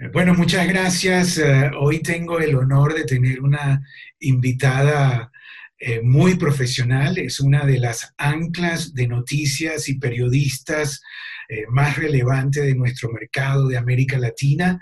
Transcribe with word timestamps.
Bueno, 0.00 0.32
muchas 0.32 0.68
gracias. 0.68 1.38
Eh, 1.38 1.72
hoy 1.76 2.00
tengo 2.02 2.38
el 2.38 2.54
honor 2.54 2.94
de 2.94 3.02
tener 3.02 3.40
una 3.40 3.82
invitada 4.20 5.32
eh, 5.76 6.00
muy 6.02 6.36
profesional. 6.36 7.18
Es 7.18 7.40
una 7.40 7.64
de 7.64 7.80
las 7.80 8.14
anclas 8.16 8.94
de 8.94 9.08
noticias 9.08 9.88
y 9.88 9.98
periodistas 9.98 11.02
eh, 11.48 11.64
más 11.70 11.96
relevantes 11.96 12.62
de 12.62 12.76
nuestro 12.76 13.10
mercado 13.10 13.66
de 13.66 13.76
América 13.76 14.18
Latina. 14.18 14.80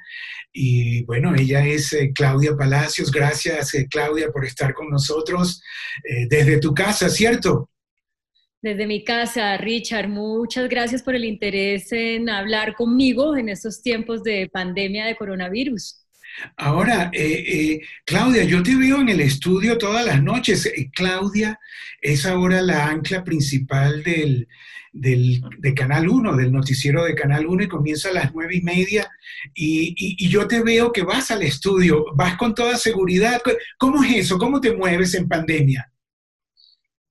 Y 0.53 1.03
bueno, 1.05 1.35
ella 1.35 1.67
es 1.67 1.97
Claudia 2.15 2.55
Palacios. 2.55 3.11
Gracias, 3.11 3.73
Claudia, 3.91 4.31
por 4.31 4.45
estar 4.45 4.75
con 4.75 4.91
nosotros 4.91 5.63
desde 6.29 6.59
tu 6.59 6.75
casa, 6.75 7.09
¿cierto? 7.09 7.71
Desde 8.67 8.89
mi 8.89 9.05
casa, 9.05 9.57
Richard, 9.59 10.09
muchas 10.09 10.69
gracias 10.69 11.01
por 11.01 11.15
el 11.15 11.25
interés 11.25 11.93
en 11.93 12.29
hablar 12.29 12.75
conmigo 12.75 13.37
en 13.37 13.49
estos 13.49 13.81
tiempos 13.81 14.25
de 14.25 14.51
pandemia 14.53 15.07
de 15.07 15.15
coronavirus. 15.15 16.05
Ahora, 16.57 17.09
eh, 17.13 17.45
eh, 17.47 17.81
Claudia, 18.05 18.43
yo 18.43 18.65
te 18.65 18.75
veo 18.75 19.01
en 19.03 19.09
el 19.09 19.21
estudio 19.21 19.79
todas 19.79 20.05
las 20.05 20.21
noches. 20.21 20.67
Eh, 20.67 20.91
Claudia 20.93 21.61
es 22.01 22.27
ahora 22.27 22.61
la 22.61 22.89
ancla 22.89 23.23
principal 23.23 24.03
del, 24.03 24.49
de 24.93 25.75
Canal 25.75 26.09
1, 26.09 26.35
del 26.35 26.51
noticiero 26.51 27.05
de 27.05 27.15
Canal 27.15 27.47
1 27.47 27.63
y 27.63 27.69
comienza 27.69 28.09
a 28.09 28.15
las 28.15 28.35
nueve 28.35 28.57
y 28.57 28.63
media 28.63 29.09
y, 29.55 29.95
y, 29.97 30.29
yo 30.29 30.49
te 30.49 30.61
veo 30.65 30.91
que 30.91 31.05
vas 31.05 31.31
al 31.31 31.45
estudio, 31.45 32.05
vas 32.17 32.37
con 32.37 32.53
toda 32.53 32.77
seguridad. 32.77 33.41
¿Cómo 33.79 34.03
es 34.03 34.17
eso? 34.17 34.39
¿Cómo 34.39 34.61
te 34.61 34.75
mueves 34.75 35.15
en 35.15 35.29
pandemia? 35.29 35.89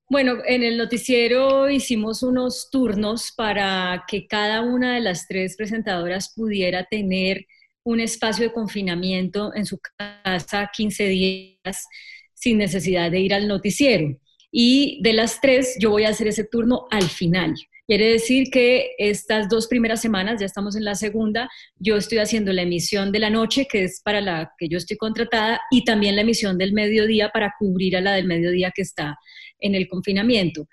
Bueno, 0.08 0.38
en 0.46 0.62
el 0.62 0.78
noticiero 0.78 1.68
hicimos 1.68 2.22
unos 2.22 2.70
turnos 2.72 3.32
para 3.36 4.04
que 4.08 4.28
cada 4.28 4.62
una 4.62 4.94
de 4.94 5.02
las 5.02 5.28
tres 5.28 5.58
presentadoras 5.58 6.32
pudiera 6.36 6.84
tener 6.84 7.48
un 7.84 8.00
espacio 8.00 8.46
de 8.46 8.54
confinamiento 8.54 9.52
en 9.56 9.66
su 9.66 9.80
casa 9.98 10.70
15 10.72 11.08
días 11.08 11.88
sin 12.36 12.60
necesidad 12.60 13.10
de 13.10 13.20
ir 13.20 13.34
al 13.34 13.48
noticiero. 13.48 14.16
Y 14.52 15.00
de 15.02 15.14
las 15.14 15.42
tres, 15.42 15.76
yo 15.80 15.90
voy 15.90 16.04
a 16.04 16.10
hacer 16.10 16.28
ese 16.28 16.44
turno 16.44 16.86
al 16.92 17.10
final. 17.10 17.56
Quiere 17.88 18.12
decir 18.12 18.50
que 18.52 18.92
estas 19.00 19.50
dos 19.50 19.68
primeras 19.68 20.02
semanas, 20.02 20.40
ya 20.40 20.46
estamos 20.46 20.76
en 20.76 20.86
la 20.86 20.96
segunda, 20.96 21.50
yo 21.78 21.98
estoy 21.98 22.20
haciendo 22.20 22.54
la 22.54 22.62
emisión 22.62 23.12
de 23.12 23.20
la 23.20 23.32
noche, 23.32 23.68
que 23.68 23.84
es 23.84 24.02
para 24.04 24.22
la 24.22 24.52
que 24.58 24.68
yo 24.68 24.78
estoy 24.78 24.98
contratada, 24.98 25.62
y 25.72 25.84
también 25.84 26.16
la 26.16 26.22
emisión 26.22 26.60
del 26.60 26.74
mediodía 26.74 27.30
para 27.30 27.54
cubrir 27.58 27.98
a 27.98 28.02
la 28.02 28.14
del 28.14 28.26
mediodía 28.26 28.72
que 28.72 28.84
está 28.84 29.18
en 29.60 29.76
el 29.76 29.88
confinamiento. 29.88 30.68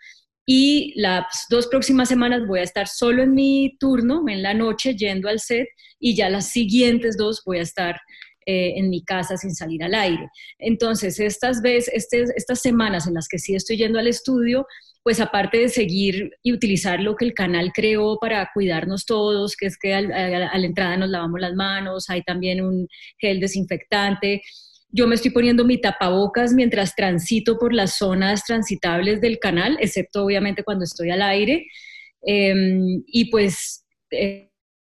Y 0.45 0.93
las 0.97 1.25
dos 1.51 1.69
próximas 1.69 2.09
semanas 2.09 2.47
voy 2.47 2.61
a 2.61 2.65
estar 2.65 2.89
solo 2.89 3.23
en 3.23 3.35
mi 3.35 3.77
turno, 3.79 4.25
en 4.29 4.43
la 4.43 4.55
noche, 4.55 4.97
yendo 4.97 5.29
al 5.29 5.39
set, 5.39 5.69
y 6.01 6.17
ya 6.17 6.29
las 6.29 6.49
siguientes 6.49 7.17
dos 7.17 7.43
voy 7.47 7.59
a 7.59 7.63
estar 7.63 8.01
eh, 8.45 8.73
en 8.77 8.91
mi 8.91 9.05
casa 9.05 9.37
sin 9.37 9.55
salir 9.55 9.85
al 9.85 9.95
aire. 9.95 10.29
Entonces, 10.59 11.21
estas, 11.21 11.63
este, 11.65 12.25
estas 12.35 12.61
semanas 12.61 13.07
en 13.07 13.15
las 13.15 13.29
que 13.29 13.39
sí 13.39 13.55
estoy 13.55 13.77
yendo 13.77 14.01
al 14.01 14.09
estudio, 14.09 14.67
pues 15.05 15.21
aparte 15.21 15.59
de 15.59 15.69
seguir 15.69 16.33
y 16.43 16.53
utilizar 16.53 17.01
lo 17.01 17.15
que 17.15 17.25
el 17.25 17.35
canal 17.35 17.73
creó 17.73 18.19
para 18.21 18.51
cuidarnos 18.53 19.07
todos, 19.07 19.55
que 19.57 19.67
es 19.67 19.79
que 19.79 19.95
a 19.95 20.01
la 20.01 20.67
entrada 20.67 20.97
nos 20.97 21.11
lavamos 21.11 21.41
las 21.41 21.55
manos, 21.55 22.11
hay 22.11 22.23
también 22.23 22.65
un 22.65 22.89
gel 23.19 23.39
desinfectante, 23.39 24.43
yo 24.93 25.07
me 25.07 25.15
estoy 25.15 25.31
poniendo 25.31 25.65
mi 25.65 25.81
tapabocas 25.81 26.53
mientras 26.53 26.95
transito 26.95 27.59
por 27.59 27.73
las 27.73 27.97
zonas 27.97 28.45
transitables 28.45 29.21
del 29.21 29.39
canal, 29.39 29.77
excepto 29.81 30.25
obviamente 30.25 30.65
cuando 30.65 30.85
estoy 30.85 31.11
al 31.11 31.23
aire. 31.23 31.67
Em, 32.23 33.03
y 33.07 33.31
pues 33.31 33.85
eh, 34.11 34.51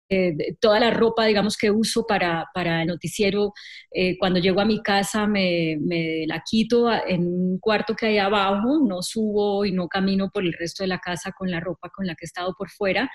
eh, 0.08 0.56
toda 0.60 0.78
la 0.78 0.90
ropa, 0.92 1.24
digamos, 1.26 1.56
que 1.56 1.70
uso 1.70 2.06
para, 2.06 2.46
para 2.54 2.82
el 2.82 2.88
noticiero, 2.88 3.52
eh, 3.90 4.16
cuando 4.18 4.38
llego 4.38 4.60
a 4.60 4.64
mi 4.64 4.80
casa 4.82 5.26
me, 5.26 5.76
me, 5.80 6.26
la 6.26 6.42
quito 6.48 6.92
en 6.92 7.26
un 7.26 7.58
cuarto 7.58 7.94
que 7.96 8.06
hay 8.06 8.18
abajo, 8.18 8.80
no 8.86 9.02
subo 9.02 9.64
y 9.64 9.72
no 9.72 9.88
camino 9.88 10.30
por 10.30 10.44
el 10.44 10.52
resto 10.52 10.84
de 10.84 10.88
la 10.88 11.00
casa 11.00 11.32
con 11.36 11.50
la 11.50 11.58
ropa 11.58 11.90
con 11.90 12.06
la 12.06 12.14
que 12.14 12.24
he 12.24 12.26
estado 12.26 12.54
por 12.56 12.70
fuera, 12.70 13.10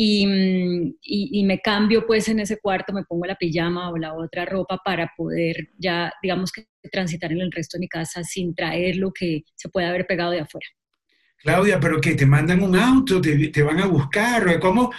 Mm, 0.00 0.92
y, 1.02 1.44
me 1.44 1.60
cambio 1.60 2.06
pues 2.06 2.28
en 2.28 2.38
ese 2.38 2.60
cuarto, 2.60 2.92
me 2.92 3.02
pongo 3.02 3.26
la 3.26 3.34
pijama 3.34 3.90
o 3.90 3.96
la 3.96 4.14
otra 4.14 4.44
ropa 4.44 4.80
para 4.84 5.10
poder 5.16 5.70
ya, 5.76 6.12
digamos 6.22 6.52
que 6.52 6.66
transitar 6.92 7.32
en 7.32 7.40
el 7.40 7.50
resto 7.50 7.76
de 7.76 7.80
mi 7.80 7.88
casa 7.88 8.22
sin 8.22 8.54
traer 8.54 8.96
lo 8.96 9.12
que 9.12 9.42
se 9.56 9.68
puede 9.68 9.88
haber 9.88 10.06
pegado 10.06 10.30
de 10.30 10.40
afuera. 10.40 10.66
Claudia, 11.40 11.80
pero 11.80 12.00
que 12.00 12.14
te 12.14 12.26
mandan 12.26 12.62
un 12.62 12.76
auto, 12.76 13.20
te, 13.20 13.62
van 13.62 13.80
a 13.80 13.86
buscar, 13.86 14.58
¿cómo, 14.60 14.92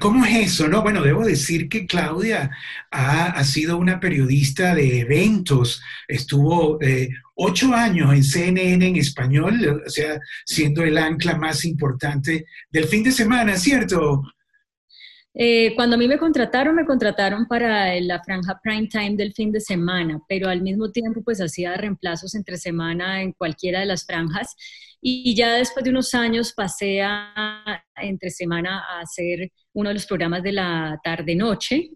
¿cómo 0.00 0.24
es 0.24 0.52
eso? 0.52 0.68
No, 0.68 0.82
bueno, 0.82 1.02
debo 1.02 1.24
decir 1.24 1.68
que 1.68 1.86
Claudia 1.86 2.50
ha, 2.90 3.26
ha 3.26 3.44
sido 3.44 3.76
una 3.78 4.00
periodista 4.00 4.74
de 4.74 5.00
eventos, 5.00 5.80
estuvo 6.08 6.80
eh, 6.82 7.08
ocho 7.34 7.72
años 7.72 8.12
en 8.12 8.24
CNN 8.24 8.86
en 8.86 8.96
español, 8.96 9.82
o 9.86 9.90
sea, 9.90 10.18
siendo 10.44 10.82
el 10.82 10.98
ancla 10.98 11.36
más 11.36 11.64
importante 11.64 12.46
del 12.70 12.84
fin 12.86 13.04
de 13.04 13.12
semana, 13.12 13.56
¿cierto? 13.56 14.22
Eh, 15.38 15.74
cuando 15.74 15.96
a 15.96 15.98
mí 15.98 16.08
me 16.08 16.16
contrataron, 16.16 16.74
me 16.74 16.86
contrataron 16.86 17.46
para 17.46 18.00
la 18.00 18.22
franja 18.22 18.58
prime 18.62 18.88
time 18.88 19.16
del 19.16 19.34
fin 19.34 19.52
de 19.52 19.60
semana, 19.60 20.18
pero 20.26 20.48
al 20.48 20.62
mismo 20.62 20.90
tiempo 20.90 21.22
pues 21.22 21.42
hacía 21.42 21.76
reemplazos 21.76 22.34
entre 22.34 22.56
semana 22.56 23.20
en 23.20 23.32
cualquiera 23.32 23.80
de 23.80 23.86
las 23.86 24.06
franjas. 24.06 24.56
Y 25.00 25.36
ya 25.36 25.52
después 25.52 25.84
de 25.84 25.90
unos 25.90 26.14
años 26.14 26.54
pasé 26.54 27.02
a, 27.02 27.84
entre 27.96 28.30
semana 28.30 28.82
a 28.88 29.00
hacer 29.00 29.52
uno 29.74 29.90
de 29.90 29.94
los 29.94 30.06
programas 30.06 30.42
de 30.42 30.52
la 30.52 30.98
tarde-noche 31.04 31.90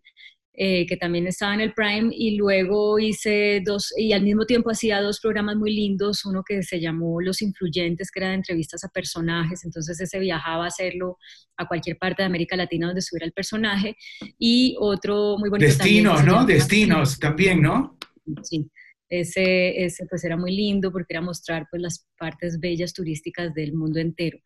eh, 0.62 0.84
que 0.84 0.98
también 0.98 1.26
estaba 1.26 1.54
en 1.54 1.62
el 1.62 1.72
Prime, 1.72 2.10
y 2.12 2.36
luego 2.36 2.98
hice 2.98 3.62
dos, 3.64 3.94
y 3.96 4.12
al 4.12 4.22
mismo 4.22 4.44
tiempo 4.44 4.70
hacía 4.70 5.00
dos 5.00 5.18
programas 5.18 5.56
muy 5.56 5.74
lindos, 5.74 6.26
uno 6.26 6.42
que 6.46 6.62
se 6.62 6.78
llamó 6.78 7.18
Los 7.22 7.40
Influyentes, 7.40 8.10
que 8.10 8.20
era 8.20 8.28
de 8.28 8.34
entrevistas 8.34 8.84
a 8.84 8.90
personajes, 8.90 9.64
entonces 9.64 9.98
ese 9.98 10.18
viajaba 10.18 10.64
a 10.64 10.66
hacerlo 10.66 11.16
a 11.56 11.66
cualquier 11.66 11.96
parte 11.96 12.20
de 12.20 12.26
América 12.26 12.56
Latina 12.56 12.88
donde 12.88 12.98
estuviera 12.98 13.24
el 13.24 13.32
personaje, 13.32 13.96
y 14.38 14.76
otro 14.78 15.38
muy 15.38 15.48
bonito. 15.48 15.66
Destinos, 15.66 16.26
¿no? 16.26 16.44
Destinos 16.44 17.18
también, 17.18 17.62
¿no? 17.62 17.96
Sí. 18.42 18.70
Ese, 19.10 19.84
ese 19.84 20.06
pues 20.06 20.22
era 20.24 20.36
muy 20.36 20.54
lindo 20.54 20.92
porque 20.92 21.14
era 21.14 21.20
mostrar 21.20 21.66
pues 21.68 21.82
las 21.82 22.06
partes 22.16 22.60
bellas 22.60 22.92
turísticas 22.94 23.52
del 23.52 23.74
mundo 23.74 23.98
entero. 23.98 24.38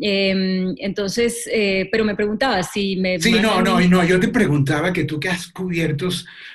Em, 0.00 0.74
entonces, 0.78 1.48
eh, 1.52 1.88
pero 1.90 2.04
me 2.04 2.16
preguntaba 2.16 2.62
si 2.64 2.96
me... 2.96 3.20
Sí, 3.20 3.32
no, 3.40 3.62
no, 3.62 3.80
no, 3.80 4.04
yo 4.04 4.18
te 4.18 4.28
preguntaba 4.28 4.92
que 4.92 5.04
tú 5.04 5.20
que 5.20 5.28
has 5.28 5.46
cubierto 5.48 6.08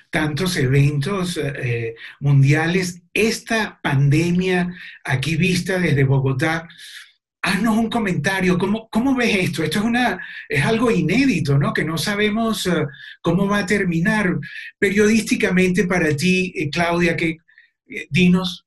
tantos 0.09 0.57
eventos 0.57 1.37
eh, 1.37 1.95
mundiales, 2.19 3.01
esta 3.13 3.79
pandemia 3.81 4.73
aquí 5.03 5.35
vista 5.35 5.79
desde 5.79 6.03
Bogotá, 6.03 6.67
haznos 7.47 7.77
un 7.77 7.89
comentario, 7.89 8.57
¿cómo, 8.57 8.87
cómo 8.89 9.15
ves 9.15 9.35
esto? 9.35 9.63
Esto 9.63 9.79
es, 9.79 9.85
una, 9.85 10.19
es 10.49 10.65
algo 10.65 10.91
inédito, 10.91 11.57
¿no? 11.57 11.73
Que 11.73 11.83
no 11.83 11.97
sabemos 11.97 12.65
eh, 12.67 12.85
cómo 13.21 13.47
va 13.47 13.59
a 13.59 13.65
terminar. 13.65 14.37
Periodísticamente 14.77 15.85
para 15.85 16.15
ti, 16.15 16.53
eh, 16.55 16.69
Claudia, 16.69 17.15
que 17.15 17.37
eh, 17.87 18.07
dinos. 18.09 18.65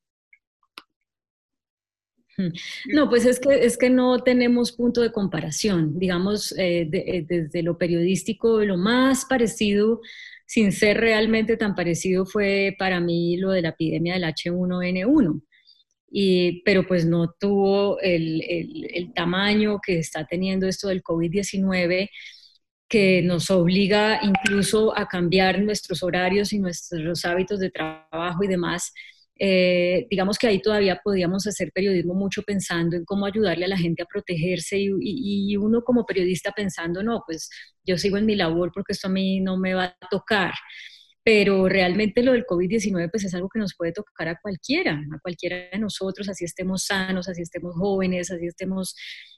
Hmm. 2.37 2.49
No, 2.95 3.11
pues 3.11 3.27
es 3.27 3.39
que, 3.39 3.65
es 3.65 3.77
que 3.77 3.91
no 3.91 4.19
tenemos 4.21 4.73
punto 4.73 5.03
de 5.03 5.13
comparación. 5.13 5.99
Digamos, 5.99 6.55
desde 6.57 7.63
lo 7.63 7.77
periodístico, 7.77 8.65
lo 8.65 8.79
más 8.79 9.27
parecido, 9.27 10.01
sin 10.47 10.73
ser 10.73 10.99
realmente 10.99 11.57
tan 11.59 11.75
parecido, 11.75 12.25
fue 12.25 12.75
para 12.79 12.99
mí 12.99 13.37
lo 13.37 13.51
de 13.51 13.63
la 13.63 13.69
epidemia 13.71 14.15
del 14.15 14.25
H1N1 14.25 15.43
pero 16.65 16.87
pues 16.87 17.07
no 17.07 17.35
tuvo 17.39 18.01
el, 18.01 18.43
el, 18.43 19.13
tamaño 19.15 19.79
que 19.85 19.99
está 19.99 20.27
teniendo 20.27 20.67
esto 20.67 20.89
del 20.89 21.03
COVID-19 21.03 22.09
que 22.89 23.23
nos 23.23 23.51
obliga 23.51 24.21
incluso 24.23 24.97
a 24.99 25.07
cambiar 25.07 25.63
nuestros 25.63 26.03
horarios 26.03 26.53
y 26.53 26.59
nuestros 26.59 27.25
hábitos 27.25 27.61
de 27.61 27.71
trabajo 27.71 28.43
y 28.43 28.49
demás. 28.49 28.93
Eh, 29.39 30.07
digamos 30.11 30.37
que 30.37 30.49
ahí 30.49 30.61
todavía 30.61 31.01
podíamos 31.03 31.47
hacer 31.47 31.71
periodismo 31.73 32.15
mucho 32.15 32.43
pensando 32.43 32.97
en 32.97 33.05
cómo 33.05 33.25
ayudarle 33.27 33.65
a 33.65 33.69
la 33.69 33.79
gente 33.79 34.03
a 34.03 34.07
protegerse 34.07 34.79
y, 34.79 34.91
y, 35.01 35.57
uno 35.57 35.83
como 35.83 36.05
periodista 36.05 36.53
pensando, 36.53 37.03
no, 37.03 37.23
pues 37.25 37.49
yo 37.87 37.97
sigo 37.97 38.19
en 38.19 38.27
mi 38.27 38.35
labor 38.35 38.71
porque 38.75 38.93
esto 38.93 39.07
a 39.07 39.11
mí 39.11 39.41
no 39.41 39.57
me 39.57 39.73
va 39.73 39.85
a 39.85 40.09
tocar 40.11 40.53
pero 41.23 41.69
realmente 41.69 42.23
lo 42.23 42.33
del 42.33 42.47
COVID-19 42.47 43.11
pues 43.11 43.25
es 43.25 43.35
algo 43.35 43.49
que 43.49 43.59
nos 43.59 43.75
puede 43.77 43.93
tocar 43.93 44.29
a 44.29 44.39
cualquiera, 44.41 44.95
a 45.13 45.19
cualquiera 45.21 45.69
de 45.71 45.79
nosotros, 45.79 46.29
así 46.29 46.45
estemos 46.45 46.85
sanos, 46.85 47.29
así 47.29 47.43
estemos 47.43 47.75
jóvenes, 47.77 48.31
así 48.31 48.47
estemos 48.47 48.95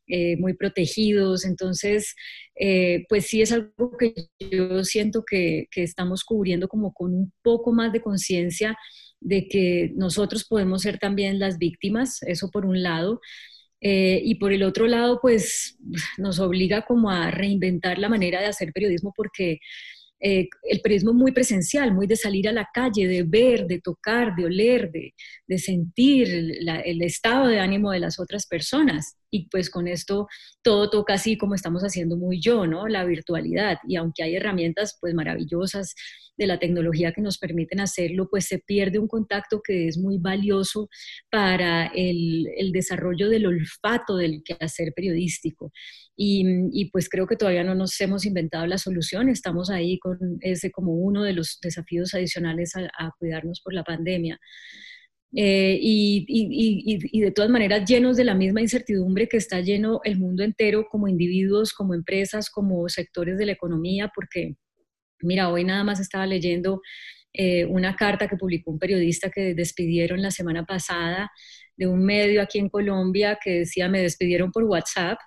eh, 0.06 0.37
muy 0.37 0.55
protegidos. 0.55 1.44
Entonces, 1.44 2.14
eh, 2.55 3.05
pues 3.08 3.26
sí 3.26 3.43
es 3.43 3.52
algo 3.52 3.96
que 3.99 4.14
yo 4.38 4.84
siento 4.84 5.25
que, 5.25 5.67
que 5.70 5.82
estamos 5.82 6.25
cubriendo 6.25 6.69
como 6.69 6.93
con 6.93 7.14
un 7.14 7.32
poco 7.43 7.73
más 7.73 7.93
de 7.93 8.00
conciencia 8.00 8.76
de 9.20 9.49
que 9.49 9.93
nosotros 9.96 10.44
podemos 10.44 10.82
ser 10.82 10.99
también 10.99 11.38
las 11.38 11.58
víctimas, 11.58 12.23
eso 12.23 12.50
por 12.50 12.67
un 12.67 12.82
lado. 12.82 13.20
Eh, 13.81 14.20
y 14.25 14.37
por 14.37 14.52
el 14.52 14.62
otro 14.62 14.87
lado, 14.87 15.19
pues 15.20 15.76
nos 16.17 16.38
obliga 16.38 16.82
como 16.82 17.11
a 17.11 17.32
reinventar 17.32 17.99
la 17.99 18.08
manera 18.08 18.40
de 18.40 18.46
hacer 18.46 18.73
periodismo 18.73 19.12
porque 19.17 19.58
eh, 20.22 20.48
el 20.62 20.80
periodismo 20.80 21.12
muy 21.12 21.32
presencial, 21.32 21.92
muy 21.92 22.06
de 22.06 22.16
salir 22.16 22.48
a 22.48 22.52
la 22.52 22.69
calle, 22.72 23.08
de 23.08 23.24
ver, 23.24 23.66
de 23.66 23.80
tocar, 23.80 24.36
de 24.36 24.44
oler, 24.44 24.90
de, 24.92 25.58
sentir 25.58 26.28
el 26.28 27.02
estado 27.02 27.48
de 27.48 27.60
ánimo 27.60 27.90
de 27.90 27.98
las 27.98 28.19
otras 28.19 28.46
personas. 28.46 29.16
Y 29.34 29.49
pues 29.49 29.70
con 29.70 29.88
esto 29.88 30.29
todo 30.62 30.90
toca 30.90 31.14
así 31.14 31.38
como 31.38 31.55
estamos 31.55 31.82
haciendo 31.82 32.19
muy 32.19 32.38
yo, 32.38 32.67
¿no? 32.67 32.87
La 32.87 33.05
virtualidad. 33.05 33.79
Y 33.88 33.96
aunque 33.96 34.23
hay 34.23 34.37
herramientas 34.37 34.99
pues 35.00 35.14
maravillosas 35.14 35.94
de 36.37 36.46
la 36.46 36.58
tecnología 36.58 37.12
que 37.12 37.23
nos 37.23 37.38
permiten 37.38 37.81
hacerlo, 37.81 38.29
pues 38.31 38.46
se 38.46 38.58
pierde 38.58 38.99
un 38.99 39.08
contacto 39.08 39.62
que 39.62 39.88
es 39.88 39.99
muy 39.99 40.19
valioso 40.19 40.88
para 41.31 41.87
el, 41.87 42.46
desarrollo 42.73 43.29
del 43.29 43.46
olfato 43.46 44.17
del 44.17 44.43
quehacer 44.44 44.93
periodístico. 44.94 45.73
Y, 46.17 46.90
pues 46.93 47.08
creo 47.08 47.26
que 47.26 47.37
todavía 47.37 47.64
no 47.64 47.75
nos 47.75 47.99
hemos 48.00 48.26
inventado 48.26 48.67
la 48.67 48.79
solución, 48.79 49.29
estamos 49.29 49.70
ahí 49.70 49.99
con 49.99 50.19
ese 50.40 50.70
como 50.70 50.93
uno 50.93 51.23
de 51.23 51.32
los 51.32 51.58
desafíos 51.62 52.14
adicionales 52.14 52.73
a, 52.76 53.11
cuidarnos 53.19 53.61
por 53.62 53.73
la 53.73 53.84
pandemia. 53.84 54.38
Eh, 55.34 55.79
y, 55.81 57.20
de 57.20 57.31
todas 57.31 57.50
maneras 57.50 57.88
llenos 57.88 58.17
de 58.19 58.25
la 58.25 58.34
misma 58.34 58.61
incertidumbre 58.61 59.29
que 59.29 59.38
está 59.38 59.61
lleno 59.61 60.00
el 60.05 60.19
mundo 60.19 60.43
entero 60.43 60.87
como 60.90 61.08
individuos, 61.08 61.73
como 61.73 61.94
empresas, 61.94 62.50
como 62.50 62.88
sectores 62.88 63.38
de 63.38 63.46
la 63.46 63.52
economía, 63.52 64.11
porque 64.14 64.56
Mira, 65.23 65.50
hoy 65.50 65.64
nada 65.64 65.84
más 65.84 66.00
estaba 66.00 66.26
leyendo 66.26 66.82
eh, 67.32 67.64
una 67.64 67.96
carta 67.96 68.29
que 68.29 68.37
publicó 68.37 68.70
un 68.70 68.79
periodista 68.79 69.31
que 69.31 69.55
despidieron 69.55 70.20
la 70.20 70.31
semana 70.31 70.64
pasada 70.67 71.31
de 71.76 71.87
un 71.87 72.05
medio 72.05 72.43
aquí 72.43 72.58
en 72.58 72.69
Colombia 72.69 73.38
que 73.43 73.61
decía 73.61 73.88
me 73.88 74.02
despidieron 74.02 74.50
por 74.52 74.64
WhatsApp. 74.64 75.19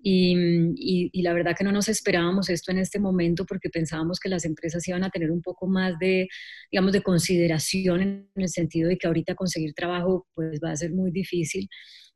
Y, 0.00 1.10
la 1.22 1.32
verdad 1.32 1.56
que 1.56 1.64
no 1.64 1.72
nos 1.72 1.88
esperábamos 1.88 2.48
esto 2.48 2.70
en 2.70 2.78
este 2.78 3.00
momento 3.00 3.44
porque 3.44 3.68
pensábamos 3.68 4.20
que 4.20 4.28
las 4.28 4.44
empresas 4.44 4.86
iban 4.88 5.04
a 5.04 5.10
tener 5.10 5.30
un 5.30 5.42
poco 5.42 5.66
más 5.66 5.98
de, 5.98 6.28
digamos, 6.70 6.92
de 6.92 7.02
consideración 7.02 8.02
en 8.02 8.30
el 8.36 8.48
sentido 8.48 8.88
de 8.88 8.96
que 8.96 9.06
ahorita 9.06 9.34
conseguir 9.34 9.74
trabajo 9.74 10.26
pues 10.34 10.60
va 10.64 10.70
a 10.70 10.76
ser 10.76 10.92
muy 10.92 11.10
difícil 11.10 11.68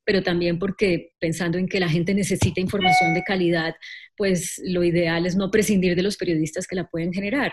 pero 0.04 0.22
también 0.22 0.58
porque 0.58 1.12
pensando 1.20 1.58
en 1.58 1.68
que 1.68 1.80
la 1.80 1.88
gente 1.88 2.14
necesita 2.14 2.60
información 2.60 3.14
de 3.14 3.22
calidad, 3.22 3.74
pues 4.16 4.60
lo 4.64 4.82
ideal 4.82 5.26
es 5.26 5.36
no 5.36 5.50
prescindir 5.50 5.94
de 5.94 6.02
los 6.02 6.16
periodistas 6.16 6.66
que 6.66 6.76
la 6.76 6.88
pueden 6.88 7.12
generar. 7.12 7.52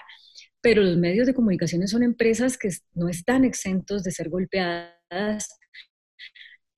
Pero 0.62 0.84
los 0.84 0.98
medios 0.98 1.28
de 1.28 1.34
comunicación 1.34 1.88
son 1.88 2.04
empresas 2.04 2.58
que 2.58 2.70
no 2.94 3.08
están 3.08 3.46
exentos 3.46 4.04
de 4.04 4.12
ser 4.12 4.30
golpeadas 4.30 5.48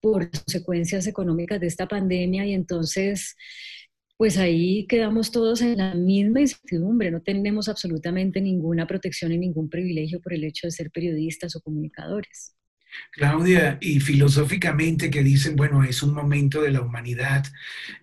por 0.02 0.30
consecuencias 0.32 1.08
económicas 1.08 1.60
de 1.60 1.68
esta 1.68 1.88
pandemia 1.88 2.46
y 2.46 2.54
entonces 2.54 3.36
pues 4.18 4.38
ahí 4.38 4.86
quedamos 4.88 5.32
todos 5.32 5.64
en 5.64 5.78
la 5.78 5.96
misma 5.96 6.42
incertidumbre, 6.42 7.10
no 7.10 7.24
tenemos 7.24 7.68
absolutamente 7.68 8.40
ninguna 8.40 8.86
protección 8.86 9.32
y 9.32 9.40
ningún 9.40 9.68
privilegio 9.68 10.22
por 10.22 10.34
el 10.34 10.44
hecho 10.44 10.68
de 10.68 10.72
ser 10.72 10.92
periodistas 10.92 11.56
o 11.56 11.62
comunicadores. 11.62 12.56
Claudia, 13.12 13.78
y 13.82 14.00
filosóficamente 14.00 15.10
que 15.10 15.24
dicen, 15.24 15.56
bueno, 15.56 15.84
es 15.84 16.02
un 16.04 16.14
momento 16.14 16.62
de 16.62 16.72
la 16.72 16.82
humanidad 16.82 17.46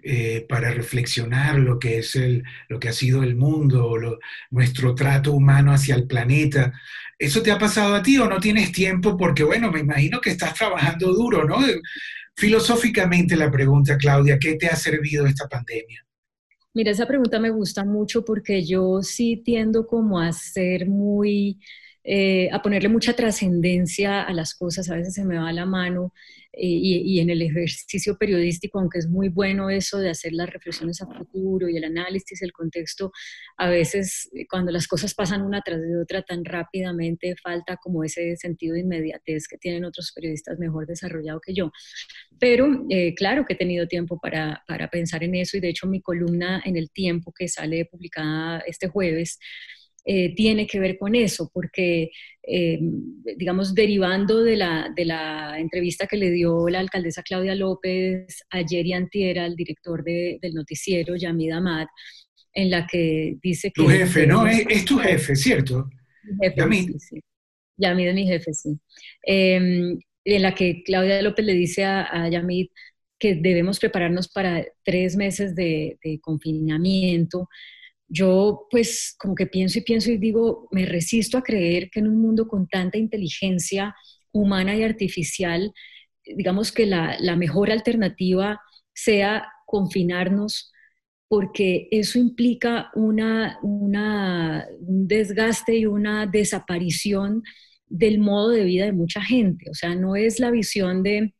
eh, 0.03 0.45
para 0.49 0.71
reflexionar 0.71 1.59
lo 1.59 1.79
que 1.79 1.99
es 1.99 2.17
el, 2.17 2.45
lo 2.69 2.79
que 2.79 2.89
ha 2.89 2.93
sido 2.93 3.23
el 3.23 3.37
mundo, 3.37 4.19
nuestro 4.51 4.95
trato 4.95 5.33
humano 5.33 5.73
hacia 5.73 5.95
el 5.95 6.07
planeta. 6.07 6.73
¿Eso 7.19 7.43
te 7.43 7.51
ha 7.51 7.59
pasado 7.59 7.95
a 7.95 8.03
ti 8.03 8.19
o 8.19 8.29
no 8.29 8.39
tienes 8.39 8.73
tiempo? 8.73 9.17
Porque, 9.17 9.45
bueno, 9.45 9.71
me 9.73 9.81
imagino 9.81 10.21
que 10.21 10.31
estás 10.31 10.55
trabajando 10.55 11.13
duro, 11.13 11.45
¿no? 11.45 11.59
Filosóficamente 12.37 13.35
la 13.37 13.51
pregunta, 13.51 13.97
Claudia, 13.97 14.39
¿qué 14.39 14.55
te 14.55 14.69
ha 14.69 14.77
servido 14.77 15.27
esta 15.27 15.49
pandemia? 15.49 16.05
Mira, 16.75 16.93
esa 16.93 17.09
pregunta 17.09 17.41
me 17.41 17.51
gusta 17.51 17.85
mucho 17.85 18.25
porque 18.25 18.65
yo 18.65 19.03
sí 19.03 19.43
tiendo 19.45 19.87
como 19.87 20.21
a 20.21 20.33
ser 20.33 20.87
muy 20.87 21.59
eh, 22.11 22.49
a 22.53 22.63
ponerle 22.63 22.89
mucha 22.89 23.13
trascendencia 23.13 24.23
a 24.23 24.33
las 24.33 24.55
cosas, 24.55 24.89
a 24.89 24.97
veces 24.97 25.13
se 25.13 25.27
me 25.27 25.37
va 25.37 25.53
la 25.53 25.67
mano 25.67 26.15
eh, 26.55 26.67
y, 26.67 27.21
en 27.21 27.29
el 27.29 27.43
ejercicio 27.43 28.17
periodístico, 28.17 28.81
aunque 28.81 28.99
es 28.99 29.09
muy 29.09 29.29
bueno 29.29 29.69
eso 29.69 29.99
de 29.99 30.09
hacer 30.09 30.33
las 30.33 30.49
reflexiones 30.49 31.03
a 31.03 31.07
futuro 31.07 31.69
y 31.69 31.77
el 31.77 31.85
análisis, 31.85 32.41
el 32.41 32.53
contexto, 32.53 33.13
a 33.59 33.69
veces 33.69 34.31
eh, 34.33 34.47
cuando 34.49 34.73
las 34.73 34.89
cosas 34.89 35.13
pasan 35.13 35.43
una 35.43 35.61
tras 35.61 35.83
de 35.83 36.01
otra 36.01 36.23
tan 36.23 36.47
rápidamente, 36.47 37.37
falta 37.43 37.77
como 37.77 38.03
ese 38.03 38.37
sentido 38.37 38.73
de 38.73 38.81
inmediatez 38.81 39.47
que 39.47 39.59
tienen 39.59 39.85
otros 39.85 40.11
periodistas 40.15 40.59
mejor 40.59 40.87
desarrollado 40.87 41.43
que 41.43 41.53
yo. 41.53 41.73
Pero 42.41 42.87
claro 43.17 43.45
que 43.45 43.53
he 43.53 43.57
tenido 43.57 43.87
tiempo 43.87 44.19
para, 44.19 44.65
para 44.67 44.89
pensar 44.89 45.25
en 45.25 45.35
eso 45.35 45.59
y 45.59 45.61
de 45.61 45.69
hecho 45.69 45.87
mi 45.87 46.01
columna 46.01 46.63
en 46.65 46.79
el 46.79 46.91
tiempo 46.91 47.35
que 47.37 47.49
sale 47.49 47.85
publicada 47.85 48.61
este 48.61 48.89
jueves, 48.89 49.39
eh, 50.11 50.35
tiene 50.35 50.67
que 50.67 50.81
ver 50.81 50.97
con 50.97 51.15
eso, 51.15 51.51
porque, 51.53 52.09
eh, 52.43 52.79
digamos, 53.37 53.75
derivando 53.75 54.43
de 54.43 54.57
la, 54.57 54.91
de 54.97 55.05
la 55.05 55.61
entrevista 55.61 56.07
que 56.07 56.17
le 56.17 56.31
dio 56.31 56.67
la 56.71 56.81
alcaldesa 56.81 57.23
Claudia 57.23 57.55
López 57.55 58.43
ayer 58.49 58.87
y 58.87 58.95
antier 58.95 59.39
al 59.39 59.55
director 59.55 60.03
del 60.03 60.55
noticiero, 60.55 61.15
Yamid 61.15 61.51
Ahmad, 61.51 61.89
en 62.55 62.71
la 62.71 62.87
que 62.87 63.37
dice 63.43 63.71
que... 63.71 63.83
Tu 63.83 63.89
jefe, 63.91 64.27
¿no? 64.27 64.47
Es, 64.47 64.87
tu 64.87 64.97
jefe, 64.97 65.37
¿cierto? 65.37 65.91
Yamid. 66.57 66.97
Sí, 66.97 67.21
Yamid 67.77 68.09
es 68.09 68.15
mi 68.15 68.27
jefe, 68.27 68.55
sí. 68.55 68.81
Em, 69.25 69.99
en 70.25 70.43
la 70.43 70.55
que 70.55 70.83
Claudia 70.85 71.21
López 71.21 71.45
le 71.45 71.53
dice 71.53 71.85
a, 71.85 72.09
a 72.11 72.31
Yamid 72.31 72.69
que 73.19 73.35
debemos 73.35 73.79
prepararnos 73.79 74.29
para 74.29 74.65
tres 74.85 75.17
meses 75.17 75.55
de, 75.55 75.99
de 76.03 76.19
confinamiento, 76.19 77.47
yo 78.09 78.67
pues 78.71 79.15
como 79.19 79.35
que 79.35 79.47
pienso 79.47 79.79
y 79.79 79.83
pienso 79.83 80.11
y 80.11 80.17
digo, 80.19 80.69
me 80.73 80.87
resisto 80.87 81.39
a 81.39 81.43
creer 81.43 81.91
que 81.91 82.01
en 82.01 82.09
un 82.09 82.21
mundo 82.21 82.49
con 82.49 82.67
tanta 82.67 82.99
inteligencia 82.99 83.95
humana 84.33 84.75
y 84.77 84.83
artificial, 84.83 85.73
digamos 86.25 86.73
que 86.73 86.87
la, 86.87 87.19
mejor 87.37 87.71
alternativa 87.71 88.61
sea 88.95 89.47
confinarnos 89.67 90.73
porque 91.29 91.89
eso 91.91 92.19
implica 92.19 92.91
una, 92.95 93.59
una, 93.63 94.67
un 94.81 95.07
desgaste 95.07 95.77
y 95.77 95.87
una 95.87 96.27
desaparición 96.27 97.43
del 97.87 98.19
modo 98.19 98.51
de 98.51 98.65
vida 98.65 98.87
de 98.87 98.93
mucha 98.93 99.23
gente. 99.23 99.71
O 99.71 99.75
sea, 99.75 99.95
no 99.95 100.17
es 100.17 100.41
la 100.41 100.51
visión 100.51 101.03
de, 101.03 101.35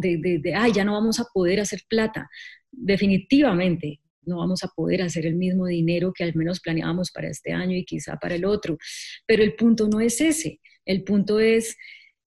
de, 0.00 0.16
de, 0.18 0.38
de 0.38 0.54
ay, 0.54 0.72
ya 0.72 0.84
no 0.84 0.94
vamos 0.94 1.20
a 1.20 1.26
poder 1.34 1.60
hacer 1.60 1.82
plata. 1.88 2.30
Definitivamente, 2.70 4.00
no 4.26 4.38
vamos 4.38 4.64
a 4.64 4.68
poder 4.68 5.02
hacer 5.02 5.26
el 5.26 5.36
mismo 5.36 5.66
dinero 5.66 6.12
que 6.12 6.24
al 6.24 6.34
menos 6.34 6.60
planeábamos 6.60 7.10
para 7.10 7.28
este 7.28 7.52
año 7.52 7.76
y 7.76 7.84
quizá 7.84 8.16
para 8.16 8.34
el 8.34 8.44
otro. 8.44 8.78
Pero 9.26 9.42
el 9.42 9.54
punto 9.54 9.88
no 9.88 10.00
es 10.00 10.20
ese, 10.20 10.60
el 10.84 11.04
punto 11.04 11.40
es 11.40 11.76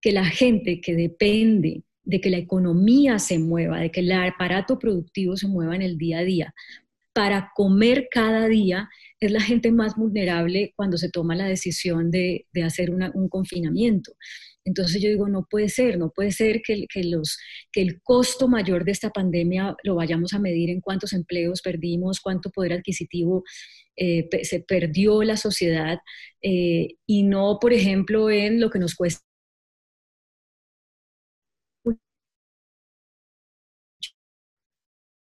que 0.01 0.11
la 0.11 0.25
gente 0.25 0.81
que 0.81 0.95
depende 0.95 1.83
de 2.03 2.21
que 2.21 2.29
la 2.29 2.37
economía 2.37 3.19
se 3.19 3.37
mueva, 3.39 3.79
de 3.79 3.91
que 3.91 3.99
el 3.99 4.11
aparato 4.11 4.79
productivo 4.79 5.35
se 5.35 5.47
mueva 5.47 5.75
en 5.75 5.81
el 5.81 5.97
día 5.97 6.19
a 6.19 6.23
día, 6.23 6.53
para 7.13 7.51
comer 7.55 8.07
cada 8.11 8.47
día, 8.47 8.89
es 9.19 9.31
la 9.31 9.41
gente 9.41 9.71
más 9.71 9.95
vulnerable 9.95 10.73
cuando 10.75 10.97
se 10.97 11.09
toma 11.09 11.35
la 11.35 11.47
decisión 11.47 12.11
de, 12.11 12.45
hacer 12.63 12.91
un 12.91 13.27
confinamiento. 13.27 14.13
Entonces 14.67 15.01
yo 15.01 15.07
digo, 15.09 15.29
no 15.29 15.47
puede 15.49 15.69
ser, 15.69 15.97
no 15.97 16.11
puede 16.11 16.31
ser 16.31 16.61
que, 16.61 16.85
los, 17.03 17.37
que 17.71 17.81
el 17.81 18.01
costo 18.01 18.49
mayor 18.49 18.83
de 18.83 18.91
esta 18.91 19.11
pandemia 19.11 19.75
lo 19.83 19.95
vayamos 19.95 20.33
a 20.33 20.39
medir 20.39 20.69
en 20.69 20.81
cuántos 20.81 21.13
empleos 21.13 21.61
perdimos, 21.61 22.19
cuánto 22.19 22.49
poder 22.49 22.73
adquisitivo 22.73 23.43
eh, 23.95 24.27
se 24.43 24.59
perdió 24.59 25.23
la 25.23 25.37
sociedad 25.37 25.99
eh, 26.41 26.95
y 27.05 27.23
no, 27.23 27.59
por 27.61 27.71
ejemplo, 27.71 28.29
en 28.29 28.59
lo 28.59 28.69
que 28.69 28.79
nos 28.79 28.93
cuesta 28.95 29.23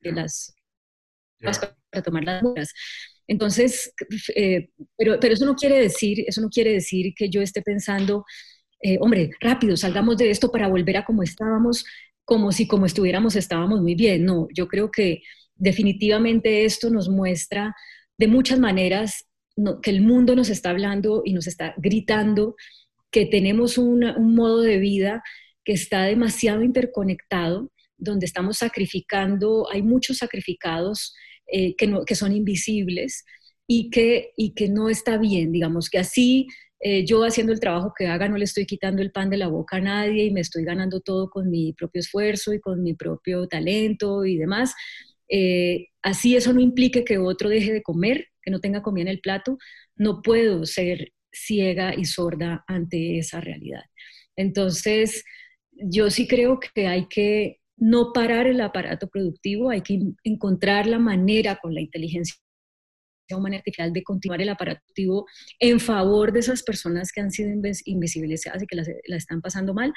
las 0.01 0.55
para 1.91 2.03
tomar 2.03 2.25
las 2.25 2.43
muestras. 2.43 2.73
Entonces, 3.29 3.93
eh, 4.35 4.71
pero, 4.97 5.19
pero 5.21 5.35
eso 5.35 5.47
no 5.47 5.55
quiere 5.55 5.79
decir, 5.81 6.25
eso 6.27 6.41
no 6.41 6.49
quiere 6.49 6.73
decir 6.73 7.13
que 7.17 7.29
yo 7.29 7.43
esté 7.43 7.63
pensando 7.63 8.25
eh, 8.81 8.99
hombre, 9.01 9.31
rápido, 9.41 9.77
salgamos 9.77 10.17
de 10.19 10.31
esto 10.31 10.51
para 10.51 10.69
volver 10.69 10.99
a 10.99 11.05
como 11.05 11.23
estábamos, 11.23 11.85
como 12.25 12.53
si 12.53 12.67
como 12.67 12.87
estuviéramos 12.87 13.37
estábamos 13.37 13.81
muy 13.81 13.95
bien. 13.95 14.25
No, 14.25 14.49
yo 14.53 14.69
creo 14.69 14.91
que 14.91 15.23
definitivamente 15.55 16.65
esto 16.65 16.91
nos 16.91 17.09
muestra 17.09 17.75
de 18.19 18.29
muchas 18.29 18.59
maneras 18.59 19.27
que 19.83 19.91
el 19.91 20.03
mundo 20.03 20.37
nos 20.37 20.51
está 20.51 20.71
hablando 20.71 21.23
y 21.25 21.33
nos 21.33 21.47
está 21.47 21.75
gritando 21.79 22.57
que 23.11 23.25
tenemos 23.25 23.79
un 23.79 24.35
modo 24.35 24.61
de 24.61 24.79
vida 24.79 25.23
que 25.65 25.73
está 25.73 26.03
demasiado 26.03 26.63
interconectado, 26.63 27.73
donde 27.97 28.27
estamos 28.27 28.59
sacrificando, 28.59 29.67
hay 29.71 29.83
muchos 29.83 30.19
sacrificados 30.19 31.15
eh, 31.47 31.75
que, 31.77 31.93
que 32.07 32.15
son 32.15 32.33
invisibles 32.33 33.25
y 33.67 33.91
que, 33.91 34.33
y 34.37 34.55
que 34.55 34.69
no 34.69 34.89
está 34.89 35.17
bien, 35.17 35.53
digamos, 35.53 35.89
que 35.89 35.99
así 35.99 36.47
eh, 36.81 37.05
yo 37.07 37.25
haciendo 37.25 37.53
el 37.53 37.61
trabajo 37.61 37.93
que 37.97 38.07
haga 38.07 38.29
no 38.29 38.37
le 38.37 38.45
estoy 38.45 38.67
quitando 38.67 39.03
el 39.03 39.11
pan 39.13 39.31
de 39.31 39.39
la 39.39 39.49
boca 39.49 39.79
a 39.79 39.81
nadie 39.81 40.25
y 40.27 40.31
me 40.31 40.41
estoy 40.41 40.65
ganando 40.65 41.01
todo 41.01 41.31
con 41.31 41.51
mi 41.51 41.73
propio 41.73 42.01
esfuerzo 42.01 42.53
y 42.53 42.61
con 42.61 42.83
mi 42.83 42.95
propio 42.95 43.47
talento 43.49 44.25
y 44.25 44.37
demás. 44.37 44.75
Eh, 45.29 45.87
así 46.03 46.37
eso 46.37 46.53
no 46.53 46.61
implique 46.61 47.05
que 47.05 47.19
otro 47.19 47.49
deje 47.49 47.73
de 47.73 47.83
comer, 47.83 48.29
que 48.43 48.51
no 48.51 48.61
tenga 48.61 48.83
comida 48.83 49.03
en 49.03 49.09
el 49.09 49.21
plato, 49.21 49.59
no 49.97 50.23
puedo 50.23 50.67
ser 50.67 51.13
ciega 51.33 51.95
y 51.95 52.05
sorda 52.05 52.65
ante 52.69 53.19
esa 53.19 53.41
realidad. 53.41 53.83
Entonces, 54.37 55.25
yo 55.73 56.11
sí 56.11 56.29
creo 56.29 56.61
que 56.61 56.87
hay 56.87 57.09
que 57.09 57.59
no 57.77 58.13
parar 58.13 58.47
el 58.47 58.61
aparato 58.61 59.09
productivo, 59.09 59.71
hay 59.71 59.83
que 59.83 60.01
encontrar 60.25 60.87
la 60.87 60.99
manera 60.99 61.59
con 61.61 61.75
la 61.75 61.81
inteligencia 61.81 62.37
humana 63.35 63.57
artificial 63.57 63.93
de 63.93 64.05
continuar 64.05 64.41
el 64.43 64.51
aparato 64.51 64.85
en 65.59 65.81
favor 65.81 66.33
de 66.33 66.41
esas 66.41 66.63
personas 66.63 67.11
que 67.11 67.21
han 67.21 67.31
sido 67.31 67.51
invisibilizadas 67.85 68.63
y 68.63 68.67
que 68.67 68.77
la, 68.77 69.17
están 69.17 69.41
pasando 69.41 69.75
mal, 69.75 69.93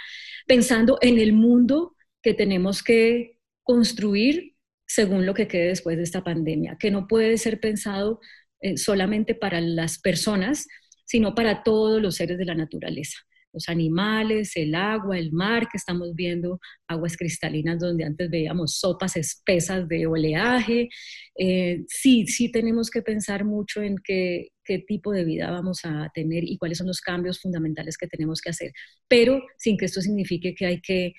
pensando 0.48 0.98
en 1.01 1.19
el 1.19 1.33
mundo 1.33 1.95
que 2.24 2.33
tenemos 2.33 2.81
que 2.81 3.38
construir 3.63 4.55
según 4.88 5.25
lo 5.25 5.33
que 5.33 5.48
quede 5.48 5.67
después 5.67 5.98
de 5.98 6.03
esta 6.03 6.24
pandemia, 6.24 6.77
que 6.79 6.89
no 6.89 7.07
puede 7.07 7.38
ser 7.38 7.59
pensado 7.59 8.19
eh, 8.62 8.77
solamente 8.77 9.36
para 9.36 9.62
las 9.62 10.00
personas, 10.00 10.65
sino 11.05 11.36
para 11.36 11.62
todos 11.63 12.01
los 12.01 12.15
seres 12.15 12.38
de 12.38 12.45
la 12.45 12.55
naturaleza 12.55 13.19
los 13.53 13.70
animales, 13.70 14.51
el 14.56 14.75
agua, 14.75 15.18
el 15.18 15.32
mar, 15.32 15.68
que 15.70 15.77
estamos 15.77 16.13
viendo 16.15 16.60
aguas 16.88 17.18
cristalinas 17.18 17.79
donde 17.79 18.03
antes 18.03 18.29
veíamos 18.29 18.79
sopas 18.79 19.15
espesas 19.18 19.88
de 19.88 20.08
oleaje. 20.08 20.89
Eh, 21.38 21.84
sí, 21.88 22.27
sí 22.27 22.51
tenemos 22.51 22.89
que 22.89 23.01
pensar 23.01 23.46
mucho 23.46 23.82
en 23.82 23.96
qué, 24.03 24.50
qué 24.63 24.79
tipo 24.79 25.12
de 25.12 25.25
vida 25.25 25.51
vamos 25.51 25.82
a 25.84 26.10
tener 26.13 26.44
y 26.44 26.58
cuáles 26.58 26.77
son 26.77 26.88
los 26.88 27.01
cambios 27.01 27.41
fundamentales 27.41 27.98
que 27.98 28.08
tenemos 28.08 28.41
que 28.41 28.51
hacer, 28.51 28.72
pero 29.08 29.41
sin 29.58 29.77
que 29.77 29.86
esto 29.86 30.01
signifique 30.01 30.53
que 30.56 30.65
hay 30.65 30.82
que 30.82 31.13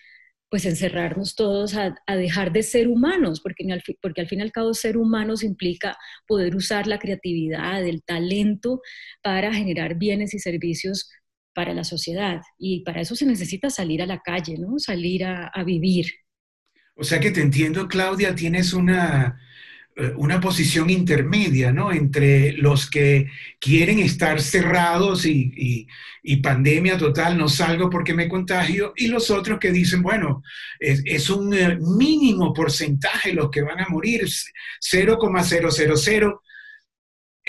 pues 0.50 0.66
encerrarnos 0.66 1.36
todos 1.36 1.76
a, 1.76 1.94
dejar 2.08 2.52
de 2.52 2.64
ser 2.64 2.88
humanos, 2.88 3.40
porque, 3.40 3.64
porque 4.02 4.20
al 4.20 4.26
fin 4.26 4.40
y 4.40 4.42
al 4.42 4.50
cabo 4.50 4.74
ser 4.74 4.96
humanos 4.96 5.44
implica 5.44 5.96
poder 6.26 6.56
usar 6.56 6.88
la 6.88 6.98
creatividad, 6.98 7.86
el 7.86 8.02
talento 8.02 8.80
para 9.22 9.54
generar 9.54 9.94
bienes 9.96 10.34
y 10.34 10.40
servicios 10.40 11.08
para 11.54 11.74
la 11.74 11.84
sociedad. 11.84 12.40
Y 12.58 12.82
para 12.84 13.00
eso 13.00 13.14
se 13.14 13.26
necesita 13.26 13.70
salir 13.70 14.02
a 14.02 14.06
la 14.06 14.20
calle, 14.20 14.56
¿no? 14.58 14.78
Salir 14.78 15.24
a, 15.24 15.50
vivir. 15.64 16.06
O 16.94 17.04
sea 17.04 17.20
que 17.20 17.30
te 17.30 17.40
entiendo, 17.40 17.88
Claudia, 17.88 18.34
tienes 18.34 18.72
una, 18.72 19.40
eh, 19.96 20.12
una 20.16 20.40
posición 20.40 20.90
intermedia, 20.90 21.72
¿no? 21.72 21.92
Entre 21.92 22.52
los 22.52 22.88
que 22.88 23.28
quieren 23.58 23.98
estar 23.98 24.40
cerrados 24.40 25.26
y, 25.26 25.86
pandemia 26.42 26.96
total, 26.96 27.36
no 27.36 27.48
salgo 27.48 27.90
porque 27.90 28.14
me 28.14 28.28
contagio, 28.28 28.92
y 28.96 29.08
los 29.08 29.30
otros 29.30 29.58
que 29.58 29.72
dicen, 29.72 30.02
bueno, 30.02 30.42
es, 30.78 31.02
es 31.04 31.28
un 31.30 31.52
eh, 31.54 31.78
mínimo 31.80 32.52
porcentaje 32.52 33.32
los 33.32 33.50
que 33.50 33.62
van 33.62 33.80
a 33.80 33.88
morir, 33.88 34.26
0,000 34.80 36.34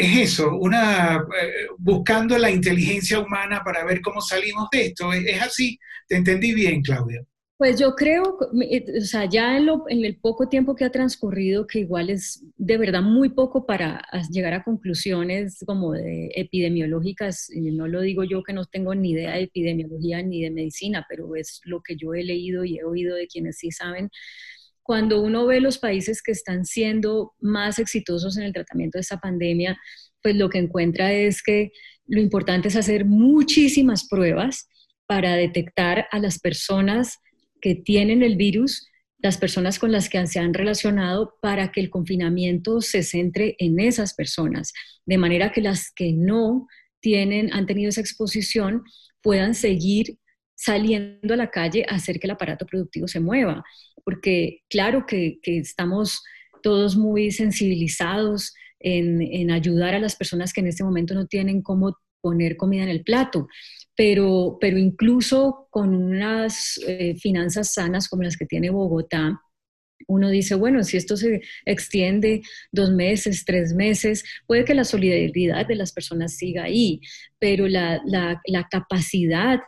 es 0.01 0.31
eso, 0.33 0.55
una, 0.57 1.17
eh, 1.17 1.67
buscando 1.77 2.37
la 2.37 2.49
inteligencia 2.49 3.19
humana 3.19 3.61
para 3.63 3.83
ver 3.83 4.01
cómo 4.01 4.21
salimos 4.21 4.67
de 4.71 4.87
esto. 4.87 5.13
¿Es, 5.13 5.41
así? 5.41 5.77
¿Te 6.07 6.15
entendí 6.15 6.53
bien, 6.53 6.81
Claudia? 6.81 7.23
Pues 7.57 7.79
yo 7.79 7.93
creo, 7.93 8.39
eh, 8.71 8.83
o 8.97 9.01
sea, 9.01 9.25
ya 9.25 9.55
en, 9.55 9.69
en, 9.89 10.03
el 10.03 10.17
poco 10.17 10.49
tiempo 10.49 10.75
que 10.75 10.83
ha 10.83 10.91
transcurrido, 10.91 11.67
que 11.67 11.79
igual 11.79 12.09
es 12.09 12.43
de 12.57 12.77
verdad 12.77 13.03
muy 13.03 13.29
poco 13.29 13.67
para 13.67 14.01
llegar 14.31 14.53
a 14.53 14.63
conclusiones 14.63 15.63
como 15.67 15.91
de 15.91 16.31
epidemiológicas, 16.35 17.49
no 17.53 17.87
lo 17.87 18.01
digo 18.01 18.23
yo 18.23 18.41
que 18.41 18.53
no 18.53 18.65
tengo 18.65 18.95
ni 18.95 19.11
idea 19.11 19.35
de 19.35 19.43
epidemiología 19.43 20.23
ni 20.23 20.41
de 20.41 20.49
medicina, 20.49 21.05
pero 21.07 21.35
es 21.35 21.61
lo 21.63 21.81
que 21.83 21.95
yo 21.95 22.15
he 22.15 22.23
leído 22.23 22.65
y 22.65 22.79
he 22.79 22.83
oído 22.83 23.15
de 23.15 23.27
quienes 23.27 23.59
sí 23.59 23.69
saben 23.69 24.09
cuando 24.91 25.21
uno 25.21 25.45
ve 25.45 25.61
los 25.61 25.77
países 25.77 26.21
que 26.21 26.33
están 26.33 26.65
siendo 26.65 27.31
más 27.39 27.79
exitosos 27.79 28.35
en 28.35 28.43
el 28.43 28.51
tratamiento 28.51 28.97
de 28.97 29.03
esta 29.03 29.21
pandemia, 29.21 29.79
pues 30.21 30.35
lo 30.35 30.49
que 30.49 30.57
encuentra 30.57 31.13
es 31.13 31.41
que 31.41 31.71
lo 32.07 32.19
importante 32.19 32.67
es 32.67 32.75
hacer 32.75 33.05
muchísimas 33.05 34.05
pruebas 34.09 34.67
para 35.07 35.37
detectar 35.37 36.09
a 36.11 36.19
las 36.19 36.39
personas 36.39 37.19
que 37.61 37.73
tienen 37.73 38.21
el 38.21 38.35
virus, 38.35 38.85
las 39.19 39.37
personas 39.37 39.79
con 39.79 39.93
las 39.93 40.09
que 40.09 40.27
se 40.27 40.39
han 40.39 40.53
relacionado, 40.53 41.35
para 41.41 41.71
que 41.71 41.79
el 41.79 41.89
confinamiento 41.89 42.81
se 42.81 43.01
centre 43.01 43.55
en 43.59 43.79
esas 43.79 44.13
personas, 44.13 44.73
de 45.05 45.17
manera 45.17 45.53
que 45.53 45.61
las 45.61 45.89
que 45.95 46.11
no 46.11 46.67
tienen, 46.99 47.53
han 47.53 47.65
tenido 47.65 47.87
esa 47.87 48.01
exposición 48.01 48.83
puedan 49.21 49.55
seguir 49.55 50.17
saliendo 50.63 51.33
a 51.33 51.37
la 51.37 51.49
calle 51.49 51.85
a 51.87 51.95
hacer 51.95 52.19
que 52.19 52.27
el 52.27 52.31
aparato 52.31 52.65
productivo 52.65 53.07
se 53.07 53.19
mueva 53.19 53.63
porque 54.03 54.61
claro 54.69 55.05
que, 55.05 55.39
estamos 55.43 56.21
todos 56.63 56.95
muy 56.95 57.31
sensibilizados 57.31 58.53
en, 58.79 59.51
ayudar 59.51 59.95
a 59.95 59.99
las 59.99 60.15
personas 60.15 60.53
que 60.53 60.61
en 60.61 60.67
este 60.67 60.83
momento 60.83 61.13
no 61.13 61.27
tienen 61.27 61.61
cómo 61.61 61.97
poner 62.21 62.55
comida 62.55 62.83
en 62.83 62.89
el 62.89 63.03
plato, 63.03 63.47
pero, 63.95 64.57
pero 64.59 64.77
incluso 64.77 65.67
con 65.71 65.95
unas 65.95 66.79
eh, 66.87 67.15
finanzas 67.15 67.73
sanas 67.73 68.07
como 68.07 68.23
las 68.23 68.37
que 68.37 68.45
tiene 68.45 68.69
Bogotá, 68.69 69.41
uno 70.07 70.29
dice, 70.29 70.55
bueno, 70.55 70.83
si 70.83 70.97
esto 70.97 71.15
se 71.15 71.41
extiende 71.65 72.41
dos 72.71 72.91
meses, 72.91 73.45
tres 73.45 73.73
meses, 73.73 74.23
puede 74.47 74.65
que 74.65 74.73
la 74.73 74.83
solidaridad 74.83 75.65
de 75.67 75.75
las 75.75 75.93
personas 75.93 76.35
siga 76.35 76.63
ahí, 76.63 77.01
pero 77.39 77.67
la, 77.67 78.01
la 78.05 78.67
capacidad 78.69 79.59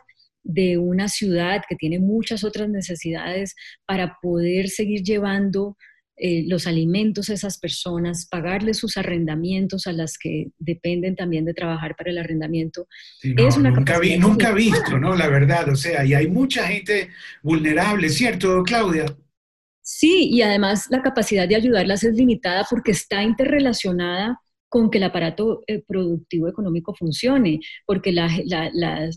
de 0.44 0.78
una 0.78 1.08
ciudad 1.08 1.62
que 1.68 1.74
tiene 1.74 1.98
muchas 1.98 2.44
otras 2.44 2.68
necesidades 2.68 3.54
para 3.86 4.18
poder 4.22 4.68
seguir 4.68 5.02
llevando 5.02 5.76
eh, 6.16 6.44
los 6.46 6.68
alimentos 6.68 7.28
a 7.28 7.34
esas 7.34 7.58
personas, 7.58 8.28
pagarles 8.30 8.76
sus 8.76 8.96
arrendamientos 8.96 9.88
a 9.88 9.92
las 9.92 10.16
que 10.16 10.52
dependen 10.58 11.16
también 11.16 11.44
de 11.44 11.54
trabajar 11.54 11.96
para 11.96 12.10
el 12.10 12.18
arrendamiento. 12.18 12.86
es 13.20 13.56
una 13.56 13.70
nunca, 13.70 13.98
vi, 13.98 14.16
nunca 14.16 14.52
visto, 14.52 14.96
¿no? 14.96 15.16
La 15.16 15.26
verdad, 15.26 15.70
o 15.70 15.74
sea, 15.74 16.04
y 16.04 16.14
hay 16.14 16.28
mucha 16.28 16.68
gente 16.68 17.08
vulnerable, 17.42 18.08
¿cierto, 18.10 18.62
Claudia? 18.62 19.06
Sí, 19.82 20.28
y 20.30 20.42
además 20.42 20.86
la 20.88 21.02
capacidad 21.02 21.48
de 21.48 21.56
ayudarlas 21.56 22.04
es 22.04 22.14
limitada 22.14 22.64
porque 22.70 22.92
está 22.92 23.22
interrelacionada 23.24 24.38
con 24.74 24.90
que 24.90 24.98
el 24.98 25.04
aparato 25.04 25.62
eh, 25.68 25.84
productivo 25.86 26.48
económico 26.48 26.96
funcione, 26.96 27.60
porque 27.86 28.10
la, 28.10 28.28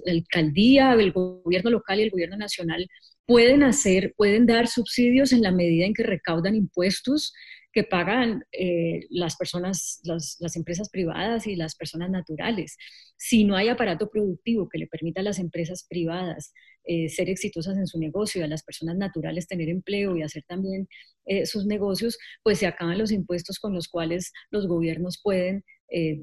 alcaldía, 0.05 0.93
el 0.93 1.11
gobierno 1.11 1.71
local 1.71 1.99
y 1.99 2.03
el 2.03 2.11
gobierno 2.11 2.37
nacional 2.37 2.87
pueden 3.25 3.63
hacer, 3.63 4.13
pueden 4.15 4.45
dar 4.45 4.67
subsidios 4.67 5.33
en 5.33 5.41
la 5.41 5.51
medida 5.51 5.87
en 5.87 5.95
que 5.95 6.03
recaudan 6.03 6.53
impuestos 6.53 7.33
que 7.77 7.83
pagan 7.83 8.43
eh, 8.51 9.05
las 9.11 9.35
personas, 9.35 10.01
las, 10.03 10.55
empresas 10.55 10.89
privadas 10.89 11.45
y 11.45 11.55
las 11.55 11.75
personas 11.75 12.09
naturales. 12.09 12.75
Si 13.17 13.43
no 13.43 13.55
hay 13.55 13.67
aparato 13.69 14.09
productivo 14.09 14.67
que 14.67 14.79
le 14.79 14.87
permita 14.87 15.21
a 15.21 15.23
las 15.23 15.37
empresas 15.37 15.85
privadas 15.87 16.53
eh, 16.85 17.07
ser 17.07 17.29
exitosas 17.29 17.77
en 17.77 17.85
su 17.85 17.99
negocio 17.99 18.43
a 18.43 18.47
las 18.47 18.63
personas 18.63 18.97
naturales 18.97 19.45
tener 19.45 19.69
empleo 19.69 20.17
y 20.17 20.23
hacer 20.23 20.41
también 20.47 20.87
eh, 21.27 21.45
sus 21.45 21.67
negocios, 21.67 22.17
pues 22.41 22.57
se 22.57 22.65
acaban 22.65 22.97
los 22.97 23.11
impuestos 23.11 23.59
con 23.59 23.75
los 23.75 23.87
cuales 23.87 24.31
los 24.49 24.65
gobiernos 24.65 25.21
pueden 25.21 25.63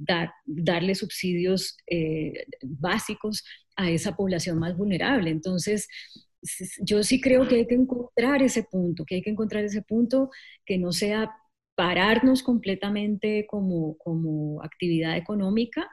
dar, 0.00 0.30
darle 0.44 0.94
subsidios 0.94 1.78
básicos 2.62 3.44
a 3.76 3.90
esa 3.90 4.14
población 4.14 4.58
más 4.58 4.76
vulnerable. 4.76 5.30
Entonces, 5.30 5.88
yo 6.82 7.02
sí 7.02 7.20
creo 7.20 7.46
que 7.49 7.54
hay 7.54 7.66
que 7.66 7.75
encontrar 7.75 8.42
ese 8.42 8.64
punto, 8.64 9.04
que 9.06 9.14
hay 9.14 9.23
que 9.23 9.30
encontrar 9.30 9.64
ese 9.64 9.80
punto 9.82 10.30
que 10.66 10.76
no 10.78 10.92
sea 10.92 11.30
pararnos 11.75 12.43
completamente 12.43 13.47
como, 13.49 13.97
como 13.99 14.62
actividad 14.62 15.16
económica, 15.16 15.88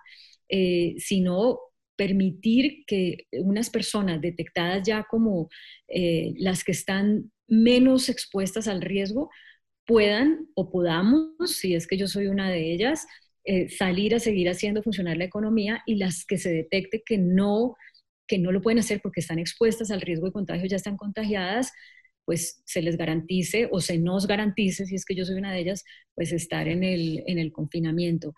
eh, 0.49 0.95
sino 0.97 1.59
permitir 1.95 2.83
que 2.87 3.27
unas 3.31 3.69
personas 3.69 4.21
detectadas 4.21 4.81
ya 4.87 5.05
como 5.09 5.49
eh, 5.87 6.33
las 6.37 6.63
que 6.63 6.71
están 6.71 7.31
menos 7.47 8.09
expuestas 8.09 8.67
al 8.67 8.81
riesgo 8.81 9.29
puedan 9.85 10.47
o 10.55 10.71
podamos, 10.71 11.57
si 11.57 11.75
es 11.75 11.87
que 11.87 11.97
yo 11.97 12.07
soy 12.07 12.27
una 12.27 12.49
de 12.49 12.71
ellas, 12.73 13.05
eh, 13.43 13.69
salir 13.69 14.15
a 14.15 14.19
seguir 14.19 14.49
haciendo 14.49 14.83
funcionar 14.83 15.17
la 15.17 15.25
economía 15.25 15.81
y 15.85 15.95
las 15.95 16.25
que 16.25 16.37
se 16.37 16.51
detecte 16.51 17.03
que 17.05 17.17
no, 17.17 17.75
que 18.27 18.37
no 18.37 18.51
lo 18.51 18.61
pueden 18.61 18.79
hacer 18.79 19.01
porque 19.01 19.19
están 19.19 19.39
expuestas 19.39 19.91
al 19.91 20.01
riesgo 20.01 20.27
de 20.27 20.31
contagio, 20.31 20.67
ya 20.67 20.77
están 20.77 20.97
contagiadas, 20.97 21.71
pues 22.25 22.61
se 22.65 22.81
les 22.81 22.97
garantice 22.97 23.67
o 23.71 23.79
se 23.79 23.97
nos 23.97 24.27
garantice, 24.27 24.85
si 24.85 24.95
es 24.95 25.05
que 25.05 25.15
yo 25.15 25.25
soy 25.25 25.35
una 25.35 25.53
de 25.53 25.59
ellas, 25.59 25.83
pues 26.15 26.31
estar 26.31 26.67
en 26.67 26.83
el, 26.83 27.23
en 27.27 27.39
el 27.39 27.51
confinamiento. 27.51 28.33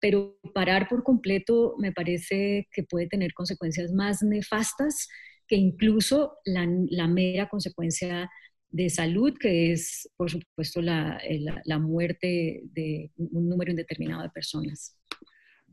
Pero 0.00 0.38
parar 0.54 0.88
por 0.88 1.02
completo 1.02 1.74
me 1.78 1.92
parece 1.92 2.68
que 2.72 2.82
puede 2.82 3.06
tener 3.06 3.32
consecuencias 3.32 3.92
más 3.92 4.22
nefastas 4.22 5.08
que 5.46 5.56
incluso 5.56 6.36
la, 6.44 6.66
la 6.90 7.08
mera 7.08 7.48
consecuencia 7.48 8.30
de 8.70 8.88
salud, 8.88 9.36
que 9.38 9.72
es, 9.72 10.08
por 10.16 10.30
supuesto, 10.30 10.80
la, 10.80 11.20
la 11.64 11.78
muerte 11.78 12.62
de 12.72 13.10
un 13.16 13.48
número 13.48 13.72
indeterminado 13.72 14.22
de 14.22 14.30
personas. 14.30 14.96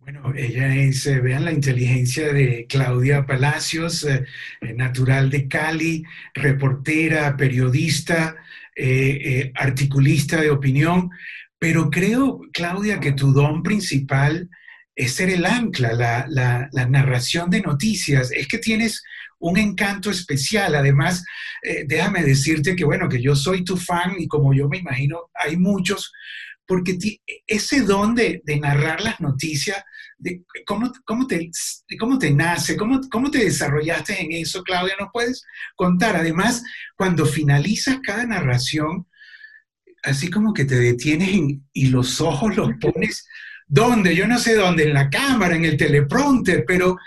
Bueno, 0.02 0.34
ella 0.36 0.74
es, 0.74 1.06
eh, 1.06 1.20
vean 1.20 1.44
la 1.44 1.52
inteligencia 1.52 2.32
de 2.32 2.66
Claudia 2.70 3.26
Palacios, 3.26 4.04
eh, 4.06 4.26
eh, 4.62 4.74
natural 4.74 5.30
de 5.30 5.48
Cali, 5.48 6.04
reportera, 6.34 7.36
periodista, 7.36 8.36
articulista 9.56 10.40
de 10.40 10.52
opinión. 10.52 11.10
pero 11.60 11.90
creo, 11.90 12.40
Claudia, 12.54 13.00
que 13.00 13.14
tu 13.14 13.34
don 13.34 13.64
principal 13.64 14.50
es 14.96 15.14
ser 15.16 15.30
el 15.32 15.46
ancla, 15.46 15.94
la, 16.30 16.70
narración 16.88 17.50
de 17.50 17.62
noticias. 17.62 18.32
Es 18.32 18.48
que 18.48 18.60
tienes 18.60 19.04
un 19.40 19.58
encanto 19.58 20.12
especial. 20.12 20.76
Además, 20.76 21.26
déjame 21.88 22.24
decirte 22.24 22.76
que, 22.76 22.86
bueno, 22.86 23.10
que 23.10 23.22
yo 23.22 23.36
soy 23.36 23.64
tu 23.64 23.78
fan 23.78 24.14
y 24.20 24.28
como 24.28 24.54
yo 24.54 24.70
me 24.70 24.78
imagino, 24.78 25.32
hay 25.34 25.58
muchos, 25.58 26.14
porque 26.68 26.98
ese 27.48 27.82
don 27.82 28.14
de, 28.14 28.42
narrar 28.62 29.02
las 29.02 29.20
noticias, 29.20 29.84
de 30.18 30.44
cómo, 30.66 30.92
cómo, 31.06 31.26
te, 31.28 31.50
cómo 32.00 32.20
te 32.20 32.32
nace, 32.32 32.76
cómo, 32.76 33.00
cómo 33.10 33.32
te 33.32 33.46
desarrollaste 33.46 34.22
en 34.22 34.34
eso, 34.34 34.64
Claudia, 34.64 34.96
¿nos 35.00 35.10
puedes 35.14 35.44
contar? 35.76 36.16
Además, 36.16 36.64
cuando 36.98 37.26
finalizas 37.26 38.00
cada 38.04 38.26
narración, 38.26 39.08
así 40.04 40.30
como 40.30 40.54
que 40.54 40.66
te 40.66 40.76
detienes 40.76 41.30
y 41.74 41.88
los 41.88 42.22
ojos 42.22 42.56
los 42.56 42.72
pones 42.80 43.28
¿Dónde? 43.68 44.16
Yo 44.16 44.28
no 44.28 44.40
sé 44.40 44.56
dónde, 44.56 44.84
en 44.84 44.94
la 44.94 45.10
cámara, 45.10 45.56
en 45.56 45.66
el 45.66 45.76
teleprompter, 45.76 46.64
pero 46.66 46.98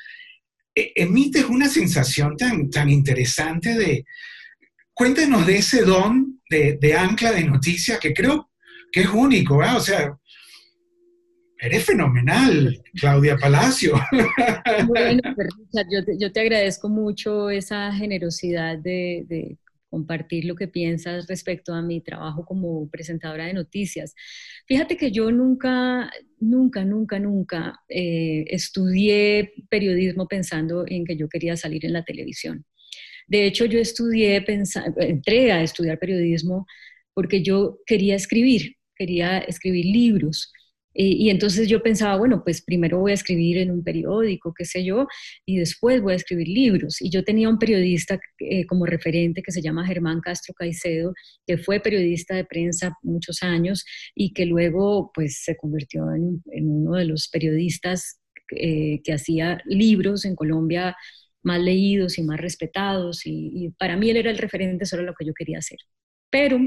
eh, 0.75 0.93
emites 0.95 1.47
una 1.47 1.69
sensación 1.69 2.37
tan, 2.37 2.71
tan 2.71 2.91
interesante 2.91 3.75
de... 3.75 4.05
Cuéntanos 4.93 5.47
de 5.47 5.57
ese 5.57 5.83
don 5.83 6.43
de, 6.51 6.95
ancla 6.95 7.33
de 7.33 7.45
noticias 7.45 7.99
que 7.99 8.13
creo 8.13 8.50
que 8.93 9.01
es 9.01 9.09
único, 9.09 9.59
¿verdad? 9.59 9.77
O 9.77 9.81
sea, 9.81 10.19
eres 11.61 11.85
fenomenal, 11.85 12.83
Claudia 12.95 13.37
Palacio. 13.37 13.95
Bueno, 14.87 15.23
yo 15.91 16.05
te, 16.05 16.17
yo 16.19 16.33
te 16.33 16.41
agradezco 16.41 16.89
mucho 16.89 17.51
esa 17.51 17.93
generosidad 17.93 18.79
de, 18.79 19.59
compartir 19.91 20.45
lo 20.45 20.55
que 20.55 20.69
piensas 20.69 21.27
respecto 21.27 21.75
a 21.75 21.83
mi 21.83 22.01
trabajo 22.01 22.45
como 22.45 22.89
presentadora 22.89 23.47
de 23.47 23.55
noticias. 23.55 24.15
Fíjate 24.67 24.97
que 24.97 25.11
yo 25.11 25.33
nunca, 25.33 26.09
nunca, 26.39 26.85
nunca, 26.85 27.19
nunca 27.19 27.81
eh, 27.89 28.45
estudié 28.47 29.53
periodismo 29.69 30.29
pensando 30.29 30.85
en 30.87 31.05
que 31.05 31.17
yo 31.17 31.29
quería 31.29 31.57
salir 31.57 31.85
en 31.85 31.93
la 31.93 32.05
televisión. 32.05 32.65
De 33.27 33.47
hecho, 33.47 33.65
yo 33.65 33.81
estudié, 33.81 34.45
entré 34.97 35.51
a 35.51 35.63
estudiar 35.63 35.99
periodismo 35.99 36.67
porque 37.13 37.43
yo 37.43 37.79
quería 37.85 38.15
escribir, 38.15 38.77
quería 39.01 39.39
escribir 39.39 39.87
libros. 39.87 40.53
Y, 40.93 41.31
entonces 41.31 41.69
yo 41.69 41.83
pensaba, 41.83 42.17
bueno, 42.17 42.43
pues 42.45 42.63
primero 42.63 42.99
voy 42.99 43.13
a 43.13 43.15
escribir 43.15 43.59
en 43.59 43.71
un 43.71 43.85
periódico, 43.85 44.53
qué 44.53 44.65
sé 44.65 44.85
yo, 44.85 45.07
y 45.47 45.57
después 45.59 46.03
voy 46.03 46.15
a 46.15 46.17
escribir 46.17 46.49
libros. 46.49 47.01
Y 47.01 47.11
yo 47.11 47.23
tenía 47.23 47.49
un 47.49 47.59
periodista 47.59 48.19
eh, 48.41 48.67
como 48.67 48.87
referente 48.87 49.43
que 49.43 49.53
se 49.53 49.63
llama 49.63 49.87
Germán 49.87 50.21
Castro 50.21 50.53
Caicedo, 50.53 51.15
que 51.47 51.59
fue 51.59 51.81
periodista 51.81 52.35
de 52.35 52.45
prensa 52.45 52.93
muchos 53.03 53.43
años 53.43 53.85
y 54.15 54.33
que 54.33 54.47
luego 54.47 55.11
pues 55.15 55.43
se 55.45 55.57
convirtió 55.57 56.05
en, 56.13 56.43
uno 56.69 56.97
de 56.97 57.05
los 57.05 57.29
periodistas 57.29 58.21
eh, 58.57 59.01
que 59.05 59.13
hacía 59.13 59.63
libros 59.65 60.25
en 60.25 60.35
Colombia 60.35 60.97
más 61.43 61.61
leídos 61.61 62.19
y 62.19 62.23
más 62.25 62.41
respetados. 62.41 63.27
Y, 63.27 63.53
y 63.55 63.71
para 63.71 63.97
mí 63.97 64.11
él 64.11 64.17
era 64.19 64.31
el 64.31 64.39
referente 64.39 64.87
sobre 64.87 65.05
lo 65.05 65.15
que 65.15 65.25
yo 65.25 65.35
quería 65.35 65.59
hacer. 65.59 65.79
Pero 66.31 66.59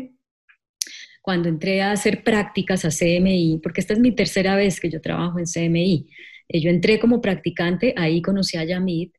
cuando 1.23 1.47
entré 1.47 1.81
a 1.81 1.93
hacer 1.93 2.21
prácticas 2.21 2.83
a 2.83 2.89
CMI, 2.89 3.61
porque 3.63 3.79
esta 3.79 3.93
es 3.93 3.99
mi 3.99 4.11
tercera 4.13 4.57
vez 4.57 4.81
que 4.81 4.89
yo 4.89 4.99
trabajo 4.99 5.39
en 5.39 5.45
CMI. 5.45 6.05
Eh, 6.49 6.59
yo 6.59 6.69
entré 6.69 6.99
como 6.99 7.21
practicante, 7.21 7.93
ahí 7.95 8.21
conocí 8.21 8.57
a 8.57 8.65
Yamit, 8.65 9.13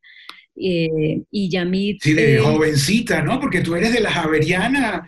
eh, 0.54 1.22
y 1.30 1.48
Yamit... 1.48 2.02
Sí, 2.02 2.12
de 2.12 2.34
eh, 2.34 2.38
jovencita, 2.40 3.22
¿no? 3.22 3.40
Porque 3.40 3.62
tú 3.62 3.74
eres 3.74 3.94
de 3.94 4.00
la 4.00 4.10
Javeriana. 4.10 5.06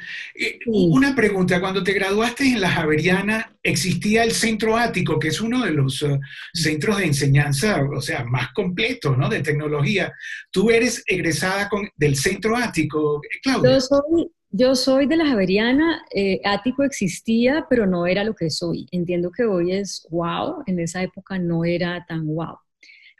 Una 0.68 1.14
pregunta, 1.14 1.60
cuando 1.60 1.84
te 1.84 1.92
graduaste 1.92 2.44
en 2.44 2.62
la 2.62 2.70
Javeriana, 2.70 3.54
¿existía 3.62 4.24
el 4.24 4.32
Centro 4.32 4.74
Ático, 4.74 5.18
que 5.18 5.28
es 5.28 5.42
uno 5.42 5.66
de 5.66 5.72
los 5.72 6.02
centros 6.54 6.96
de 6.96 7.04
enseñanza, 7.04 7.78
o 7.94 8.00
sea, 8.00 8.24
más 8.24 8.54
completos, 8.54 9.18
¿no? 9.18 9.28
De 9.28 9.42
tecnología. 9.42 10.14
¿Tú 10.50 10.70
eres 10.70 11.04
egresada 11.06 11.68
con, 11.68 11.90
del 11.94 12.16
Centro 12.16 12.56
Ático, 12.56 13.20
Claudia? 13.42 13.72
Yo 13.74 13.80
soy, 13.82 14.30
yo 14.50 14.74
soy 14.74 15.06
de 15.06 15.16
la 15.16 15.26
Javeriana, 15.26 16.02
eh, 16.14 16.40
Ático 16.44 16.82
existía, 16.84 17.66
pero 17.68 17.86
no 17.86 18.06
era 18.06 18.24
lo 18.24 18.34
que 18.34 18.50
soy. 18.50 18.86
Entiendo 18.92 19.30
que 19.30 19.44
hoy 19.44 19.72
es 19.72 20.06
wow, 20.10 20.62
en 20.66 20.80
esa 20.80 21.02
época 21.02 21.38
no 21.38 21.64
era 21.64 22.04
tan 22.08 22.26
wow. 22.26 22.58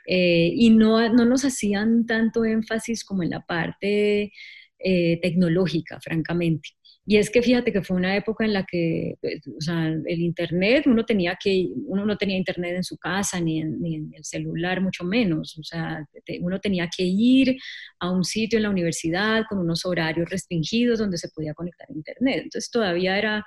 Eh, 0.07 0.51
y 0.55 0.69
no, 0.71 1.09
no 1.13 1.25
nos 1.25 1.43
hacían 1.45 2.05
tanto 2.05 2.45
énfasis 2.45 3.03
como 3.03 3.23
en 3.23 3.31
la 3.31 3.41
parte 3.45 4.31
eh, 4.79 5.19
tecnológica, 5.21 5.99
francamente. 6.01 6.69
Y 7.09 7.15
es 7.17 7.29
que 7.29 7.41
fíjate 7.41 7.71
que 7.71 7.81
fue 7.81 7.95
una 7.95 8.17
época 8.17 8.43
en 8.43 8.51
la 8.51 8.65
que, 8.65 9.15
pues, 9.21 9.47
o 9.47 9.61
sea, 9.61 9.87
el 9.87 10.19
internet, 10.21 10.83
uno 10.87 11.05
tenía 11.05 11.37
que, 11.41 11.69
uno 11.85 12.05
no 12.05 12.17
tenía 12.17 12.35
internet 12.37 12.75
en 12.75 12.83
su 12.83 12.97
casa 12.97 13.39
ni 13.39 13.61
en, 13.61 13.81
ni 13.81 13.95
en 13.95 14.11
el 14.13 14.25
celular, 14.25 14.81
mucho 14.81 15.05
menos. 15.05 15.57
O 15.57 15.63
sea, 15.63 16.05
uno 16.41 16.59
tenía 16.59 16.89
que 16.95 17.03
ir 17.03 17.55
a 17.99 18.11
un 18.11 18.25
sitio 18.25 18.57
en 18.57 18.63
la 18.63 18.69
universidad 18.71 19.43
con 19.49 19.59
unos 19.59 19.85
horarios 19.85 20.29
restringidos 20.29 20.99
donde 20.99 21.17
se 21.17 21.29
podía 21.29 21.53
conectar 21.53 21.87
a 21.89 21.93
internet. 21.93 22.41
Entonces 22.43 22.69
todavía 22.69 23.17
era, 23.17 23.45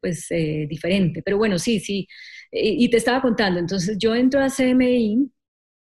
pues, 0.00 0.26
eh, 0.30 0.66
diferente. 0.68 1.22
Pero 1.24 1.38
bueno, 1.38 1.58
sí, 1.60 1.78
sí. 1.80 2.08
Y, 2.50 2.84
y 2.86 2.90
te 2.90 2.96
estaba 2.96 3.22
contando, 3.22 3.60
entonces 3.60 3.96
yo 3.98 4.14
entro 4.16 4.40
a 4.42 4.50
CMI 4.50 5.30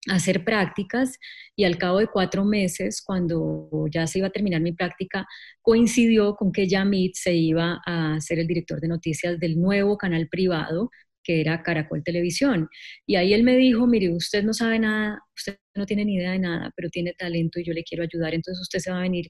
hacer 0.10 0.44
prácticas 0.44 1.18
y 1.56 1.64
al 1.64 1.78
cabo 1.78 2.00
de 2.00 2.08
cuatro 2.08 2.44
meses, 2.46 3.02
cuando 3.06 3.70
ya 3.92 4.06
se 4.08 4.20
iba 4.20 4.28
a 4.28 4.32
terminar 4.32 4.62
mi 4.62 4.74
práctica, 4.74 5.26
coincidió 5.62 6.36
con 6.36 6.52
que 6.52 6.68
Yamit 6.68 7.16
se 7.16 7.34
iba 7.34 7.80
a 7.86 8.20
ser 8.20 8.40
el 8.40 8.48
director 8.48 8.82
de 8.82 8.88
noticias 8.90 9.40
del 9.40 9.60
nuevo 9.60 9.98
canal 9.98 10.28
privado 10.30 10.90
que 11.24 11.40
era 11.42 11.64
Caracol 11.64 12.04
Televisión. 12.04 12.68
Y 13.08 13.16
ahí 13.16 13.34
él 13.34 13.44
me 13.44 13.56
dijo, 13.56 13.88
mire, 13.88 14.14
usted 14.14 14.44
no 14.44 14.54
sabe 14.54 14.80
nada, 14.80 15.22
usted 15.36 15.58
no 15.76 15.86
tiene 15.86 16.06
ni 16.06 16.16
idea 16.16 16.32
de 16.32 16.40
nada, 16.40 16.72
pero 16.76 16.90
tiene 16.90 17.14
talento 17.14 17.60
y 17.60 17.64
yo 17.64 17.74
le 17.74 17.84
quiero 17.84 18.04
ayudar, 18.04 18.34
entonces 18.34 18.62
usted 18.62 18.80
se 18.80 18.92
va 18.92 18.98
a 19.00 19.02
venir 19.04 19.28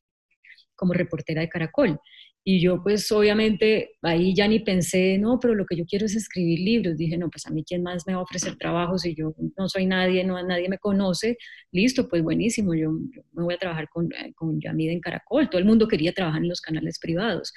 como 0.75 0.93
reportera 0.93 1.41
de 1.41 1.49
Caracol. 1.49 1.99
Y 2.45 2.59
yo 2.61 2.83
pues 2.83 3.09
obviamente 3.11 3.91
ahí 4.01 4.35
ya 4.35 4.47
ni 4.47 4.59
pensé, 4.59 5.17
no, 5.17 5.39
pero 5.39 5.55
lo 5.55 5.65
que 5.65 5.77
yo 5.77 5.85
quiero 5.85 6.05
es 6.05 6.15
escribir 6.15 6.59
libros. 6.59 6.97
Dije, 6.97 7.17
no, 7.17 7.29
pues 7.29 7.45
a 7.47 7.51
mí 7.51 7.63
quién 7.65 7.83
más 7.83 8.03
me 8.05 8.13
va 8.13 8.19
a 8.19 8.23
ofrecer 8.23 8.57
trabajo 8.57 8.97
si 8.97 9.15
yo 9.15 9.33
no 9.57 9.69
soy 9.69 9.85
nadie, 9.85 10.23
no 10.25 10.41
nadie 10.45 10.67
me 10.67 10.77
conoce. 10.77 11.37
Listo, 11.71 12.09
pues 12.09 12.21
buenísimo, 12.21 12.73
yo, 12.75 12.91
me 13.31 13.43
voy 13.43 13.53
a 13.53 13.57
trabajar 13.57 13.87
con, 13.89 14.11
eh, 14.13 14.33
con 14.35 14.59
Yamid 14.59 14.89
en 14.89 14.99
Caracol. 14.99 15.49
Todo 15.49 15.59
el 15.59 15.65
mundo 15.65 15.87
quería 15.87 16.13
trabajar 16.13 16.41
en 16.41 16.49
los 16.49 16.61
canales 16.61 16.99
privados. 16.99 17.53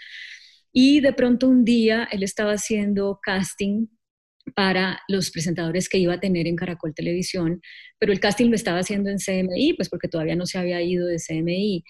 Y 0.72 1.00
de 1.00 1.12
pronto 1.12 1.48
un 1.48 1.64
día 1.64 2.08
él 2.12 2.22
estaba 2.22 2.52
haciendo 2.52 3.18
casting 3.22 3.86
para 4.54 5.00
los 5.08 5.30
presentadores 5.30 5.88
que 5.88 5.98
iba 5.98 6.14
a 6.14 6.20
tener 6.20 6.46
en 6.46 6.56
Caracol 6.56 6.94
Televisión, 6.94 7.60
pero 7.98 8.12
el 8.12 8.20
casting 8.20 8.50
lo 8.50 8.56
estaba 8.56 8.80
haciendo 8.80 9.10
en 9.10 9.18
CMI, 9.18 9.74
pues 9.74 9.88
porque 9.88 10.08
todavía 10.08 10.36
no 10.36 10.46
se 10.46 10.58
había 10.58 10.80
ido 10.82 11.06
de 11.06 11.18
CMI. 11.18 11.82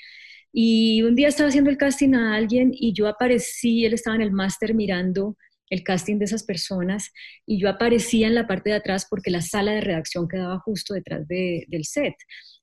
Y 0.52 1.02
un 1.02 1.14
día 1.14 1.28
estaba 1.28 1.48
haciendo 1.48 1.70
el 1.70 1.76
casting 1.76 2.14
a 2.14 2.35
alguien 2.35 2.70
y 2.72 2.92
yo 2.92 3.09
aparecí, 3.09 3.85
él 3.85 3.92
estaba 3.92 4.16
en 4.16 4.22
el 4.22 4.32
máster 4.32 4.74
mirando 4.74 5.37
el 5.70 5.82
casting 5.82 6.18
de 6.18 6.26
esas 6.26 6.44
personas 6.44 7.12
y 7.44 7.59
yo 7.59 7.68
aparecía 7.68 8.26
en 8.26 8.35
la 8.35 8.46
parte 8.46 8.70
de 8.70 8.76
atrás 8.76 9.06
porque 9.09 9.30
la 9.30 9.40
sala 9.40 9.72
de 9.72 9.80
redacción 9.80 10.28
quedaba 10.28 10.59
justo 10.61 10.94
detrás 10.94 11.26
del 11.26 11.85
set. 11.85 12.14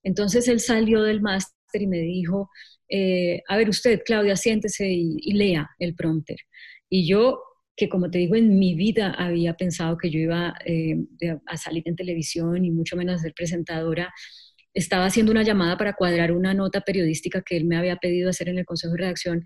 Entonces 0.04 0.48
él 0.48 0.60
salió 0.60 1.04
del 1.04 1.22
máster 1.22 1.82
y 1.82 1.88
me 1.88 2.00
dijo, 2.00 2.50
eh, 2.89 3.41
a 3.48 3.58
ver 3.58 3.69
usted, 3.69 4.02
Claudia, 4.06 4.36
siéntese 4.36 4.88
y, 4.88 5.34
lea 5.34 5.69
el 5.80 5.96
prompter. 5.96 6.38
Y 6.89 7.08
yo, 7.08 7.41
que 7.76 7.89
como 7.89 8.10
te 8.10 8.19
digo, 8.19 8.36
en 8.36 8.58
mi 8.60 8.76
vida 8.76 9.12
había 9.17 9.56
pensado 9.56 9.98
que 9.98 10.10
yo 10.10 10.19
iba 10.19 10.54
eh, 10.65 10.96
a 11.48 11.58
salir 11.58 11.84
en 11.86 11.96
televisión 11.96 12.63
y 12.63 12.72
mucho 12.72 12.96
menos 12.96 13.15
a 13.15 13.24
ser 13.24 13.34
presentadora, 13.34 14.13
estaba 14.74 15.06
haciendo 15.06 15.32
una 15.32 15.44
llamada 15.44 15.78
para 15.78 15.94
cuadrar 15.94 16.32
una 16.32 16.54
nota 16.54 16.82
periodística 16.82 17.42
que 17.42 17.58
él 17.58 17.66
me 17.66 17.78
había 17.78 17.98
pedido 17.98 18.30
hacer 18.30 18.50
en 18.50 18.60
el 18.60 18.66
consejo 18.66 18.94
de 18.94 19.00
redacción 19.00 19.44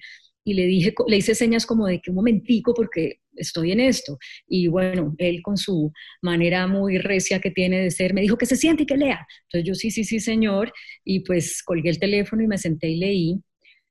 y 0.47 0.53
le 0.53 0.65
dije, 0.65 0.93
le 1.07 1.17
hice 1.17 1.35
señas 1.35 1.65
como 1.65 1.87
de 1.87 1.99
que 1.99 2.09
un 2.09 2.15
momentico 2.15 2.73
porque 2.73 3.19
estoy 3.35 3.73
en 3.73 3.81
esto. 3.81 4.17
Y 4.47 4.67
bueno, 4.67 5.13
él 5.17 5.41
con 5.41 5.57
su 5.57 5.91
manera 6.21 6.67
muy 6.67 6.99
recia 6.99 7.41
que 7.41 7.51
tiene 7.51 7.81
de 7.81 7.91
ser, 7.91 8.13
me 8.13 8.21
dijo 8.21 8.37
que 8.37 8.45
se 8.45 8.55
siente 8.55 8.83
y 8.83 8.85
que 8.85 8.95
lea. 8.95 9.27
Entonces 9.43 9.67
yo 9.67 9.75
sí, 9.75 9.91
sí, 9.91 10.05
sí, 10.05 10.21
señor. 10.21 10.71
Y 11.03 11.19
pues 11.19 11.61
colgué 11.63 11.89
el 11.89 11.99
teléfono 11.99 12.43
y 12.43 12.47
me 12.47 12.57
senté 12.57 12.87
y 12.87 12.95
leí. 12.95 13.41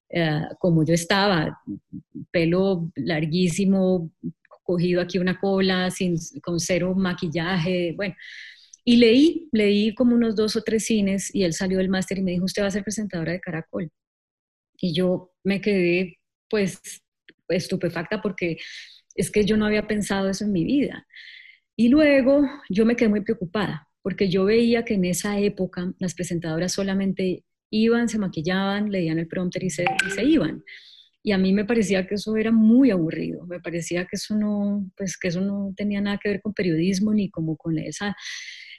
Eh, 0.08 0.40
como 0.58 0.82
yo 0.82 0.94
estaba, 0.94 1.60
pelo 2.30 2.90
larguísimo, 2.94 4.10
cogido 4.62 5.02
aquí 5.02 5.18
una 5.18 5.38
cola, 5.38 5.90
sin, 5.90 6.16
con 6.42 6.58
cero 6.58 6.94
maquillaje, 6.96 7.92
bueno, 7.96 8.14
y 8.88 8.98
leí, 8.98 9.48
leí 9.50 9.94
como 9.94 10.14
unos 10.14 10.36
dos 10.36 10.54
o 10.54 10.62
tres 10.62 10.86
cines 10.86 11.34
y 11.34 11.42
él 11.42 11.54
salió 11.54 11.78
del 11.78 11.88
máster 11.88 12.18
y 12.18 12.22
me 12.22 12.30
dijo, 12.30 12.44
usted 12.44 12.62
va 12.62 12.68
a 12.68 12.70
ser 12.70 12.84
presentadora 12.84 13.32
de 13.32 13.40
Caracol. 13.40 13.90
Y 14.78 14.94
yo 14.94 15.32
me 15.42 15.60
quedé 15.60 16.20
pues 16.48 16.80
estupefacta 17.48 18.22
porque 18.22 18.58
es 19.16 19.32
que 19.32 19.44
yo 19.44 19.56
no 19.56 19.66
había 19.66 19.88
pensado 19.88 20.30
eso 20.30 20.44
en 20.44 20.52
mi 20.52 20.64
vida. 20.64 21.04
Y 21.76 21.88
luego 21.88 22.48
yo 22.70 22.86
me 22.86 22.94
quedé 22.94 23.08
muy 23.08 23.22
preocupada 23.22 23.88
porque 24.02 24.28
yo 24.28 24.44
veía 24.44 24.84
que 24.84 24.94
en 24.94 25.04
esa 25.04 25.40
época 25.40 25.92
las 25.98 26.14
presentadoras 26.14 26.72
solamente 26.72 27.44
iban, 27.72 28.08
se 28.08 28.18
maquillaban, 28.18 28.92
leían 28.92 29.18
el 29.18 29.26
prompter 29.26 29.64
y 29.64 29.70
se, 29.70 29.84
y 30.06 30.10
se 30.12 30.22
iban. 30.22 30.62
y 31.24 31.32
a 31.32 31.38
mí 31.38 31.52
me 31.52 31.64
parecía 31.64 32.06
que 32.06 32.14
eso 32.14 32.36
era 32.36 32.52
muy 32.52 32.92
aburrido, 32.92 33.46
me 33.46 33.58
parecía 33.58 34.04
que 34.04 34.14
eso 34.14 34.36
no, 34.36 34.88
pues 34.96 35.18
que 35.18 35.26
eso 35.28 35.40
no 35.40 35.74
tenía 35.76 36.00
nada 36.00 36.20
que 36.22 36.28
ver 36.28 36.40
con 36.40 36.54
periodismo 36.54 37.12
ni 37.12 37.30
como 37.30 37.56
con 37.56 37.78
esa 37.78 38.14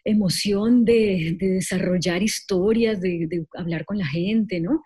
emoción 0.07 0.85
de, 0.85 1.35
desarrollar 1.39 2.23
historias, 2.23 3.01
de, 3.01 3.45
hablar 3.55 3.85
con 3.85 3.97
la 3.97 4.07
gente, 4.07 4.59
¿no? 4.59 4.81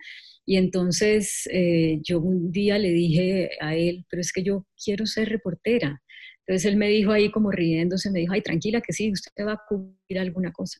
Y 0.45 0.57
entonces 0.57 1.47
eh, 1.51 1.99
yo 2.03 2.19
un 2.19 2.51
día 2.51 2.79
le 2.79 2.89
dije 2.89 3.51
a 3.59 3.75
él, 3.75 4.05
pero 4.09 4.21
es 4.21 4.33
que 4.33 4.43
yo 4.43 4.65
quiero 4.83 5.05
ser 5.05 5.29
reportera. 5.29 6.01
Entonces 6.45 6.71
él 6.71 6.77
me 6.77 6.89
dijo 6.89 7.11
ahí 7.11 7.29
como 7.29 7.51
riéndose, 7.51 8.09
me 8.11 8.19
dijo, 8.19 8.33
ay, 8.33 8.41
tranquila 8.41 8.81
que 8.81 8.93
sí, 8.93 9.11
usted 9.11 9.45
va 9.45 9.53
a 9.53 9.61
cubrir 9.69 10.19
alguna 10.19 10.51
cosa. 10.51 10.79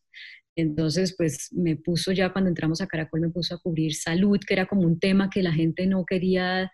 Entonces, 0.56 1.16
pues 1.16 1.50
me 1.54 1.78
puso 1.78 2.12
ya 2.12 2.34
cuando 2.34 2.50
entramos 2.50 2.82
a 2.82 2.88
Caracol, 2.88 3.22
me 3.22 3.30
puso 3.30 3.56
a 3.56 3.60
cubrir 3.60 3.96
salud, 3.96 4.40
que 4.46 4.54
era 4.54 4.66
como 4.66 4.82
un 4.82 5.00
tema 5.00 5.30
que 5.30 5.44
la 5.44 5.54
gente 5.54 5.86
no 5.86 6.04
quería 6.06 6.72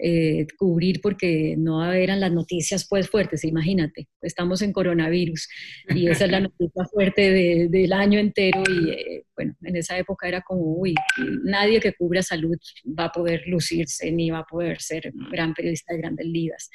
eh, 0.00 0.46
cubrir 0.56 1.00
porque 1.00 1.56
no 1.58 1.92
eran 1.92 2.20
las 2.20 2.32
noticias 2.32 2.86
pues 2.88 3.08
fuertes, 3.10 3.44
imagínate, 3.44 4.08
estamos 4.22 4.62
en 4.62 4.72
coronavirus 4.72 5.48
y 5.88 6.08
esa 6.08 6.26
es 6.26 6.30
la 6.30 6.40
noticia 6.40 6.84
fuerte 6.84 7.68
del 7.68 7.92
año 7.92 8.20
entero 8.20 8.62
y 8.68 8.90
eh, 8.90 9.24
bueno, 9.34 9.56
en 9.62 9.74
esa 9.74 9.98
época 9.98 10.28
era 10.28 10.40
como, 10.42 10.62
uy, 10.62 10.94
nadie 11.42 11.80
que 11.80 11.94
cubra 11.94 12.22
salud 12.22 12.56
va 12.86 13.06
a 13.06 13.12
poder 13.12 13.42
lucirse 13.46 14.12
ni 14.12 14.30
va 14.30 14.38
a 14.38 14.46
poder 14.46 14.80
ser 14.80 15.12
gran 15.32 15.52
periodista 15.52 15.92
de 15.92 15.98
grandes 15.98 16.26
ligas. 16.26 16.70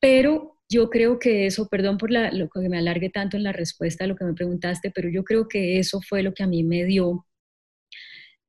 Pero 0.00 0.58
yo 0.68 0.90
creo 0.90 1.18
que 1.18 1.46
eso, 1.46 1.68
perdón 1.68 1.98
por 1.98 2.10
lo 2.10 2.48
que 2.48 2.68
me 2.68 2.78
alargue 2.78 3.10
tanto 3.10 3.36
en 3.36 3.42
la 3.42 3.52
respuesta 3.52 4.04
a 4.04 4.06
lo 4.06 4.16
que 4.16 4.24
me 4.24 4.34
preguntaste, 4.34 4.90
pero 4.94 5.08
yo 5.08 5.24
creo 5.24 5.48
que 5.48 5.78
eso 5.78 6.00
fue 6.00 6.22
lo 6.22 6.34
que 6.34 6.42
a 6.42 6.46
mí 6.46 6.62
me 6.62 6.84
dio, 6.84 7.26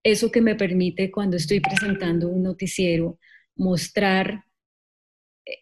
eso 0.04 0.32
que 0.32 0.42
me 0.42 0.56
permite 0.56 1.12
cuando 1.12 1.38
estoy 1.38 1.60
presentando 1.60 2.28
un 2.30 2.44
noticiero, 2.44 3.20
mostrar 3.60 4.46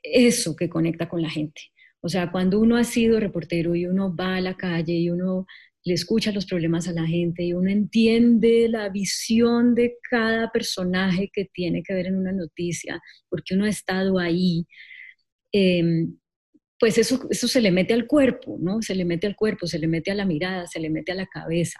eso 0.03 0.55
que 0.55 0.69
conecta 0.69 1.09
con 1.09 1.21
la 1.21 1.29
gente. 1.29 1.61
O 2.01 2.09
sea, 2.09 2.31
cuando 2.31 2.59
uno 2.59 2.77
ha 2.77 2.83
sido 2.83 3.19
reportero 3.19 3.75
y 3.75 3.85
uno 3.85 4.15
va 4.15 4.35
a 4.35 4.41
la 4.41 4.55
calle 4.55 4.93
y 4.93 5.09
uno 5.09 5.45
le 5.83 5.93
escucha 5.93 6.31
los 6.31 6.45
problemas 6.45 6.87
a 6.87 6.93
la 6.93 7.05
gente 7.07 7.43
y 7.43 7.53
uno 7.53 7.69
entiende 7.69 8.67
la 8.69 8.89
visión 8.89 9.73
de 9.75 9.95
cada 10.09 10.51
personaje 10.51 11.29
que 11.33 11.45
tiene 11.45 11.81
que 11.83 11.93
ver 11.93 12.07
en 12.07 12.17
una 12.17 12.33
noticia, 12.33 13.01
porque 13.29 13.55
uno 13.55 13.65
ha 13.65 13.69
estado 13.69 14.19
ahí, 14.19 14.67
em, 15.51 16.17
pues 16.79 16.97
eso, 16.99 17.27
eso 17.29 17.47
se 17.47 17.59
le 17.59 17.71
mete 17.71 17.93
al 17.93 18.05
cuerpo, 18.05 18.57
¿no? 18.59 18.81
Se 18.81 18.93
le 18.93 19.03
mete 19.03 19.25
al 19.25 19.35
cuerpo, 19.35 19.65
se 19.65 19.79
le 19.79 19.87
mete 19.87 20.11
a 20.11 20.15
la 20.15 20.25
mirada, 20.25 20.67
se 20.67 20.79
le 20.79 20.91
mete 20.91 21.11
a 21.11 21.15
la 21.15 21.25
cabeza. 21.25 21.79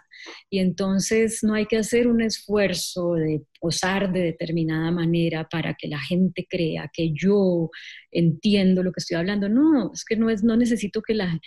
Y 0.50 0.58
entonces 0.58 1.44
no 1.44 1.54
hay 1.54 1.66
que 1.66 1.76
hacer 1.76 2.08
un 2.08 2.20
esfuerzo 2.20 3.14
de 3.14 3.42
posar 3.60 4.12
de 4.12 4.22
determinada 4.22 4.90
manera 4.90 5.48
para 5.48 5.74
que 5.74 5.86
la 5.86 6.00
gente 6.00 6.46
crea 6.48 6.90
que 6.92 7.12
yo 7.12 7.70
entiendo 8.10 8.82
lo 8.82 8.90
que 8.90 8.98
estoy 8.98 9.16
hablando. 9.16 9.48
No, 9.48 9.92
es 9.92 10.04
que 10.04 10.16
no, 10.16 10.30
es, 10.30 10.42
no 10.42 10.56
necesito 10.56 11.00
que 11.00 11.14
la, 11.14 11.38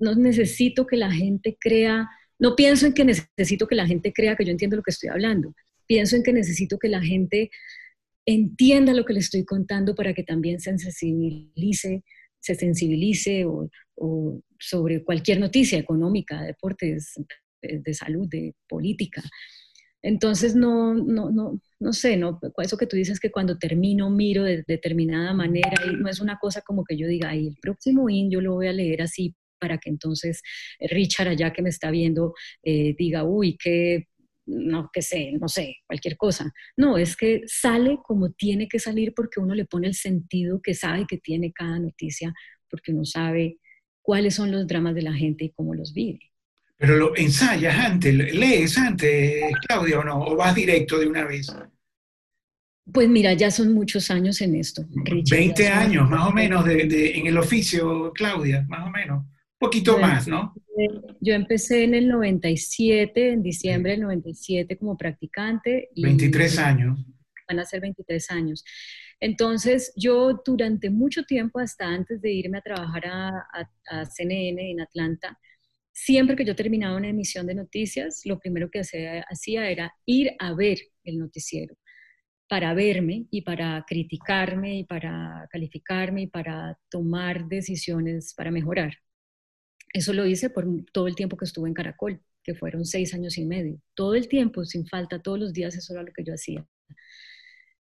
no 0.00 0.16
necesito 0.16 0.86
que 0.86 0.96
la 0.96 1.12
gente 1.12 1.56
crea, 1.60 2.08
no 2.38 2.56
pienso 2.56 2.86
en 2.86 2.94
que 2.94 3.04
necesito 3.04 3.68
que 3.68 3.76
la 3.76 3.86
gente 3.86 4.12
crea 4.12 4.34
que 4.34 4.44
yo 4.44 4.50
entiendo 4.50 4.76
lo 4.76 4.82
que 4.82 4.90
estoy 4.90 5.10
hablando. 5.10 5.54
Pienso 5.86 6.16
en 6.16 6.24
que 6.24 6.32
necesito 6.32 6.78
que 6.78 6.88
la 6.88 7.00
gente 7.00 7.50
entienda 8.26 8.92
lo 8.92 9.04
que 9.04 9.12
le 9.12 9.20
estoy 9.20 9.44
contando 9.44 9.94
para 9.94 10.12
que 10.12 10.24
también 10.24 10.58
se 10.58 10.76
sensibilice 10.76 12.02
se 12.46 12.54
sensibilice 12.54 13.44
o, 13.44 13.68
sobre 14.58 15.02
cualquier 15.02 15.40
noticia 15.40 15.78
económica, 15.78 16.42
deportes, 16.42 17.14
de, 17.60 17.94
salud, 17.94 18.28
de 18.28 18.54
política. 18.68 19.22
Entonces, 20.02 20.54
no, 20.54 20.94
no, 20.94 21.30
no, 21.30 21.60
no 21.80 21.92
sé, 21.92 22.16
no, 22.16 22.38
eso 22.62 22.76
que 22.76 22.86
tú 22.86 22.96
dices 22.96 23.18
que 23.18 23.32
cuando 23.32 23.58
termino 23.58 24.08
miro 24.10 24.44
de, 24.44 24.62
determinada 24.66 25.34
manera, 25.34 25.82
y 25.84 25.96
no 25.96 26.08
es 26.08 26.20
una 26.20 26.38
cosa 26.38 26.60
como 26.60 26.84
que 26.84 26.96
yo 26.96 27.08
diga, 27.08 27.30
ay, 27.30 27.48
el 27.48 27.56
próximo 27.60 28.08
IN 28.08 28.30
yo 28.30 28.40
lo 28.40 28.54
voy 28.54 28.68
a 28.68 28.72
leer 28.72 29.02
así 29.02 29.34
para 29.58 29.78
que 29.78 29.90
entonces 29.90 30.42
Richard 30.78 31.28
allá 31.28 31.52
que 31.52 31.62
me 31.62 31.70
está 31.70 31.90
viendo 31.90 32.34
eh, 32.62 32.94
diga, 32.96 33.24
uy, 33.24 33.56
qué 33.56 34.06
no 34.46 34.90
que 34.92 35.02
sé, 35.02 35.32
no 35.40 35.48
sé, 35.48 35.76
cualquier 35.86 36.16
cosa. 36.16 36.52
No, 36.76 36.98
es 36.98 37.16
que 37.16 37.42
sale 37.46 37.98
como 38.02 38.30
tiene 38.30 38.68
que 38.68 38.78
salir 38.78 39.12
porque 39.14 39.40
uno 39.40 39.54
le 39.54 39.64
pone 39.64 39.88
el 39.88 39.94
sentido 39.94 40.60
que 40.62 40.74
sabe 40.74 41.06
que 41.08 41.18
tiene 41.18 41.52
cada 41.52 41.78
noticia, 41.78 42.32
porque 42.70 42.92
uno 42.92 43.04
sabe 43.04 43.58
cuáles 44.02 44.34
son 44.34 44.52
los 44.52 44.66
dramas 44.66 44.94
de 44.94 45.02
la 45.02 45.12
gente 45.12 45.44
y 45.44 45.50
cómo 45.50 45.74
los 45.74 45.92
vive. 45.92 46.20
Pero 46.78 46.96
lo 46.96 47.16
ensayas 47.16 47.74
antes, 47.74 48.14
lees 48.14 48.76
antes, 48.78 49.44
Claudia, 49.66 50.00
o 50.00 50.04
no, 50.04 50.20
o 50.24 50.36
vas 50.36 50.54
directo 50.54 50.98
de 50.98 51.06
una 51.06 51.24
vez. 51.24 51.46
Pues 52.92 53.08
mira, 53.08 53.32
ya 53.32 53.50
son 53.50 53.72
muchos 53.72 54.10
años 54.10 54.40
en 54.42 54.54
esto. 54.54 54.84
Richard, 55.04 55.38
20 55.38 55.68
años, 55.68 56.08
más 56.08 56.28
o 56.28 56.32
menos, 56.32 56.64
de, 56.64 57.16
en 57.16 57.26
el 57.26 57.38
oficio, 57.38 58.12
Claudia, 58.12 58.64
más 58.68 58.86
o 58.86 58.90
menos 58.90 59.24
poquito 59.66 59.98
más, 59.98 60.26
¿no? 60.26 60.54
Yo 61.20 61.34
empecé 61.34 61.84
en 61.84 61.94
el 61.94 62.08
97, 62.08 63.30
en 63.30 63.42
diciembre 63.42 63.92
del 63.92 64.02
97 64.02 64.76
como 64.78 64.96
practicante. 64.96 65.90
Y 65.94 66.02
23 66.02 66.58
años. 66.58 67.04
Van 67.48 67.58
a 67.60 67.64
ser 67.64 67.80
23 67.80 68.30
años. 68.30 68.64
Entonces, 69.20 69.92
yo 69.96 70.42
durante 70.44 70.90
mucho 70.90 71.24
tiempo, 71.24 71.58
hasta 71.58 71.86
antes 71.86 72.20
de 72.20 72.32
irme 72.32 72.58
a 72.58 72.62
trabajar 72.62 73.06
a, 73.06 73.46
a, 73.88 74.04
CNN 74.04 74.70
en 74.70 74.80
Atlanta, 74.80 75.38
siempre 75.92 76.36
que 76.36 76.44
yo 76.44 76.54
terminaba 76.54 76.96
una 76.96 77.08
emisión 77.08 77.46
de 77.46 77.54
noticias, 77.54 78.22
lo 78.24 78.38
primero 78.38 78.68
que 78.70 78.80
hacía, 78.80 79.24
hacía 79.28 79.70
era 79.70 79.94
ir 80.04 80.32
a 80.38 80.54
ver 80.54 80.78
el 81.04 81.18
noticiero 81.18 81.76
para 82.48 82.74
verme 82.74 83.26
y 83.30 83.42
para 83.42 83.84
criticarme 83.88 84.78
y 84.78 84.84
para 84.84 85.48
calificarme 85.50 86.22
y 86.22 86.26
para 86.28 86.78
tomar 86.90 87.46
decisiones 87.48 88.34
para 88.34 88.50
mejorar. 88.50 88.92
Eso 89.96 90.12
lo 90.12 90.26
hice 90.26 90.50
por 90.50 90.66
todo 90.92 91.06
el 91.08 91.14
tiempo 91.14 91.38
que 91.38 91.46
estuve 91.46 91.68
en 91.68 91.74
Caracol, 91.74 92.20
que 92.44 92.54
fueron 92.54 92.84
seis 92.84 93.14
años 93.14 93.38
y 93.38 93.46
medio. 93.46 93.80
Todo 93.94 94.14
el 94.14 94.28
tiempo, 94.28 94.62
sin 94.66 94.86
falta, 94.86 95.22
todos 95.22 95.38
los 95.38 95.54
días, 95.54 95.74
eso 95.74 95.94
era 95.94 96.02
lo 96.02 96.12
que 96.12 96.22
yo 96.22 96.34
hacía. 96.34 96.66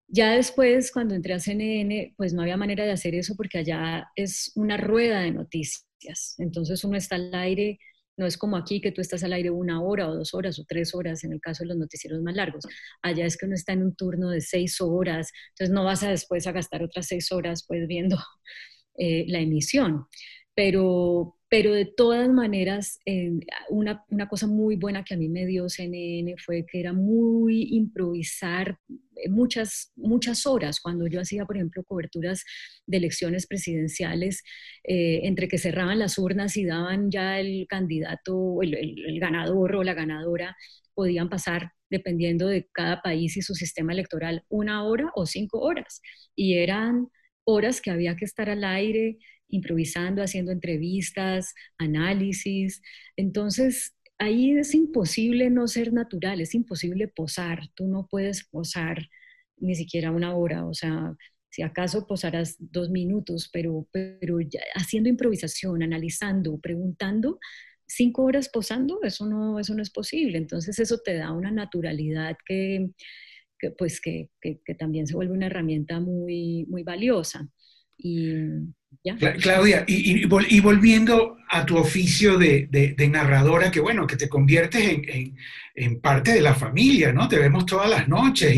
Ya 0.07 0.31
después, 0.31 0.93
cuando 0.93 1.17
entré 1.17 1.35
a 1.35 1.41
CNN, 1.41 2.15
pues 2.17 2.33
no 2.33 2.43
había 2.43 2.57
manera 2.57 2.85
de 2.85 2.93
hacer 2.93 3.17
eso 3.17 3.35
porque 3.35 3.59
allá 3.59 4.07
es 4.15 4.53
una 4.55 4.77
rueda 4.77 5.23
de 5.23 5.33
noticias. 5.33 6.37
Entonces 6.39 6.85
uno 6.85 6.97
está 6.97 7.17
al 7.17 7.35
aire, 7.35 7.81
no 8.17 8.27
es 8.27 8.39
como 8.39 8.57
aquí 8.57 8.81
que 8.81 8.93
tú 8.93 9.01
estás 9.01 9.25
al 9.25 9.33
aire 9.33 9.51
una 9.51 9.83
hora 9.83 10.09
o 10.09 10.15
dos 10.15 10.35
horas 10.35 10.61
o 10.61 10.65
tres 10.69 10.95
horas 10.95 11.25
en 11.25 11.33
el 11.33 11.41
caso 11.41 11.65
de 11.65 11.71
los 11.71 11.79
noticieros 11.79 12.23
más 12.23 12.37
largos. 12.37 12.65
Allá 13.03 13.27
es 13.27 13.37
que 13.37 13.47
uno 13.47 13.57
está 13.57 13.73
en 13.73 13.83
un 13.83 13.97
turno 13.97 14.31
de 14.31 14.41
seis 14.41 14.81
horas, 14.81 15.33
entonces 15.49 15.75
no 15.75 15.83
vas 15.85 16.05
a 16.05 16.11
después 16.11 16.47
a 16.47 16.53
gastar 16.53 16.85
otras 16.85 17.09
seis 17.09 17.33
horas 17.33 17.65
pues 17.67 17.89
viendo 17.89 18.17
eh, 18.99 19.25
la 19.27 19.41
emisión. 19.41 20.07
Pero, 20.55 21.37
pero 21.55 21.73
de 21.73 21.85
todas 21.85 22.29
maneras, 22.29 22.99
una, 23.69 24.05
una, 24.11 24.29
cosa 24.29 24.49
muy 24.49 24.75
buena 24.75 25.05
que 25.05 25.15
a 25.15 25.17
mí 25.17 25.29
me 25.29 25.47
dio 25.47 25.69
CNN 25.69 26.35
fue 26.37 26.67
que 26.67 26.81
era 26.81 26.93
muy 26.93 27.69
improvisar 27.77 28.77
eh, 28.91 29.29
muchas, 29.29 29.93
muchas 29.95 30.47
horas. 30.47 30.81
Cuando 30.81 31.07
yo 31.07 31.21
hacía, 31.21 31.45
por 31.45 31.55
ejemplo, 31.55 31.85
coberturas 31.85 32.43
de 32.87 32.97
elecciones 32.97 33.47
presidenciales, 33.47 34.43
eh, 34.83 35.21
entre 35.23 35.47
que 35.47 35.59
cerraban 35.59 36.01
las 36.01 36.19
urnas 36.19 36.57
y 36.57 36.65
daban 36.65 37.13
ya 37.13 37.39
el 37.39 37.67
candidato, 37.69 38.61
el, 38.61 38.75
el 38.75 39.21
ganador 39.21 39.77
o 39.77 39.85
la 39.85 39.95
ganadora, 39.95 40.57
podían 40.93 41.29
pasar 41.29 41.71
dependiendo 41.89 42.49
de 42.49 42.69
cada 42.73 43.01
país 43.01 43.37
y 43.37 43.43
su 43.43 43.55
sistema 43.55 43.93
electoral, 43.93 44.43
una 44.49 44.83
hora 44.83 45.13
o 45.15 45.25
cinco 45.25 45.61
horas. 45.61 46.03
Y 46.35 46.55
eran 46.55 47.07
horas 47.45 47.81
que 47.81 47.93
había 47.93 48.17
que 48.17 48.25
estar 48.25 48.51
al 48.51 48.65
aire, 48.65 49.19
improvisando, 49.55 50.23
haciendo 50.23 50.53
entrevistas, 50.53 51.55
análisis. 51.79 52.83
Entonces, 53.17 53.95
ahí 54.19 54.53
es 54.53 54.75
imposible 54.75 55.51
no 55.51 55.69
ser 55.69 55.93
natural, 55.93 56.41
es 56.41 56.55
imposible 56.55 57.09
posar. 57.09 57.69
Tú 57.75 57.87
no 57.87 58.07
puedes 58.11 58.45
posar 58.45 59.09
ni 59.57 59.75
siquiera 59.75 60.11
una 60.11 60.35
hora, 60.37 60.67
o 60.67 60.75
sea, 60.75 61.15
si 61.51 61.63
acaso 61.63 62.07
posarás 62.07 62.57
dos 62.59 62.91
minutos, 62.91 63.49
pero, 63.53 63.87
pero 63.93 64.39
haciendo 64.75 65.09
improvisación, 65.09 65.85
analizando, 65.85 66.59
preguntando, 66.59 67.39
cinco 67.87 68.25
horas 68.25 68.49
posando, 68.49 69.01
eso 69.05 69.27
no, 69.27 69.61
eso 69.61 69.75
no 69.75 69.83
es 69.83 69.91
posible. 69.91 70.39
Entonces 70.39 70.81
eso 70.81 70.99
te 70.99 71.15
da 71.15 71.31
una 71.33 71.53
naturalidad 71.53 72.37
que, 72.45 72.91
pues 73.79 74.01
que, 74.01 74.31
que, 74.41 74.75
también 74.75 75.07
se 75.07 75.15
vuelve 75.15 75.33
una 75.33 75.47
herramienta 75.47 76.01
muy, 76.01 76.67
muy 76.69 76.83
valiosa. 76.83 77.49
Y, 77.97 78.35
Claudia, 79.41 79.85
y, 79.87 80.25
volviendo 80.61 81.39
a 81.49 81.65
tu 81.65 81.77
oficio 81.77 82.39
de, 82.39 82.95
narradora, 83.11 83.71
que 83.71 83.81
bueno, 83.81 84.07
que 84.07 84.17
te 84.17 84.29
conviertes 84.29 85.01
en, 85.75 86.01
parte 86.01 86.33
de 86.33 86.41
la 86.41 86.55
familia, 86.55 87.13
¿no? 87.13 87.29
Te 87.29 87.39
vemos 87.39 87.67
todas 87.67 87.89
las 87.89 88.09
noches 88.09 88.55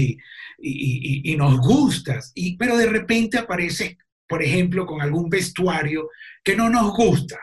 y, 0.59 1.37
nos 1.37 1.59
gustas, 1.59 2.33
pero 2.59 2.77
de 2.77 2.87
repente 2.87 3.39
apareces, 3.39 3.97
por 4.27 4.43
ejemplo, 4.43 4.87
con 4.87 5.03
algún 5.03 5.29
vestuario 5.29 6.11
que 6.43 6.57
no 6.57 6.71
nos 6.71 6.93
gusta. 6.93 7.39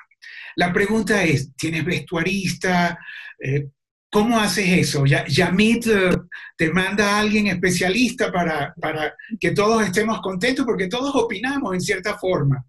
La 0.55 0.71
pregunta 0.71 1.23
es, 1.23 1.55
¿tienes 1.55 1.85
vestuarista? 1.85 2.97
Eh, 3.39 3.67
¿Cómo 4.13 4.39
haces 4.39 4.69
eso? 4.69 5.05
Yamit 5.05 5.87
eh, 5.87 6.11
te 6.55 6.71
manda 6.71 7.17
a 7.17 7.19
alguien 7.21 7.47
especialista 7.47 8.31
para, 8.31 8.71
para 8.79 9.15
que 9.39 9.51
todos 9.51 9.81
estemos 9.81 10.21
contentos, 10.21 10.65
porque 10.65 10.87
todos 10.87 11.15
opinamos 11.15 11.73
en 11.73 11.81
cierta 11.81 12.15
forma. 12.19 12.63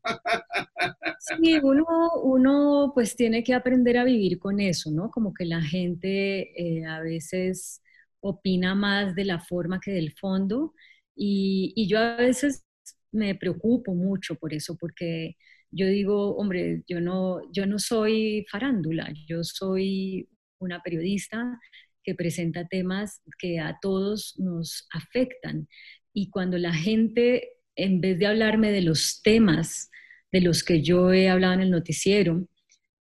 Sí, 1.18 1.58
uno, 1.62 1.84
uno 2.22 2.92
pues 2.94 3.14
tiene 3.14 3.44
que 3.44 3.52
aprender 3.52 3.98
a 3.98 4.04
vivir 4.04 4.38
con 4.38 4.58
eso, 4.58 4.90
¿no? 4.90 5.10
Como 5.10 5.34
que 5.34 5.44
la 5.44 5.60
gente 5.60 6.52
eh, 6.56 6.86
a 6.86 7.00
veces 7.00 7.82
opina 8.20 8.74
más 8.74 9.14
de 9.14 9.26
la 9.26 9.38
forma 9.38 9.80
que 9.80 9.92
del 9.92 10.12
fondo 10.12 10.72
y, 11.14 11.74
y 11.76 11.88
yo 11.88 11.98
a 11.98 12.16
veces 12.16 12.64
me 13.12 13.34
preocupo 13.34 13.94
mucho 13.94 14.34
por 14.36 14.54
eso, 14.54 14.76
porque 14.78 15.36
yo 15.70 15.86
digo, 15.86 16.36
hombre, 16.36 16.84
yo 16.88 17.00
no, 17.02 17.40
yo 17.52 17.66
no 17.66 17.78
soy 17.78 18.46
farándula, 18.50 19.12
yo 19.26 19.44
soy 19.44 20.28
una 20.58 20.82
periodista 20.82 21.60
que 22.02 22.14
presenta 22.14 22.66
temas 22.66 23.22
que 23.38 23.58
a 23.58 23.78
todos 23.80 24.34
nos 24.38 24.86
afectan. 24.92 25.68
Y 26.12 26.30
cuando 26.30 26.58
la 26.58 26.72
gente, 26.72 27.48
en 27.76 28.00
vez 28.00 28.18
de 28.18 28.26
hablarme 28.26 28.70
de 28.70 28.82
los 28.82 29.22
temas 29.22 29.90
de 30.30 30.40
los 30.40 30.62
que 30.62 30.82
yo 30.82 31.12
he 31.12 31.28
hablado 31.28 31.54
en 31.54 31.60
el 31.60 31.70
noticiero, 31.70 32.46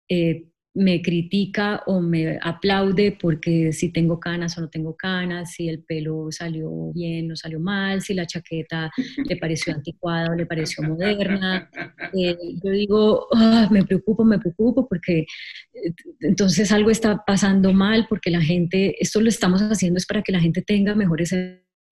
eh, 0.09 0.50
me 0.75 1.03
critica 1.03 1.83
o 1.87 2.01
me 2.01 2.39
aplaude 2.41 3.17
porque 3.21 3.73
si 3.73 3.91
tengo 3.93 4.21
canas 4.21 4.57
o 4.57 4.61
no 4.61 4.69
tengo 4.69 4.97
canas, 4.97 5.53
si 5.55 5.69
el 5.69 5.83
pelo 5.83 6.29
salió 6.31 6.93
bien 6.93 7.31
o 7.33 7.37
salió 7.37 7.59
mal, 7.59 8.03
si 8.03 8.15
la 8.15 8.27
chaqueta 8.27 8.91
le 9.25 9.37
pareció 9.37 9.75
anticuada 9.75 10.31
o 10.31 10.35
le 10.35 10.47
pareció 10.47 10.85
moderna. 10.85 11.69
Eh, 12.13 12.37
yo 12.63 12.71
digo, 12.71 13.27
ah, 13.35 13.69
me 13.71 13.85
preocupo, 13.85 14.25
me 14.25 14.39
preocupo 14.39 14.89
porque 14.89 15.21
eh, 15.21 15.95
entonces 16.21 16.71
algo 16.71 16.91
está 16.91 17.25
pasando 17.27 17.73
mal 17.73 18.07
porque 18.09 18.31
la 18.31 18.41
gente, 18.41 18.95
esto 19.01 19.21
lo 19.21 19.29
estamos 19.29 19.61
haciendo 19.63 19.99
es 19.99 20.07
para 20.07 20.23
que 20.23 20.33
la 20.33 20.41
gente 20.41 20.63
tenga 20.63 20.95
mejores 20.95 21.35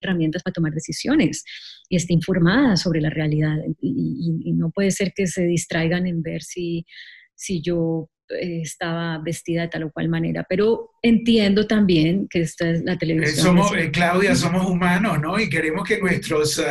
herramientas 0.01 0.45
para 0.45 0.53
tomar 0.53 0.73
decisiones 0.73 1.45
y 1.89 1.97
esté 1.97 2.13
informada 2.13 2.77
sobre 2.77 3.01
la 3.01 3.11
realidad. 3.11 3.57
Y, 3.81 4.41
y 4.45 4.53
no 4.53 4.71
puede 4.71 4.93
ser 4.93 5.13
que 5.17 5.27
se 5.27 5.43
distraigan 5.43 6.07
en 6.07 6.23
ver 6.23 6.43
si, 6.43 6.87
si 7.35 7.61
yo 7.61 8.09
estaba 8.29 9.19
vestida 9.19 9.63
de 9.63 9.69
tal 9.69 9.85
o 9.85 9.91
cual 9.91 10.09
manera, 10.09 10.45
pero 10.49 10.93
entiendo 11.03 11.67
también 11.67 12.27
que 12.29 12.41
esta 12.41 12.71
es 12.71 12.85
la 12.85 12.95
eh, 12.95 12.99
televisión. 12.99 13.47
Somos, 13.47 13.75
eh, 13.77 13.91
Claudia, 13.91 14.35
somos 14.35 14.69
humanos, 14.69 15.21
¿no? 15.21 15.39
Y 15.39 15.49
queremos 15.49 15.87
que 15.87 15.99
nuestros 15.99 16.63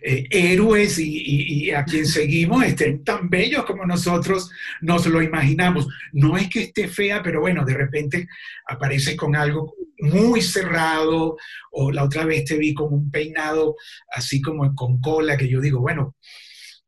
héroes 0.00 0.98
y, 0.98 1.70
a 1.70 1.84
quien 1.84 2.06
seguimos 2.06 2.64
estén 2.64 3.04
tan 3.04 3.28
bellos 3.28 3.64
como 3.64 3.84
nosotros 3.86 4.50
nos 4.80 5.06
lo 5.06 5.22
imaginamos. 5.22 5.88
No 6.12 6.36
es 6.36 6.48
que 6.48 6.62
esté 6.62 6.88
fea, 6.88 7.22
pero 7.22 7.40
bueno, 7.40 7.64
de 7.64 7.74
repente 7.74 8.28
aparece 8.66 9.16
con 9.16 9.36
algo 9.36 9.74
muy 10.00 10.40
cerrado, 10.40 11.36
o 11.70 11.92
la 11.92 12.04
otra 12.04 12.24
vez 12.24 12.44
te 12.44 12.56
vi 12.56 12.74
con 12.74 12.92
un 12.92 13.10
peinado 13.10 13.76
así 14.12 14.40
como 14.40 14.74
con 14.74 15.00
cola, 15.00 15.36
que 15.36 15.48
yo 15.48 15.60
digo, 15.60 15.80
bueno. 15.80 16.16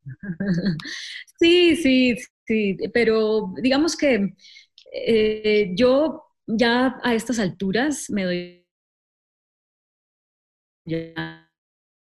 Sí, 1.38 1.74
sí, 1.74 2.16
Pero 2.92 3.52
digamos 3.62 3.96
que 3.96 4.34
eh, 4.92 5.72
yo 5.74 6.22
ya 6.46 6.98
a 7.02 7.14
estas 7.14 7.38
alturas 7.38 8.10
me 8.10 8.24
doy 8.24 8.66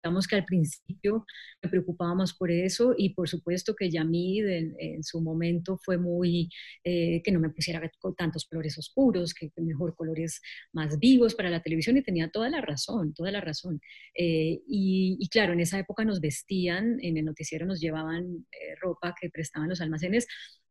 digamos 0.08 0.26
que 0.26 0.36
al 0.36 0.44
principio 0.46 1.26
me 1.62 1.68
preocupábamos 1.68 2.32
por 2.32 2.50
eso 2.50 2.94
y 2.96 3.10
por 3.10 3.28
supuesto 3.28 3.74
que 3.74 3.90
Yamid 3.90 4.46
en, 4.46 4.74
en 4.78 5.04
su 5.04 5.20
momento 5.20 5.78
fue 5.84 5.98
muy, 5.98 6.48
eh, 6.82 7.20
que 7.22 7.30
no 7.30 7.40
me 7.40 7.50
pusiera 7.50 7.78
tantos 8.16 8.46
colores 8.46 8.78
oscuros, 8.78 9.34
que, 9.34 9.52
mejor 9.58 9.94
colores 9.94 10.40
más 10.72 10.98
vivos 10.98 11.34
para 11.34 11.50
la 11.50 11.60
televisión 11.60 11.98
y 11.98 12.02
tenía 12.02 12.30
toda 12.30 12.48
la 12.48 12.62
razón, 12.62 13.12
toda 13.12 13.30
la 13.30 13.42
razón. 13.42 13.80
Eh, 14.14 14.62
y, 14.66 15.28
claro, 15.30 15.52
en 15.52 15.60
esa 15.60 15.78
época 15.78 16.06
nos 16.06 16.20
vestían, 16.20 16.98
en 17.02 17.18
el 17.18 17.26
noticiero 17.26 17.66
nos 17.66 17.80
llevaban 17.80 18.46
eh, 18.50 18.76
ropa 18.80 19.14
que 19.20 19.28
prestaban 19.28 19.68
los 19.68 19.82
almacenes 19.82 20.26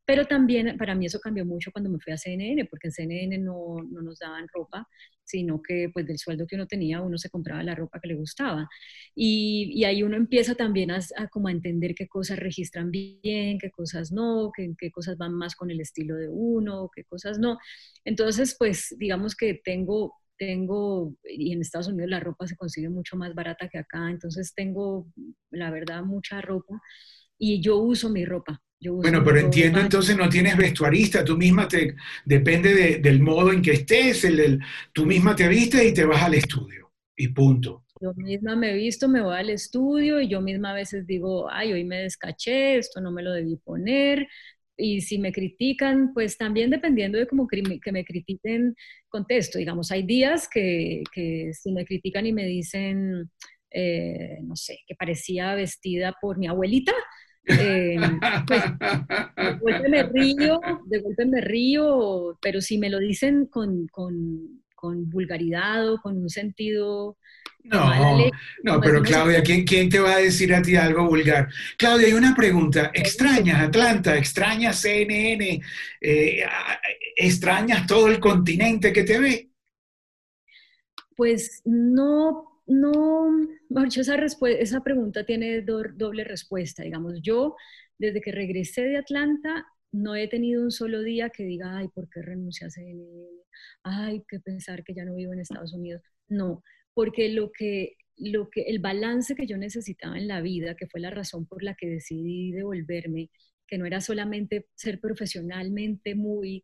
pero 0.08 0.24
también 0.24 0.78
para 0.78 0.94
mí 0.94 1.04
eso 1.04 1.20
cambió 1.20 1.44
mucho 1.44 1.70
cuando 1.70 1.90
me 1.90 1.98
fui 2.00 2.14
a 2.14 2.16
CNN, 2.16 2.64
porque 2.64 2.88
en 2.88 2.92
CNN 2.92 3.36
no, 3.40 3.76
no, 3.90 4.00
nos 4.00 4.18
daban 4.18 4.46
ropa, 4.54 4.88
sino 5.22 5.60
que 5.62 5.90
pues 5.92 6.06
del 6.06 6.16
sueldo 6.18 6.46
que 6.46 6.56
uno 6.56 6.66
tenía 6.66 7.02
uno 7.02 7.18
se 7.18 7.28
compraba 7.28 7.62
la 7.62 7.74
ropa 7.74 8.00
que 8.00 8.08
le 8.08 8.14
gustaba. 8.14 8.66
Y, 9.14 9.70
y 9.74 9.84
ahí 9.84 10.02
uno 10.02 10.16
empieza 10.16 10.54
también 10.54 10.90
a, 10.92 11.00
como 11.30 11.48
a 11.48 11.52
entender 11.52 11.94
qué 11.94 12.08
cosas 12.08 12.38
registran 12.38 12.90
bien, 12.90 13.58
qué 13.58 13.70
cosas 13.70 14.10
no, 14.10 14.50
qué, 14.56 14.72
qué 14.78 14.90
cosas 14.90 15.18
van 15.18 15.34
más 15.34 15.54
con 15.54 15.70
el 15.70 15.78
estilo 15.82 16.16
de 16.16 16.28
uno, 16.30 16.88
qué 16.96 17.04
cosas 17.04 17.38
no. 17.38 17.58
Entonces, 18.06 18.56
pues 18.58 18.96
digamos 18.98 19.36
que 19.36 19.60
tengo 19.62 20.14
tengo, 20.38 21.14
y 21.24 21.52
en 21.52 21.60
Estados 21.60 21.88
Unidos 21.88 22.08
la 22.10 22.20
ropa 22.20 22.46
se 22.46 22.56
consigue 22.56 22.88
mucho 22.88 23.16
más 23.16 23.34
barata 23.34 23.68
que 23.68 23.76
acá, 23.78 24.08
entonces 24.10 24.54
tengo, 24.54 25.06
la 25.50 25.70
verdad, 25.70 26.02
mucha 26.04 26.40
ropa 26.40 26.80
y 27.38 27.60
yo 27.60 27.78
uso 27.78 28.08
mi 28.10 28.24
ropa 28.24 28.62
bueno, 28.80 29.24
pero 29.24 29.38
entiendo 29.38 29.80
entonces 29.80 30.16
no 30.16 30.28
tienes 30.28 30.56
vestuarista, 30.56 31.24
tú 31.24 31.36
misma 31.36 31.66
te, 31.66 31.96
depende 32.24 32.98
del 32.98 33.20
modo 33.20 33.52
en 33.52 33.62
que 33.62 33.72
estés, 33.72 34.24
el, 34.24 34.60
tú 34.92 35.04
misma 35.04 35.34
te 35.34 35.48
vistes 35.48 35.84
y 35.84 35.94
te 35.94 36.04
vas 36.04 36.22
al 36.22 36.34
estudio 36.34 36.92
y 37.16 37.28
punto. 37.28 37.84
Yo 38.00 38.14
misma 38.14 38.54
me 38.54 38.70
he 38.70 38.76
visto, 38.76 39.08
me 39.08 39.20
voy 39.20 39.36
al 39.36 39.50
estudio 39.50 40.20
y 40.20 40.28
yo 40.28 40.40
misma 40.40 40.70
a 40.70 40.74
veces 40.74 41.06
digo, 41.06 41.50
ay, 41.50 41.72
hoy 41.72 41.84
me 41.84 41.98
descaché, 41.98 42.78
esto 42.78 43.00
no 43.00 43.10
me 43.10 43.22
lo 43.22 43.32
debí 43.32 43.56
poner. 43.56 44.28
Y 44.76 45.00
si 45.00 45.18
me 45.18 45.32
critican, 45.32 46.12
pues 46.14 46.38
también 46.38 46.70
dependiendo 46.70 47.18
de 47.18 47.26
cómo 47.26 47.48
que 47.48 47.90
me 47.90 48.04
critiquen, 48.04 48.76
contesto. 49.08 49.58
Digamos, 49.58 49.90
hay 49.90 50.04
días 50.04 50.48
que, 50.48 51.02
que 51.12 51.50
si 51.52 51.72
me 51.72 51.84
critican 51.84 52.26
y 52.26 52.32
me 52.32 52.44
dicen, 52.44 53.28
eh, 53.70 54.38
no 54.44 54.54
sé, 54.54 54.78
que 54.86 54.94
parecía 54.94 55.54
vestida 55.54 56.14
por 56.20 56.38
mi 56.38 56.46
abuelita, 56.46 56.92
eh, 57.48 57.96
pues, 58.46 58.62
de 59.36 59.58
golpe 59.60 59.88
me 59.88 60.02
río, 60.04 60.60
de 60.86 60.98
golpe 61.00 61.26
me 61.26 61.40
río, 61.40 62.38
pero 62.40 62.60
si 62.60 62.78
me 62.78 62.90
lo 62.90 62.98
dicen 62.98 63.46
con, 63.46 63.86
con, 63.88 64.62
con 64.74 65.08
vulgaridad 65.10 65.92
o 65.92 66.00
con 66.00 66.18
un 66.18 66.28
sentido... 66.28 67.16
No, 67.64 67.90
no, 68.62 68.80
pero 68.80 69.02
Claudia, 69.02 69.42
¿quién, 69.42 69.64
¿quién 69.64 69.90
te 69.90 69.98
va 69.98 70.14
a 70.14 70.18
decir 70.18 70.54
a 70.54 70.62
ti 70.62 70.76
algo 70.76 71.06
vulgar? 71.06 71.48
Claudia, 71.76 72.06
hay 72.06 72.14
una 72.14 72.34
pregunta. 72.34 72.90
¿Extrañas 72.94 73.60
Atlanta? 73.60 74.16
¿Extrañas 74.16 74.80
CNN? 74.80 75.60
Eh, 76.00 76.44
¿Extrañas 77.16 77.86
todo 77.86 78.08
el 78.08 78.20
continente 78.20 78.92
que 78.92 79.02
te 79.02 79.18
ve? 79.18 79.50
Pues 81.14 81.60
no 81.64 82.47
no, 82.68 83.48
esa, 83.86 84.16
esa 84.16 84.80
pregunta 84.82 85.24
tiene 85.24 85.62
doble 85.62 86.24
respuesta. 86.24 86.82
Digamos, 86.82 87.20
yo 87.22 87.56
desde 87.98 88.20
que 88.20 88.30
regresé 88.30 88.82
de 88.82 88.98
Atlanta 88.98 89.66
no 89.90 90.14
he 90.14 90.28
tenido 90.28 90.62
un 90.62 90.70
solo 90.70 91.02
día 91.02 91.30
que 91.30 91.44
diga, 91.44 91.78
ay, 91.78 91.88
¿por 91.88 92.08
qué 92.10 92.20
renuncié 92.22 92.66
a 92.66 92.70
CNN? 92.70 93.26
Ay, 93.82 94.22
qué 94.28 94.38
pensar 94.38 94.84
que 94.84 94.94
ya 94.94 95.04
no 95.04 95.14
vivo 95.14 95.32
en 95.32 95.40
Estados 95.40 95.72
Unidos. 95.72 96.02
No, 96.28 96.62
porque 96.92 97.30
lo 97.30 97.50
que, 97.52 97.96
lo 98.16 98.50
que, 98.50 98.62
el 98.62 98.80
balance 98.80 99.34
que 99.34 99.46
yo 99.46 99.56
necesitaba 99.56 100.18
en 100.18 100.28
la 100.28 100.42
vida, 100.42 100.76
que 100.76 100.86
fue 100.86 101.00
la 101.00 101.10
razón 101.10 101.46
por 101.46 101.62
la 101.62 101.74
que 101.74 101.88
decidí 101.88 102.52
devolverme, 102.52 103.30
que 103.66 103.78
no 103.78 103.86
era 103.86 104.00
solamente 104.02 104.66
ser 104.74 105.00
profesionalmente 105.00 106.14
muy, 106.14 106.62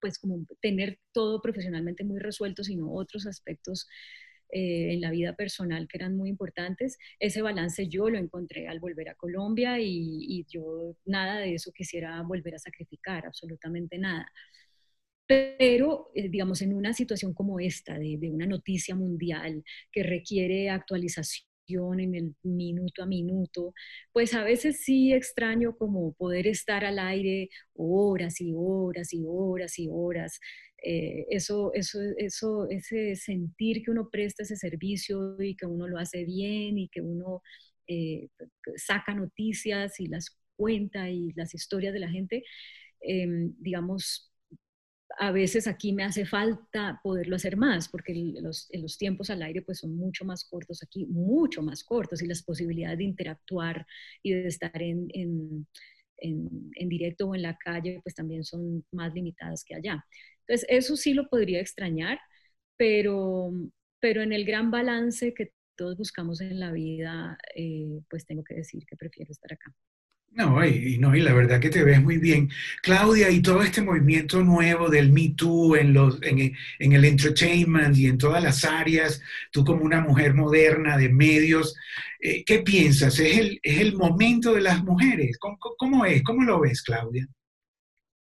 pues 0.00 0.18
como 0.18 0.46
tener 0.60 0.98
todo 1.12 1.40
profesionalmente 1.42 2.04
muy 2.04 2.20
resuelto, 2.20 2.62
sino 2.62 2.92
otros 2.92 3.26
aspectos 3.26 3.88
eh, 4.52 4.92
en 4.94 5.00
la 5.00 5.10
vida 5.10 5.34
personal 5.34 5.86
que 5.88 5.98
eran 5.98 6.16
muy 6.16 6.28
importantes. 6.28 6.98
Ese 7.18 7.42
balance 7.42 7.88
yo 7.88 8.08
lo 8.10 8.18
encontré 8.18 8.68
al 8.68 8.80
volver 8.80 9.08
a 9.08 9.14
Colombia 9.14 9.78
y, 9.80 10.44
yo 10.48 10.96
nada 11.04 11.38
de 11.38 11.54
eso 11.54 11.72
quisiera 11.72 12.22
volver 12.22 12.54
a 12.54 12.58
sacrificar, 12.58 13.26
absolutamente 13.26 13.98
nada. 13.98 14.26
Pero, 15.26 16.10
eh, 16.14 16.28
digamos, 16.28 16.60
en 16.62 16.74
una 16.74 16.92
situación 16.92 17.32
como 17.34 17.60
esta, 17.60 17.98
de, 17.98 18.16
de 18.18 18.30
una 18.30 18.46
noticia 18.46 18.96
mundial 18.96 19.62
que 19.92 20.02
requiere 20.02 20.70
actualización, 20.70 21.40
en 21.78 22.14
el 22.14 22.34
minuto 22.42 23.02
a 23.02 23.06
minuto, 23.06 23.74
pues 24.12 24.34
a 24.34 24.42
veces 24.42 24.82
sí 24.82 25.12
extraño 25.12 25.76
como 25.76 26.12
poder 26.14 26.46
estar 26.46 26.84
al 26.84 26.98
aire 26.98 27.48
horas 27.74 28.40
y 28.40 28.52
horas 28.56 29.12
y 29.12 29.22
horas 29.26 29.78
y 29.78 29.88
horas 29.90 30.40
eh, 30.82 31.26
eso, 31.30 31.72
eso, 31.74 32.00
eso, 32.16 32.68
ese 32.70 33.14
sentir 33.16 33.82
que 33.82 33.90
uno 33.90 34.08
presta 34.10 34.42
ese 34.42 34.56
servicio 34.56 35.40
y 35.40 35.54
que 35.56 35.66
uno 35.66 35.86
lo 35.88 35.98
hace 35.98 36.24
bien 36.24 36.78
y 36.78 36.88
que 36.88 37.02
uno 37.02 37.42
eh, 37.86 38.28
saca 38.76 39.14
noticias 39.14 40.00
y 40.00 40.06
las 40.06 40.38
cuenta 40.56 41.10
y 41.10 41.32
las 41.34 41.54
historias 41.54 41.92
de 41.94 42.00
la 42.00 42.10
gente, 42.10 42.44
em, 43.00 43.54
digamos, 43.58 44.32
a 45.18 45.32
veces 45.32 45.66
aquí 45.66 45.92
me 45.92 46.04
hace 46.04 46.24
falta 46.24 47.00
poderlo 47.02 47.36
hacer 47.36 47.56
más, 47.56 47.88
porque 47.88 48.14
los, 48.40 48.68
los, 48.72 48.96
tiempos 48.98 49.30
al 49.30 49.42
aire 49.42 49.62
pues 49.62 49.78
son 49.80 49.96
mucho 49.96 50.24
más 50.24 50.44
cortos 50.44 50.82
aquí, 50.82 51.06
mucho 51.06 51.62
más 51.62 51.84
cortos, 51.84 52.22
y 52.22 52.26
las 52.26 52.42
posibilidades 52.42 52.98
de 52.98 53.04
interactuar 53.04 53.86
y 54.22 54.32
de 54.32 54.48
estar 54.48 54.80
en, 54.82 55.08
en, 55.12 55.66
en 56.16 56.88
directo 56.88 57.28
o 57.28 57.34
en 57.34 57.42
la 57.42 57.56
calle 57.58 58.00
pues 58.02 58.14
también 58.14 58.44
son 58.44 58.84
más 58.92 59.12
limitadas 59.14 59.64
que 59.64 59.74
allá. 59.74 60.04
Entonces, 60.50 60.66
eso 60.68 60.96
sí 60.96 61.14
lo 61.14 61.28
podría 61.28 61.60
extrañar, 61.60 62.18
pero, 62.76 63.52
pero 64.00 64.20
en 64.22 64.32
el 64.32 64.44
gran 64.44 64.72
balance 64.72 65.32
que 65.32 65.52
todos 65.76 65.96
buscamos 65.96 66.40
en 66.40 66.58
la 66.58 66.72
vida, 66.72 67.38
eh, 67.54 68.00
pues 68.10 68.26
tengo 68.26 68.42
que 68.42 68.56
decir 68.56 68.84
que 68.84 68.96
prefiero 68.96 69.30
estar 69.30 69.52
acá. 69.52 69.72
No 70.32 70.64
y, 70.66 70.98
no, 70.98 71.14
y 71.14 71.20
la 71.20 71.34
verdad 71.34 71.60
que 71.60 71.70
te 71.70 71.84
ves 71.84 72.02
muy 72.02 72.18
bien. 72.18 72.50
Claudia, 72.82 73.30
y 73.30 73.40
todo 73.42 73.62
este 73.62 73.80
movimiento 73.80 74.42
nuevo 74.42 74.88
del 74.88 75.12
Me 75.12 75.34
Too 75.36 75.76
en, 75.76 75.92
los, 75.92 76.20
en, 76.22 76.52
en, 76.80 76.92
el 76.92 77.04
entertainment 77.04 77.96
y 77.96 78.06
en 78.06 78.18
todas 78.18 78.42
las 78.42 78.64
áreas, 78.64 79.22
tú 79.52 79.64
como 79.64 79.84
una 79.84 80.00
mujer 80.00 80.34
moderna 80.34 80.96
de 80.96 81.10
medios, 81.10 81.76
eh, 82.20 82.42
¿qué 82.44 82.58
piensas? 82.58 83.20
¿Es 83.20 83.38
el, 83.38 83.60
¿Es 83.62 83.78
el 83.78 83.94
momento 83.94 84.52
de 84.52 84.62
las 84.62 84.82
mujeres? 84.82 85.38
¿Cómo, 85.38 85.58
¿Cómo, 85.78 86.04
es? 86.04 86.24
¿Cómo 86.24 86.42
lo 86.42 86.60
ves, 86.60 86.82
Claudia? 86.82 87.28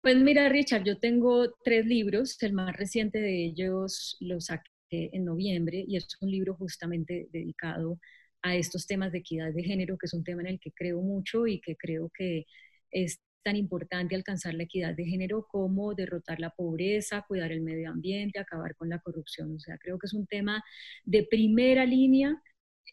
Pues 0.01 0.15
mira, 0.17 0.47
Richard, 0.49 0.83
yo 0.85 0.97
tengo 0.99 1.53
tres 1.63 1.85
libros, 1.85 2.41
el 2.41 2.53
más 2.53 2.75
reciente 2.77 3.19
de 3.19 3.45
ellos 3.45 4.15
lo 4.21 4.39
saqué 4.39 4.69
en 4.89 5.25
noviembre 5.25 5.83
y 5.87 5.97
es 5.97 6.07
un 6.21 6.31
libro 6.31 6.55
justamente 6.55 7.27
dedicado 7.31 7.99
a 8.41 8.55
estos 8.55 8.87
temas 8.87 9.11
de 9.11 9.17
equidad 9.19 9.51
de 9.53 9.63
género, 9.63 9.97
que 9.97 10.05
es 10.05 10.13
un 10.13 10.23
tema 10.23 10.41
en 10.41 10.47
el 10.47 10.59
que 10.59 10.71
creo 10.71 11.01
mucho 11.01 11.45
y 11.47 11.59
que 11.59 11.75
creo 11.75 12.09
que 12.17 12.45
es 12.91 13.19
tan 13.43 13.57
importante 13.57 14.15
alcanzar 14.15 14.53
la 14.53 14.63
equidad 14.63 14.95
de 14.95 15.05
género 15.05 15.45
como 15.49 15.93
derrotar 15.93 16.39
la 16.39 16.51
pobreza, 16.51 17.25
cuidar 17.27 17.51
el 17.51 17.61
medio 17.61 17.89
ambiente, 17.89 18.39
acabar 18.39 18.75
con 18.75 18.89
la 18.89 18.99
corrupción. 18.99 19.55
O 19.55 19.59
sea, 19.59 19.77
creo 19.77 19.97
que 19.99 20.05
es 20.07 20.13
un 20.13 20.27
tema 20.27 20.63
de 21.03 21.23
primera 21.23 21.85
línea 21.85 22.41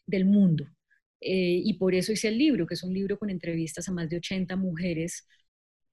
del 0.05 0.25
mundo. 0.25 0.65
Eh, 1.21 1.61
y 1.63 1.73
por 1.75 1.95
eso 1.95 2.11
hice 2.11 2.27
el 2.29 2.37
libro, 2.37 2.67
que 2.67 2.75
es 2.75 2.83
un 2.83 2.93
libro 2.93 3.17
con 3.17 3.29
entrevistas 3.29 3.87
a 3.89 3.91
más 3.93 4.09
de 4.09 4.17
80 4.17 4.55
mujeres 4.55 5.27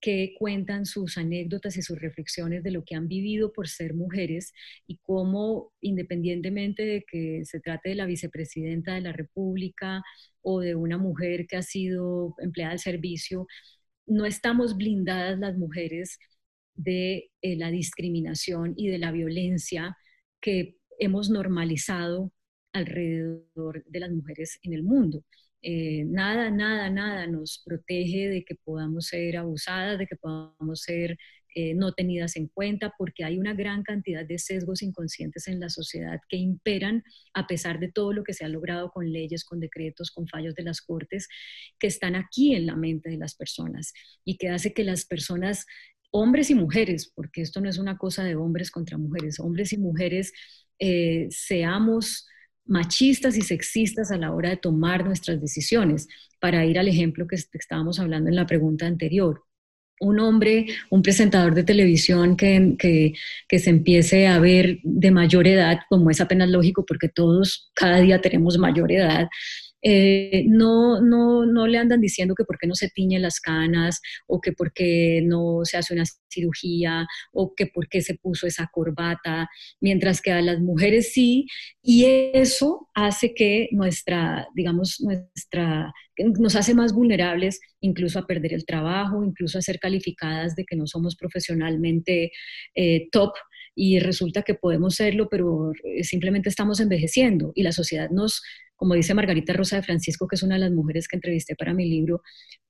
que 0.02 0.34
cuentan 0.38 0.84
sus 0.84 1.16
anécdotas 1.16 1.76
y 1.76 1.82
sus 1.82 1.98
reflexiones 2.00 2.64
de 2.64 2.72
lo 2.72 2.84
que 2.84 2.96
han 2.96 3.08
vivido 3.08 3.52
por 3.52 3.68
ser 3.68 3.94
mujeres 3.94 4.52
y 4.86 4.98
cómo, 4.98 5.72
independientemente 5.80 6.84
de 6.84 7.04
que 7.08 7.42
se 7.44 7.60
trate 7.60 7.90
de 7.90 7.94
la 7.94 8.06
vicepresidenta 8.06 8.94
de 8.94 9.00
la 9.02 9.12
República 9.12 10.02
o 10.42 10.60
de 10.60 10.74
una 10.74 10.98
mujer 10.98 11.46
que 11.46 11.56
ha 11.56 11.62
sido 11.62 12.34
empleada 12.40 12.72
al 12.72 12.80
servicio, 12.80 13.46
no 14.06 14.26
estamos 14.26 14.76
blindadas 14.76 15.38
las 15.38 15.56
mujeres 15.56 16.18
de 16.74 17.30
eh, 17.42 17.56
la 17.56 17.70
discriminación 17.70 18.74
y 18.76 18.88
de 18.88 18.98
la 18.98 19.12
violencia 19.12 19.96
que 20.40 20.78
hemos 20.98 21.30
normalizado 21.30 22.32
alrededor 22.72 23.84
de 23.86 24.00
las 24.00 24.10
mujeres 24.10 24.58
en 24.62 24.72
el 24.72 24.82
mundo. 24.82 25.24
Eh, 25.62 26.04
nada, 26.06 26.50
nada, 26.50 26.90
nada 26.90 27.26
nos 27.26 27.62
protege 27.64 28.28
de 28.28 28.44
que 28.44 28.56
podamos 28.56 29.06
ser 29.06 29.36
abusadas, 29.36 29.98
de 29.98 30.06
que 30.06 30.16
podamos 30.16 30.80
ser 30.80 31.16
eh, 31.54 31.74
no 31.74 31.92
tenidas 31.92 32.36
en 32.36 32.48
cuenta, 32.48 32.94
porque 32.96 33.24
hay 33.24 33.38
una 33.38 33.52
gran 33.52 33.82
cantidad 33.82 34.24
de 34.24 34.38
sesgos 34.38 34.82
inconscientes 34.82 35.48
en 35.48 35.60
la 35.60 35.68
sociedad 35.68 36.18
que 36.28 36.38
imperan 36.38 37.04
a 37.34 37.46
pesar 37.46 37.78
de 37.78 37.92
todo 37.92 38.12
lo 38.14 38.24
que 38.24 38.32
se 38.32 38.44
ha 38.44 38.48
logrado 38.48 38.90
con 38.90 39.12
leyes, 39.12 39.44
con 39.44 39.60
decretos, 39.60 40.10
con 40.10 40.26
fallos 40.26 40.54
de 40.54 40.62
las 40.62 40.80
cortes, 40.80 41.28
que 41.78 41.86
están 41.88 42.14
aquí 42.16 42.54
en 42.54 42.66
la 42.66 42.74
mente 42.74 43.10
de 43.10 43.18
las 43.18 43.34
personas 43.34 43.92
y 44.24 44.38
que 44.38 44.48
hace 44.48 44.72
que 44.72 44.82
las 44.82 45.04
personas 45.04 45.66
hombres 46.10 46.50
y 46.50 46.54
mujeres, 46.54 47.12
porque 47.14 47.42
esto 47.42 47.60
no 47.60 47.68
es 47.68 47.78
una 47.78 47.98
cosa 47.98 48.24
de 48.24 48.34
hombres 48.34 48.70
contra 48.70 48.96
mujeres, 48.98 49.38
hombres 49.38 49.72
y 49.72 49.78
mujeres 49.78 50.32
eh, 50.78 51.28
seamos 51.30 52.26
machistas 52.72 53.36
y 53.36 53.42
sexistas 53.42 54.10
a 54.10 54.16
la 54.16 54.32
hora 54.32 54.48
de 54.48 54.56
tomar 54.56 55.04
nuestras 55.04 55.40
decisiones, 55.40 56.08
para 56.40 56.64
ir 56.64 56.78
al 56.78 56.88
ejemplo 56.88 57.26
que 57.28 57.36
estábamos 57.36 58.00
hablando 58.00 58.30
en 58.30 58.36
la 58.36 58.46
pregunta 58.46 58.86
anterior. 58.86 59.42
Un 60.00 60.18
hombre, 60.18 60.66
un 60.90 61.02
presentador 61.02 61.54
de 61.54 61.62
televisión 61.62 62.36
que, 62.36 62.74
que, 62.78 63.12
que 63.46 63.58
se 63.58 63.70
empiece 63.70 64.26
a 64.26 64.40
ver 64.40 64.78
de 64.82 65.10
mayor 65.10 65.46
edad, 65.46 65.80
como 65.88 66.10
es 66.10 66.20
apenas 66.20 66.48
lógico, 66.48 66.84
porque 66.84 67.08
todos 67.08 67.70
cada 67.74 68.00
día 68.00 68.20
tenemos 68.20 68.58
mayor 68.58 68.90
edad, 68.90 69.28
eh, 69.82 70.44
no, 70.46 71.00
no, 71.00 71.44
no 71.44 71.66
le 71.66 71.78
andan 71.78 72.00
diciendo 72.00 72.34
que 72.34 72.44
por 72.44 72.58
qué 72.58 72.66
no 72.66 72.74
se 72.74 72.88
tiñe 72.88 73.18
las 73.18 73.40
canas 73.40 74.00
o 74.26 74.40
que 74.40 74.52
por 74.52 74.72
qué 74.72 75.22
no 75.24 75.60
se 75.64 75.76
hace 75.76 75.92
una 75.94 76.04
cirugía 76.30 77.06
o 77.32 77.54
que 77.54 77.66
por 77.66 77.88
qué 77.88 78.00
se 78.00 78.14
puso 78.14 78.46
esa 78.46 78.68
corbata, 78.72 79.48
mientras 79.80 80.20
que 80.20 80.32
a 80.32 80.40
las 80.40 80.60
mujeres 80.60 81.12
sí, 81.12 81.46
y 81.82 82.04
eso 82.06 82.88
hace 82.94 83.34
que 83.34 83.68
nuestra, 83.72 84.46
digamos, 84.54 85.00
nuestra, 85.00 85.92
nos 86.38 86.56
hace 86.56 86.74
más 86.74 86.92
vulnerables 86.92 87.60
incluso 87.80 88.18
a 88.18 88.26
perder 88.26 88.54
el 88.54 88.64
trabajo, 88.64 89.24
incluso 89.24 89.58
a 89.58 89.62
ser 89.62 89.78
calificadas 89.78 90.54
de 90.54 90.64
que 90.64 90.76
no 90.76 90.86
somos 90.86 91.16
profesionalmente 91.16 92.30
eh, 92.74 93.08
top 93.10 93.32
y 93.74 93.98
resulta 94.00 94.42
que 94.42 94.54
podemos 94.54 94.96
serlo, 94.96 95.28
pero 95.30 95.72
simplemente 96.02 96.48
estamos 96.50 96.78
envejeciendo 96.80 97.52
y 97.54 97.62
la 97.62 97.72
sociedad 97.72 98.10
nos, 98.10 98.42
como 98.82 98.96
dice 98.96 99.14
Margarita 99.14 99.52
Rosa 99.52 99.76
de 99.76 99.84
Francisco, 99.84 100.26
que 100.26 100.34
es 100.34 100.42
una 100.42 100.56
de 100.56 100.62
las 100.62 100.72
mujeres 100.72 101.06
que 101.06 101.14
entrevisté 101.14 101.54
para 101.54 101.72
mi 101.72 101.88
libro, 101.88 102.20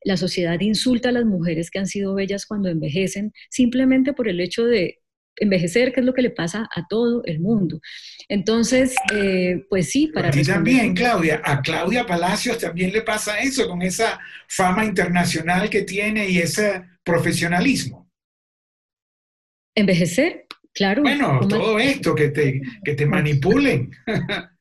la 0.05 0.19
sociedad 0.19 0.61
insulta 0.61 1.09
a 1.09 1.13
las 1.13 1.25
mujeres 1.25 1.71
que 1.71 1.79
han 1.79 1.87
sido 1.87 2.15
bellas 2.15 2.45
cuando 2.45 2.69
envejecen 2.69 3.33
simplemente 3.49 4.13
por 4.13 4.29
el 4.29 4.39
hecho 4.43 4.67
de 4.67 4.99
envejecer, 5.37 5.91
que 5.91 6.01
es 6.01 6.07
lo 6.07 6.13
que 6.13 6.21
le 6.21 6.29
pasa 6.29 6.69
a 6.77 6.87
todo 6.87 7.23
el 7.25 7.41
mundo. 7.41 7.81
Entonces, 8.29 8.95
eh, 9.15 9.65
pues 9.71 9.89
sí, 9.89 10.09
para... 10.09 10.39
Y 10.39 10.45
también, 10.45 10.93
Claudia, 10.93 11.41
a 11.43 11.63
Claudia 11.63 12.05
Palacios 12.05 12.59
también 12.59 12.93
le 12.93 13.01
pasa 13.01 13.41
eso, 13.41 13.67
con 13.67 13.81
esa 13.81 14.21
fama 14.49 14.85
internacional 14.85 15.71
que 15.71 15.81
tiene 15.81 16.29
y 16.29 16.41
ese 16.41 16.83
profesionalismo. 17.03 18.13
Envejecer, 19.75 20.45
Claro. 20.75 21.03
Bueno, 21.03 21.41
todo 21.49 21.79
esto, 21.79 22.15
que 22.15 22.29
te, 22.31 22.63
que 22.83 22.95
te 22.95 23.05
manipulen. 23.05 23.91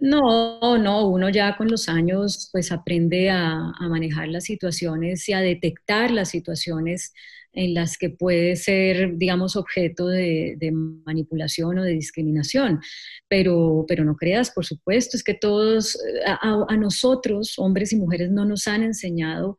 No, 0.00 0.78
no, 0.78 1.08
uno 1.08 1.28
ya 1.28 1.56
con 1.56 1.68
los 1.68 1.88
años 1.88 2.48
pues 2.52 2.70
aprende 2.70 3.30
a, 3.30 3.72
manejar 3.88 4.28
las 4.28 4.44
situaciones 4.44 5.28
y 5.28 5.32
a 5.32 5.40
detectar 5.40 6.12
las 6.12 6.30
situaciones 6.30 7.12
en 7.52 7.74
las 7.74 7.98
que 7.98 8.10
puede 8.10 8.54
ser, 8.56 9.16
digamos, 9.16 9.56
objeto 9.56 10.06
de, 10.06 10.56
manipulación 11.04 11.78
o 11.78 11.82
de 11.82 11.92
discriminación. 11.92 12.80
Pero, 13.28 13.84
pero 13.88 14.04
no 14.04 14.14
creas, 14.16 14.52
por 14.52 14.64
supuesto, 14.64 15.16
es 15.16 15.24
que 15.24 15.34
todos, 15.34 15.98
a 16.26 16.76
nosotros, 16.76 17.54
hombres 17.58 17.92
y 17.92 17.96
mujeres, 17.96 18.30
no 18.30 18.44
nos 18.44 18.68
han 18.68 18.82
enseñado 18.84 19.58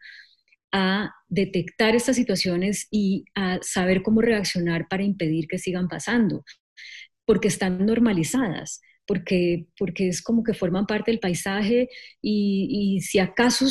a 0.71 1.13
detectar 1.27 1.95
estas 1.95 2.15
situaciones 2.15 2.87
y 2.91 3.25
a 3.35 3.59
saber 3.61 4.03
cómo 4.03 4.21
reaccionar 4.21 4.87
para 4.87 5.03
impedir 5.03 5.47
que 5.47 5.57
sigan 5.59 5.87
pasando, 5.87 6.43
porque 7.25 7.47
están 7.47 7.85
normalizadas, 7.85 8.81
porque, 9.09 9.65
porque 9.75 10.07
es 10.07 10.21
como 10.21 10.43
que 10.43 10.53
forman 10.53 10.85
parte 10.85 11.09
del 11.09 11.19
paisaje 11.19 11.89
y, 12.21 12.67
y 12.69 13.01
si 13.01 13.17
acaso 13.17 13.65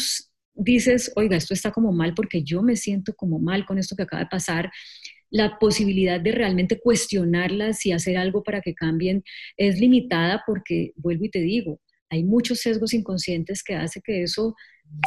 dices, 0.53 1.13
oiga, 1.15 1.37
esto 1.37 1.55
está 1.55 1.71
como 1.71 1.93
mal 1.93 2.13
porque 2.13 2.43
yo 2.43 2.61
me 2.61 2.75
siento 2.75 3.15
como 3.15 3.39
mal 3.39 3.65
con 3.65 3.79
esto 3.79 3.95
que 3.95 4.03
acaba 4.03 4.25
de 4.25 4.29
pasar, 4.29 4.69
la 5.31 5.61
posibilidad 5.61 6.21
de 6.21 6.33
realmente 6.33 6.81
cuestionarlas 6.81 7.87
y 7.87 7.93
hacer 7.93 8.17
algo 8.17 8.43
para 8.43 8.61
que 8.63 8.75
cambien 8.75 9.23
es 9.57 9.79
limitada 9.79 10.43
porque, 10.45 10.91
vuelvo 10.97 11.27
y 11.27 11.31
te 11.31 11.41
digo, 11.41 11.81
hay 12.11 12.25
muchos 12.25 12.59
sesgos 12.59 12.93
inconscientes 12.93 13.63
que 13.63 13.77
hace 13.77 14.01
que 14.01 14.25
eso 14.25 14.57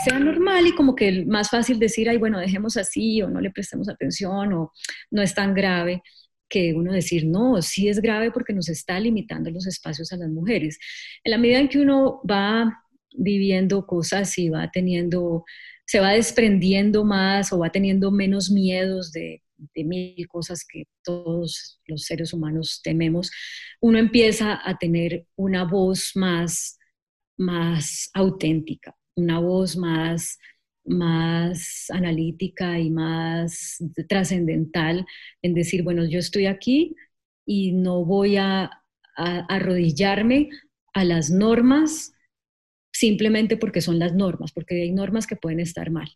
sea 0.06 0.18
normal 0.18 0.66
y 0.66 0.76
como 0.76 0.96
que 0.96 1.26
más 1.26 1.50
fácil 1.50 1.78
decir, 1.78 2.08
ay, 2.08 2.16
bueno, 2.16 2.40
dejemos 2.40 2.78
así 2.78 3.22
o 3.22 3.30
no 3.30 3.42
le 3.42 3.52
prestemos 3.52 3.90
atención 3.90 4.54
o 4.54 4.72
no 5.10 5.22
es 5.22 5.36
tan 5.36 5.54
grave 5.54 6.02
que 6.52 6.74
uno 6.74 6.92
decir, 6.92 7.26
no, 7.26 7.62
sí 7.62 7.88
es 7.88 8.02
grave 8.02 8.32
porque 8.32 8.54
nos 8.54 8.70
está 8.70 9.00
limitando 9.00 9.50
los 9.50 9.66
espacios 9.66 10.12
a 10.12 10.18
las 10.18 10.30
mujeres. 10.30 10.78
En 11.24 11.32
la 11.32 11.38
medida 11.38 11.60
en 11.60 11.70
que 11.70 11.80
uno 11.80 12.22
va 12.30 12.84
viviendo 13.14 13.88
cosas 13.88 14.38
y 14.38 14.50
va 14.50 14.70
teniendo, 14.70 15.46
se 15.88 16.00
va 16.02 16.12
desprendiendo 16.12 17.06
más 17.06 17.54
o 17.54 17.60
va 17.60 17.72
teniendo 17.72 18.12
menos 18.12 18.52
miedos 18.52 19.12
de, 19.12 19.42
mil 19.76 20.28
cosas 20.28 20.66
que 20.68 20.86
todos 21.04 21.80
los 21.86 22.04
seres 22.04 22.34
humanos 22.34 22.82
tememos, 22.84 23.32
uno 23.80 24.00
empieza 24.00 24.60
a 24.64 24.78
tener 24.78 25.28
una 25.36 25.64
voz 25.64 26.12
más, 26.16 26.80
más 27.38 28.10
auténtica 28.14 28.96
una 29.16 29.40
voz 29.40 29.78
más, 29.78 30.38
más 30.86 31.86
analítica 31.90 32.80
y 32.80 32.90
más 32.90 33.78
trascendental 34.08 35.06
en 35.42 35.54
decir, 35.54 35.84
bueno, 35.84 36.06
yo 36.06 36.20
estoy 36.20 36.46
aquí 36.46 36.96
y 37.46 37.72
no 37.74 38.04
voy 38.06 38.38
a, 38.38 38.72
arrodillarme 39.14 40.50
a 40.94 41.04
las 41.04 41.30
normas 41.30 42.14
simplemente 42.92 43.58
porque 43.58 43.82
son 43.82 44.00
las 44.00 44.16
normas, 44.16 44.52
porque 44.52 44.82
hay 44.82 44.92
normas 44.92 45.28
que 45.28 45.36
pueden 45.36 45.60
estar 45.60 45.92
mal. 45.92 46.10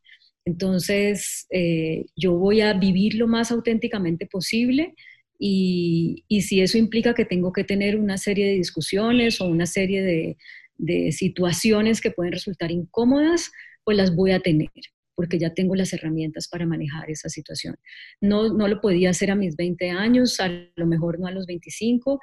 Entonces, 0.46 1.46
eh, 1.52 2.06
yo 2.16 2.38
voy 2.38 2.62
a 2.62 2.74
vivir 2.74 3.16
lo 3.16 3.28
más 3.28 3.52
auténticamente 3.52 4.26
posible 4.26 4.96
y, 5.38 6.24
y, 6.28 6.44
si 6.44 6.62
eso 6.62 6.78
implica 6.78 7.14
que 7.14 7.26
tengo 7.26 7.52
que 7.52 7.64
tener 7.64 7.98
una 7.98 8.18
serie 8.18 8.48
de 8.48 8.54
discusiones 8.54 9.42
o 9.42 9.46
una 9.46 9.66
serie 9.66 10.02
de, 10.02 10.38
de 10.78 11.12
situaciones 11.12 12.02
que 12.02 12.12
pueden 12.12 12.34
resultar 12.34 12.72
incómodas, 12.72 13.52
pues 13.86 13.96
las 13.96 14.14
voy 14.14 14.32
a 14.32 14.42
tener 14.42 14.70
porque 15.16 15.40
ya 15.40 15.54
tengo 15.54 15.76
las 15.76 15.94
herramientas 15.94 16.48
para 16.48 16.66
manejar 16.66 17.10
esa 17.10 17.30
situación. 17.30 17.78
No, 18.20 18.54
no 18.54 18.68
lo 18.68 18.82
podía 18.82 19.12
hacer 19.12 19.32
a 19.32 19.36
mis 19.36 19.56
20 19.56 19.90
años, 19.90 20.40
a 20.42 20.50
lo 20.76 20.86
mejor 20.86 21.20
no 21.20 21.28
a 21.28 21.32
los 21.32 21.46
25, 21.46 22.20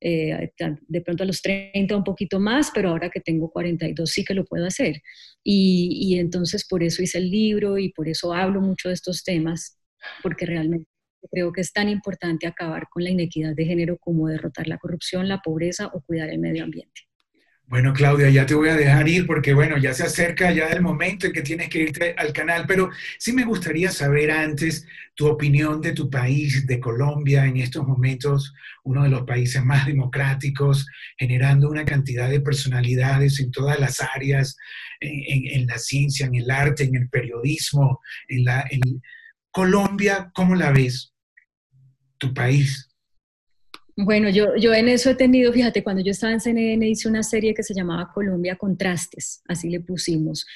eh, 0.00 0.52
de 0.86 1.00
pronto 1.00 1.24
a 1.24 1.26
los 1.26 1.42
30 1.42 1.96
un 1.96 2.04
poquito 2.04 2.38
más, 2.38 2.70
pero 2.72 2.90
ahora 2.90 3.10
que 3.10 3.20
tengo 3.20 3.50
42 3.50 4.08
sí 4.08 4.24
que 4.24 4.34
lo 4.34 4.44
puedo 4.44 4.64
hacer. 4.66 5.02
Y, 5.42 5.98
y 6.00 6.18
entonces 6.18 6.66
por 6.68 6.82
eso 6.82 7.02
hice 7.02 7.18
el 7.18 7.30
libro 7.30 7.78
y 7.78 7.92
por 7.92 8.08
eso 8.08 8.32
hablo 8.32 8.60
mucho 8.60 8.88
de 8.88 8.94
estos 8.94 9.24
temas, 9.24 9.78
porque 10.22 10.46
realmente 10.46 10.86
creo 11.30 11.52
que 11.52 11.60
es 11.60 11.72
tan 11.72 11.88
importante 11.88 12.46
acabar 12.46 12.88
con 12.90 13.02
la 13.02 13.10
inequidad 13.10 13.54
de 13.54 13.64
género 13.64 13.98
como 13.98 14.28
derrotar 14.28 14.68
la 14.68 14.78
corrupción, 14.78 15.28
la 15.28 15.40
pobreza 15.40 15.88
o 15.88 16.00
cuidar 16.02 16.30
el 16.30 16.38
medio 16.38 16.62
ambiente. 16.62 17.02
Bueno, 17.68 17.92
Claudia, 17.92 18.30
ya 18.30 18.46
te 18.46 18.54
voy 18.54 18.68
a 18.68 18.76
dejar 18.76 19.08
ir 19.08 19.26
porque, 19.26 19.52
bueno, 19.52 19.76
ya 19.76 19.92
se 19.92 20.04
acerca 20.04 20.52
ya 20.52 20.68
el 20.68 20.82
momento 20.82 21.26
en 21.26 21.32
que 21.32 21.42
tienes 21.42 21.68
que 21.68 21.80
irte 21.80 22.14
al 22.16 22.32
canal, 22.32 22.64
pero 22.64 22.90
sí 23.18 23.32
me 23.32 23.44
gustaría 23.44 23.90
saber 23.90 24.30
antes 24.30 24.86
tu 25.16 25.26
opinión 25.26 25.80
de 25.80 25.92
tu 25.92 26.08
país, 26.08 26.64
de 26.64 26.78
Colombia, 26.78 27.44
en 27.44 27.56
estos 27.56 27.84
momentos, 27.84 28.54
uno 28.84 29.02
de 29.02 29.08
los 29.08 29.22
países 29.22 29.64
más 29.64 29.84
democráticos, 29.84 30.86
generando 31.18 31.68
una 31.68 31.84
cantidad 31.84 32.30
de 32.30 32.40
personalidades 32.40 33.40
en 33.40 33.50
todas 33.50 33.80
las 33.80 34.00
áreas, 34.00 34.56
en, 35.00 35.66
la 35.66 35.78
ciencia, 35.78 36.26
en 36.26 36.36
el 36.36 36.48
arte, 36.52 36.84
en 36.84 36.94
el 36.94 37.08
periodismo, 37.08 38.00
en 38.28 38.44
la... 38.44 38.64
Colombia, 39.50 40.30
¿cómo 40.34 40.54
la 40.54 40.70
ves? 40.70 41.14
Tu 42.18 42.32
país. 42.32 42.88
Bueno, 43.96 44.28
yo, 44.28 44.56
yo 44.56 44.74
en 44.74 44.88
eso 44.88 45.10
he 45.10 45.14
tenido, 45.14 45.52
fíjate, 45.52 45.82
cuando 45.82 46.02
yo 46.02 46.10
estaba 46.10 46.32
en 46.34 46.40
CNN 46.40 46.86
hice 46.86 47.08
una 47.08 47.22
serie 47.22 47.54
que 47.54 47.62
se 47.62 47.72
llamaba 47.72 48.10
Colombia 48.12 48.56
Contrastes, 48.56 49.42
así 49.48 49.70
le 49.70 49.80
pusimos, 49.80 50.46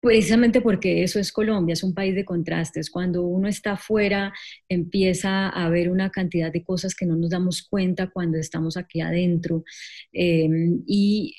precisamente 0.00 0.60
porque 0.60 1.02
eso 1.02 1.18
es 1.18 1.32
Colombia, 1.32 1.72
es 1.72 1.82
un 1.82 1.94
país 1.94 2.14
de 2.14 2.24
contrastes. 2.24 2.90
Cuando 2.90 3.24
uno 3.24 3.48
está 3.48 3.72
afuera 3.72 4.32
empieza 4.68 5.48
a 5.48 5.68
ver 5.68 5.90
una 5.90 6.10
cantidad 6.10 6.52
de 6.52 6.62
cosas 6.62 6.94
que 6.94 7.06
no 7.06 7.16
nos 7.16 7.30
damos 7.30 7.62
cuenta 7.68 8.08
cuando 8.08 8.38
estamos 8.38 8.76
aquí 8.76 9.00
adentro. 9.00 9.64
Em, 10.12 10.82
y, 10.86 11.34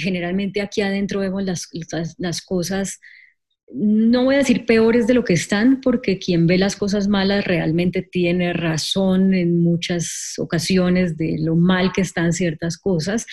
generalmente 0.00 0.60
aquí 0.60 0.82
adentro 0.82 1.20
vemos 1.20 1.42
las, 1.44 1.68
las 2.18 2.42
cosas 2.42 3.00
no 3.72 4.24
voy 4.24 4.36
a 4.36 4.38
decir 4.38 4.64
peores 4.64 5.06
de 5.06 5.14
lo 5.14 5.24
que 5.24 5.32
están, 5.32 5.80
porque 5.80 6.18
quien 6.18 6.46
ve 6.46 6.56
las 6.56 6.76
cosas 6.76 7.08
malas 7.08 7.44
realmente 7.44 8.02
tiene 8.02 8.52
razón 8.52 9.34
en 9.34 9.60
muchas 9.60 10.34
ocasiones 10.38 11.16
de 11.16 11.36
lo 11.40 11.56
mal 11.56 11.92
que 11.92 12.02
están 12.02 12.32
ciertas 12.32 12.78
cosas, 12.78 13.26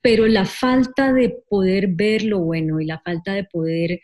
pero 0.00 0.26
la 0.26 0.46
falta 0.46 1.12
de 1.12 1.36
poder 1.48 1.88
ver 1.88 2.22
lo 2.24 2.40
bueno 2.40 2.80
y 2.80 2.86
la 2.86 2.98
falta 3.00 3.34
de 3.34 3.44
poder, 3.44 4.00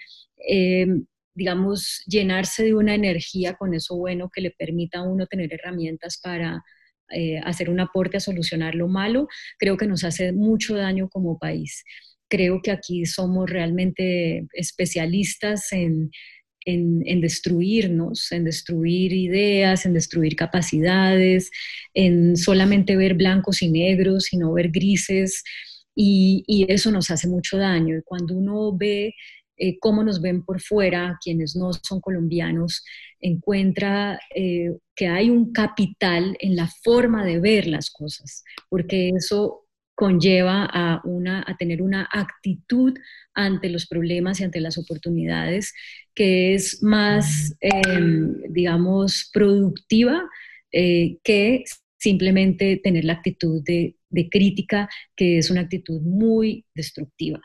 eh, 0.49 0.87
digamos, 1.35 2.03
llenarse 2.07 2.63
de 2.65 2.75
una 2.75 2.95
energía 2.95 3.55
con 3.55 3.73
eso 3.73 3.97
bueno 3.97 4.31
que 4.33 4.43
le 4.43 4.51
permita 4.51 4.99
a 4.99 5.09
uno 5.09 5.27
tener 5.27 5.53
herramientas 5.55 6.21
para 6.23 6.63
eh, 7.11 7.41
hacer 7.43 7.71
un 7.71 7.81
aporte 7.81 8.19
a 8.19 8.21
solucionar 8.21 8.75
lo 8.75 8.87
malo, 8.87 9.29
creo 9.59 9.77
que 9.77 9.87
nos 9.87 10.05
hace 10.05 10.33
mucho 10.33 10.77
daño 10.77 11.09
como 11.09 11.39
país 11.39 11.85
creo 12.31 12.63
que 12.63 12.71
aquí 12.71 13.05
somos 13.05 13.51
realmente 13.51 14.47
especialistas 14.53 15.73
en, 15.73 16.11
destruirnos, 17.21 18.31
en 18.33 18.45
destruir 18.45 19.13
ideas, 19.13 19.85
en 19.85 19.93
destruir 19.93 20.37
capacidades, 20.37 21.51
en 21.93 22.37
solamente 22.37 22.97
ver 22.97 23.15
blancos 23.15 23.61
y 23.63 23.71
negros 23.71 24.33
y 24.33 24.39
no 24.39 24.53
ver 24.53 24.71
grises. 24.71 25.43
Y, 25.95 26.67
eso 26.69 26.91
nos 26.93 27.11
hace 27.11 27.29
mucho 27.29 27.59
daño. 27.59 27.99
Y 27.99 28.03
cuando 28.03 28.35
uno 28.37 28.75
ve 28.77 29.13
eh, 29.57 29.79
cómo 29.81 30.05
nos 30.05 30.23
ven 30.23 30.45
por 30.45 30.61
fuera, 30.61 31.19
quienes 31.23 31.57
no 31.57 31.73
son 31.73 32.01
colombianos, 32.01 32.85
encuentra 33.21 34.19
eh, 34.35 34.71
que 34.95 35.09
hay 35.09 35.29
un 35.31 35.53
capital 35.53 36.37
en 36.41 36.57
la 36.57 36.69
forma 36.83 37.25
de 37.25 37.41
ver 37.41 37.67
las 37.67 37.91
cosas, 37.91 38.45
porque 38.71 39.11
eso 39.11 39.67
conlleva 40.01 40.65
a, 40.65 41.03
una, 41.05 41.45
a 41.47 41.59
tener 41.59 41.83
una 41.83 42.09
actitud 42.11 42.95
ante 43.35 43.69
los 43.69 43.87
problemas 43.87 44.41
y 44.41 44.45
ante 44.45 44.59
las 44.59 44.79
oportunidades 44.79 45.75
que 46.15 46.55
es 46.55 46.83
más, 46.83 47.55
em, 47.61 48.35
digamos, 48.49 49.29
productiva 49.31 50.23
eh, 50.73 51.19
que 51.23 51.65
simplemente 51.99 52.81
tener 52.83 53.05
la 53.05 53.13
actitud 53.13 53.63
de, 53.63 53.97
de, 54.09 54.31
crítica, 54.31 54.89
que 55.15 55.37
es 55.37 55.51
una 55.51 55.61
actitud 55.61 56.01
muy 56.01 56.65
destructiva. 56.75 57.43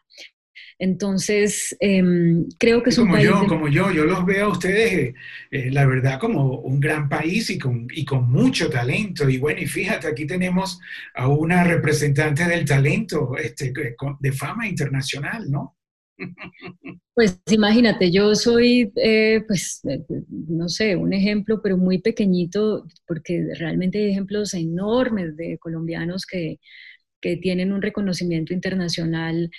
Entonces, 0.79 1.75
em, 1.79 2.45
creo 2.57 2.83
que 2.83 2.89
es 2.89 2.95
como 2.95 3.11
un 3.11 3.15
país... 3.15 3.27
Yo, 3.27 3.47
Como 3.47 3.67
yo, 3.67 3.91
yo 3.91 4.05
los 4.05 4.25
veo 4.25 4.47
a 4.47 4.51
ustedes, 4.51 4.93
eh, 4.93 5.13
eh, 5.51 5.71
la 5.71 5.85
verdad, 5.85 6.19
como 6.19 6.59
un 6.59 6.79
gran 6.79 7.09
país 7.09 7.49
y 7.49 7.57
con, 7.57 7.87
y 7.93 8.05
con 8.05 8.31
mucho 8.31 8.69
talento. 8.69 9.29
Y 9.29 9.37
bueno, 9.37 9.61
y 9.61 9.65
fíjate, 9.65 10.07
aquí 10.07 10.25
tenemos 10.25 10.79
a 11.13 11.27
una 11.27 11.63
representante 11.63 12.45
del 12.45 12.65
talento 12.65 13.37
este, 13.37 13.73
de 14.19 14.31
fama 14.31 14.67
internacional, 14.67 15.49
¿no? 15.49 15.75
Pues 17.13 17.39
imagínate, 17.49 18.11
yo 18.11 18.35
soy, 18.35 18.91
eh, 18.97 19.41
pues, 19.47 19.81
no 20.27 20.67
sé, 20.67 20.97
un 20.97 21.13
ejemplo, 21.13 21.61
pero 21.61 21.77
muy 21.77 21.99
pequeñito, 21.99 22.85
porque 23.07 23.47
realmente 23.57 23.99
hay 23.99 24.11
ejemplos 24.11 24.53
enormes 24.53 25.37
de 25.37 25.57
colombianos 25.57 26.25
que, 26.25 26.59
que 27.21 27.37
tienen 27.37 27.71
un 27.71 27.81
reconocimiento 27.81 28.53
internacional 28.53 29.49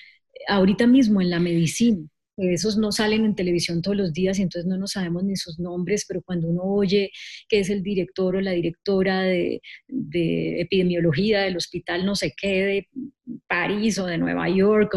ahorita 0.49 0.87
mismo 0.87 1.21
en 1.21 1.31
la 1.31 1.41
medicina. 1.41 2.07
Esos 2.39 2.77
no 2.77 2.93
salen 2.93 3.25
en 3.25 3.35
televisión 3.35 3.81
todos 3.81 3.97
los 3.97 4.13
días 4.13 4.39
y 4.39 4.43
entonces 4.43 4.69
no 4.69 4.77
nos 4.77 4.93
sabemos 4.93 5.25
ni 5.25 5.37
sus 5.37 5.59
nombres, 5.59 6.05
pero 6.07 6.21
cuando 6.21 6.49
uno 6.49 6.63
oye 6.65 7.11
que 7.49 7.61
es 7.61 7.71
el 7.71 7.83
director 7.83 8.37
o 8.37 8.41
la 8.43 8.51
directora 8.51 9.23
de, 9.23 9.63
epidemiología 9.89 11.43
del 11.43 11.57
hospital 11.57 12.05
no 12.05 12.15
sé 12.15 12.35
qué, 12.37 12.63
de 12.63 12.89
París 13.49 13.99
o 13.99 14.07
de 14.07 14.19
Nueva 14.19 14.51
York, 14.51 14.93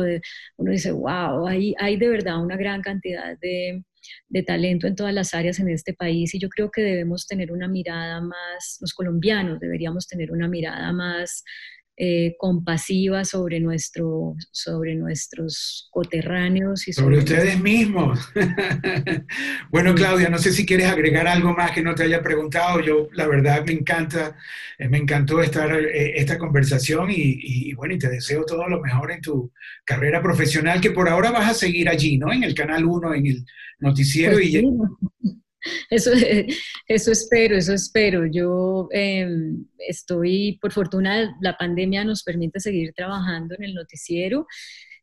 uno 0.58 0.72
dice, 0.72 0.92
wow, 0.92 1.48
hay, 1.48 1.74
hay 1.80 1.96
de 1.96 2.10
verdad 2.10 2.44
una 2.44 2.58
gran 2.58 2.82
cantidad 2.82 3.38
de, 3.40 3.84
de 4.28 4.44
talento 4.44 4.88
en 4.88 4.96
todas 4.96 5.14
las 5.14 5.34
áreas 5.34 5.60
en 5.60 5.70
este 5.70 5.94
país 5.94 6.34
y 6.36 6.40
yo 6.40 6.50
creo 6.50 6.72
que 6.72 6.82
debemos 6.82 7.26
tener 7.28 7.52
una 7.54 7.70
mirada 7.70 8.22
más, 8.22 8.78
los 8.82 8.94
colombianos 8.94 9.60
deberíamos 9.60 10.08
tener 10.08 10.32
una 10.32 10.48
mirada 10.48 10.92
más 10.92 11.44
eh, 12.02 12.38
compasiva 12.38 13.26
sobre, 13.26 13.60
nuestro, 13.60 14.34
sobre 14.52 14.96
nuestros 14.96 15.90
coterráneos 15.92 16.88
y 16.88 16.94
sobre, 16.94 17.18
ustedes 17.18 17.60
mismos. 17.60 18.18
bueno, 19.70 19.94
Claudia, 19.94 20.30
no 20.30 20.38
sé 20.38 20.54
si 20.54 20.66
quieres 20.66 20.88
agregar 20.88 21.28
algo 21.28 21.54
más 21.54 21.72
que 21.72 21.82
no 21.82 21.94
te 21.94 22.04
haya 22.04 22.22
preguntado. 22.22 22.80
Yo, 22.80 23.10
la 23.12 23.28
verdad, 23.28 23.66
me 23.66 23.74
encanta, 23.74 24.38
eh, 24.78 24.88
me 24.88 24.98
encantó 24.98 25.42
estar 25.42 25.70
eh, 25.76 26.14
esta 26.16 26.38
conversación 26.38 27.10
y, 27.12 27.74
bueno, 27.74 27.96
y 27.96 28.00
te 28.00 28.08
deseo 28.08 28.46
todo 28.46 28.70
lo 28.70 28.80
mejor 28.80 29.12
en 29.12 29.20
tu 29.20 29.52
carrera 29.84 30.22
profesional, 30.22 30.80
que 30.80 30.92
por 30.92 31.10
ahora 31.10 31.32
vas 31.32 31.50
a 31.50 31.54
seguir 31.54 31.90
allí, 31.90 32.18
¿no? 32.18 32.32
En 32.32 32.46
el 32.46 32.56
Canal 32.56 32.86
1, 32.86 33.14
en 33.16 33.28
el 33.28 33.46
noticiero 33.82 34.36
pues 34.36 34.46
y... 34.46 34.64
Eso, 35.90 36.12
eso 36.88 37.12
espero, 37.12 37.58
eso 37.58 37.74
espero. 37.74 38.26
Yo 38.26 38.88
em, 38.92 39.66
estoy, 39.78 40.58
por 40.62 40.72
fortuna, 40.72 41.38
la 41.42 41.58
pandemia 41.58 42.04
nos 42.04 42.24
permite 42.24 42.60
seguir 42.60 42.94
trabajando 42.94 43.56
en 43.58 43.66
el 43.66 43.74
noticiero. 43.74 44.48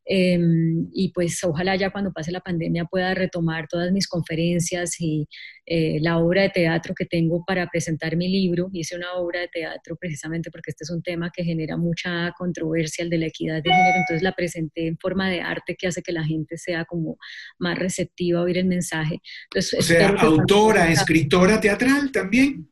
Em, 0.08 0.88
y 0.92 1.10
pues 1.12 1.42
ojalá 1.42 1.74
ya 1.74 1.90
cuando 1.90 2.12
pase 2.12 2.30
la 2.30 2.40
pandemia 2.40 2.84
pueda 2.84 3.12
retomar 3.12 3.66
todas 3.66 3.90
mis 3.90 4.06
conferencias 4.06 5.00
y 5.00 5.26
eh, 5.66 5.98
la 6.00 6.18
obra 6.18 6.42
de 6.42 6.50
teatro 6.50 6.94
que 6.94 7.06
tengo 7.06 7.44
para 7.44 7.66
presentar 7.66 8.16
mi 8.16 8.28
libro. 8.28 8.70
Hice 8.72 8.94
una 8.94 9.14
obra 9.14 9.40
de 9.40 9.48
teatro 9.48 9.96
precisamente 9.96 10.50
porque 10.52 10.70
este 10.70 10.84
es 10.84 10.90
un 10.90 11.02
tema 11.02 11.32
que 11.34 11.42
genera 11.42 11.76
mucha 11.76 12.32
controversia, 12.38 13.02
el 13.02 13.10
de 13.10 13.18
la 13.18 13.26
equidad 13.26 13.62
de 13.62 13.70
género, 13.70 13.98
entonces 13.98 14.22
la 14.22 14.32
presenté 14.32 14.86
en 14.86 14.96
forma 14.96 15.28
de 15.28 15.40
arte 15.40 15.74
que 15.76 15.88
hace 15.88 16.02
que 16.02 16.12
la 16.12 16.24
gente 16.24 16.56
sea 16.56 16.84
como 16.84 17.18
más 17.58 17.76
receptiva 17.76 18.40
a 18.40 18.42
oír 18.44 18.58
el 18.58 18.66
mensaje. 18.66 19.20
o 19.56 19.60
sea, 19.60 20.10
autora, 20.10 20.88
escritora 20.90 21.60
teatral 21.60 22.12
también 22.12 22.68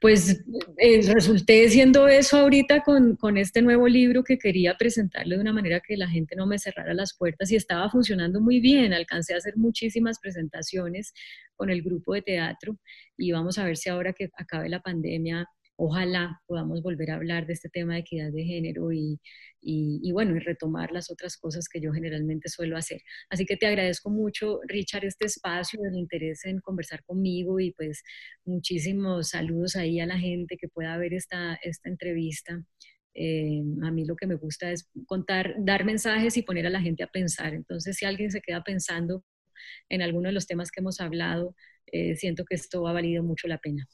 pues 0.00 0.44
eh, 0.76 1.00
resulté 1.12 1.68
siendo 1.68 2.06
eso 2.06 2.38
ahorita 2.38 2.82
con, 2.82 3.16
con, 3.16 3.36
este 3.36 3.62
nuevo 3.62 3.88
libro 3.88 4.22
que 4.22 4.38
quería 4.38 4.76
presentarle 4.76 5.36
de 5.36 5.40
una 5.40 5.52
manera 5.52 5.80
que 5.80 5.96
la 5.96 6.08
gente 6.08 6.36
no 6.36 6.46
me 6.46 6.58
cerrara 6.58 6.94
las 6.94 7.16
puertas 7.16 7.50
y 7.50 7.56
estaba 7.56 7.90
funcionando 7.90 8.40
muy 8.40 8.60
bien. 8.60 8.92
Alcancé 8.92 9.34
a 9.34 9.38
hacer 9.38 9.56
muchísimas 9.56 10.20
presentaciones 10.20 11.12
con 11.56 11.70
el 11.70 11.82
grupo 11.82 12.14
de 12.14 12.22
teatro 12.22 12.78
y 13.16 13.32
vamos 13.32 13.58
a 13.58 13.64
ver 13.64 13.76
si 13.76 13.88
ahora 13.88 14.12
que 14.12 14.30
acabe 14.38 14.68
la 14.68 14.80
pandemia 14.80 15.48
ojalá 15.78 16.42
podamos 16.46 16.82
volver 16.82 17.12
a 17.12 17.14
hablar 17.14 17.46
de 17.46 17.52
este 17.52 17.68
tema 17.68 17.94
de 17.94 18.00
equidad 18.00 18.32
de 18.32 18.44
género 18.44 18.92
y, 18.92 19.20
y, 19.60 20.10
bueno, 20.12 20.36
y 20.36 20.40
retomar 20.40 20.90
las 20.90 21.10
otras 21.10 21.36
cosas 21.36 21.68
que 21.68 21.80
yo 21.80 21.92
generalmente 21.92 22.48
suelo 22.48 22.76
hacer. 22.76 23.00
Así 23.30 23.46
que 23.46 23.56
te 23.56 23.66
agradezco 23.66 24.10
mucho, 24.10 24.60
Richard, 24.66 25.04
este 25.04 25.26
espacio, 25.26 25.80
el 25.84 25.96
interés 25.96 26.44
en 26.46 26.60
conversar 26.60 27.04
conmigo 27.04 27.60
y 27.60 27.72
pues 27.72 28.02
muchísimos 28.44 29.30
saludos 29.30 29.76
ahí 29.76 30.00
a 30.00 30.06
la 30.06 30.18
gente 30.18 30.56
que 30.56 30.68
pueda 30.68 30.96
ver 30.98 31.14
esta, 31.14 31.54
esta 31.62 31.88
entrevista. 31.88 32.60
Eh, 33.14 33.62
a 33.84 33.90
mí 33.92 34.04
lo 34.04 34.16
que 34.16 34.26
me 34.26 34.34
gusta 34.34 34.72
es 34.72 34.90
contar, 35.06 35.54
dar 35.60 35.84
mensajes 35.84 36.36
y 36.36 36.42
poner 36.42 36.66
a 36.66 36.70
la 36.70 36.80
gente 36.80 37.04
a 37.04 37.08
pensar. 37.08 37.54
Entonces, 37.54 37.96
si 37.96 38.04
alguien 38.04 38.32
se 38.32 38.40
queda 38.40 38.64
pensando 38.64 39.24
en 39.88 40.02
alguno 40.02 40.28
de 40.28 40.32
los 40.34 40.46
temas 40.48 40.70
que 40.72 40.80
hemos 40.80 41.00
hablado, 41.00 41.54
eh, 41.86 42.16
siento 42.16 42.44
que 42.44 42.56
esto 42.56 42.86
ha 42.88 42.92
valido 42.92 43.22
mucho 43.22 43.48
la 43.48 43.58
pena. 43.58 43.86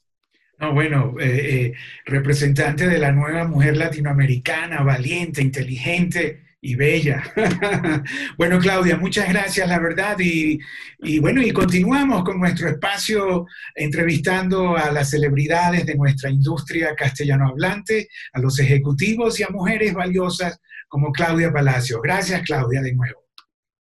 No, 0.58 0.72
bueno, 0.72 1.14
eh, 1.18 1.24
eh, 1.26 1.74
representante 2.06 2.86
de 2.86 2.98
la 2.98 3.12
nueva 3.12 3.46
mujer 3.46 3.76
latinoamericana, 3.76 4.82
valiente, 4.82 5.42
inteligente 5.42 6.44
y 6.60 6.76
bella. 6.76 7.22
bueno, 8.38 8.58
Claudia, 8.58 8.96
muchas 8.96 9.28
gracias, 9.28 9.68
la 9.68 9.78
verdad. 9.78 10.16
Y, 10.20 10.58
y, 11.00 11.18
bueno, 11.18 11.42
y 11.42 11.50
continuamos 11.50 12.24
con 12.24 12.38
nuestro 12.38 12.68
espacio 12.68 13.46
entrevistando 13.74 14.76
a 14.76 14.90
las 14.92 15.10
celebridades 15.10 15.84
de 15.86 15.96
nuestra 15.96 16.30
industria 16.30 16.94
castellano 16.94 17.48
hablante, 17.48 18.08
a 18.32 18.40
los 18.40 18.58
ejecutivos 18.60 19.38
y 19.40 19.42
a 19.42 19.48
mujeres 19.48 19.92
valiosas 19.92 20.60
como 20.88 21.12
Claudia 21.12 21.52
Palacio. 21.52 22.00
Gracias, 22.00 22.42
Claudia, 22.42 22.80
de 22.80 22.94
nuevo. 22.94 23.23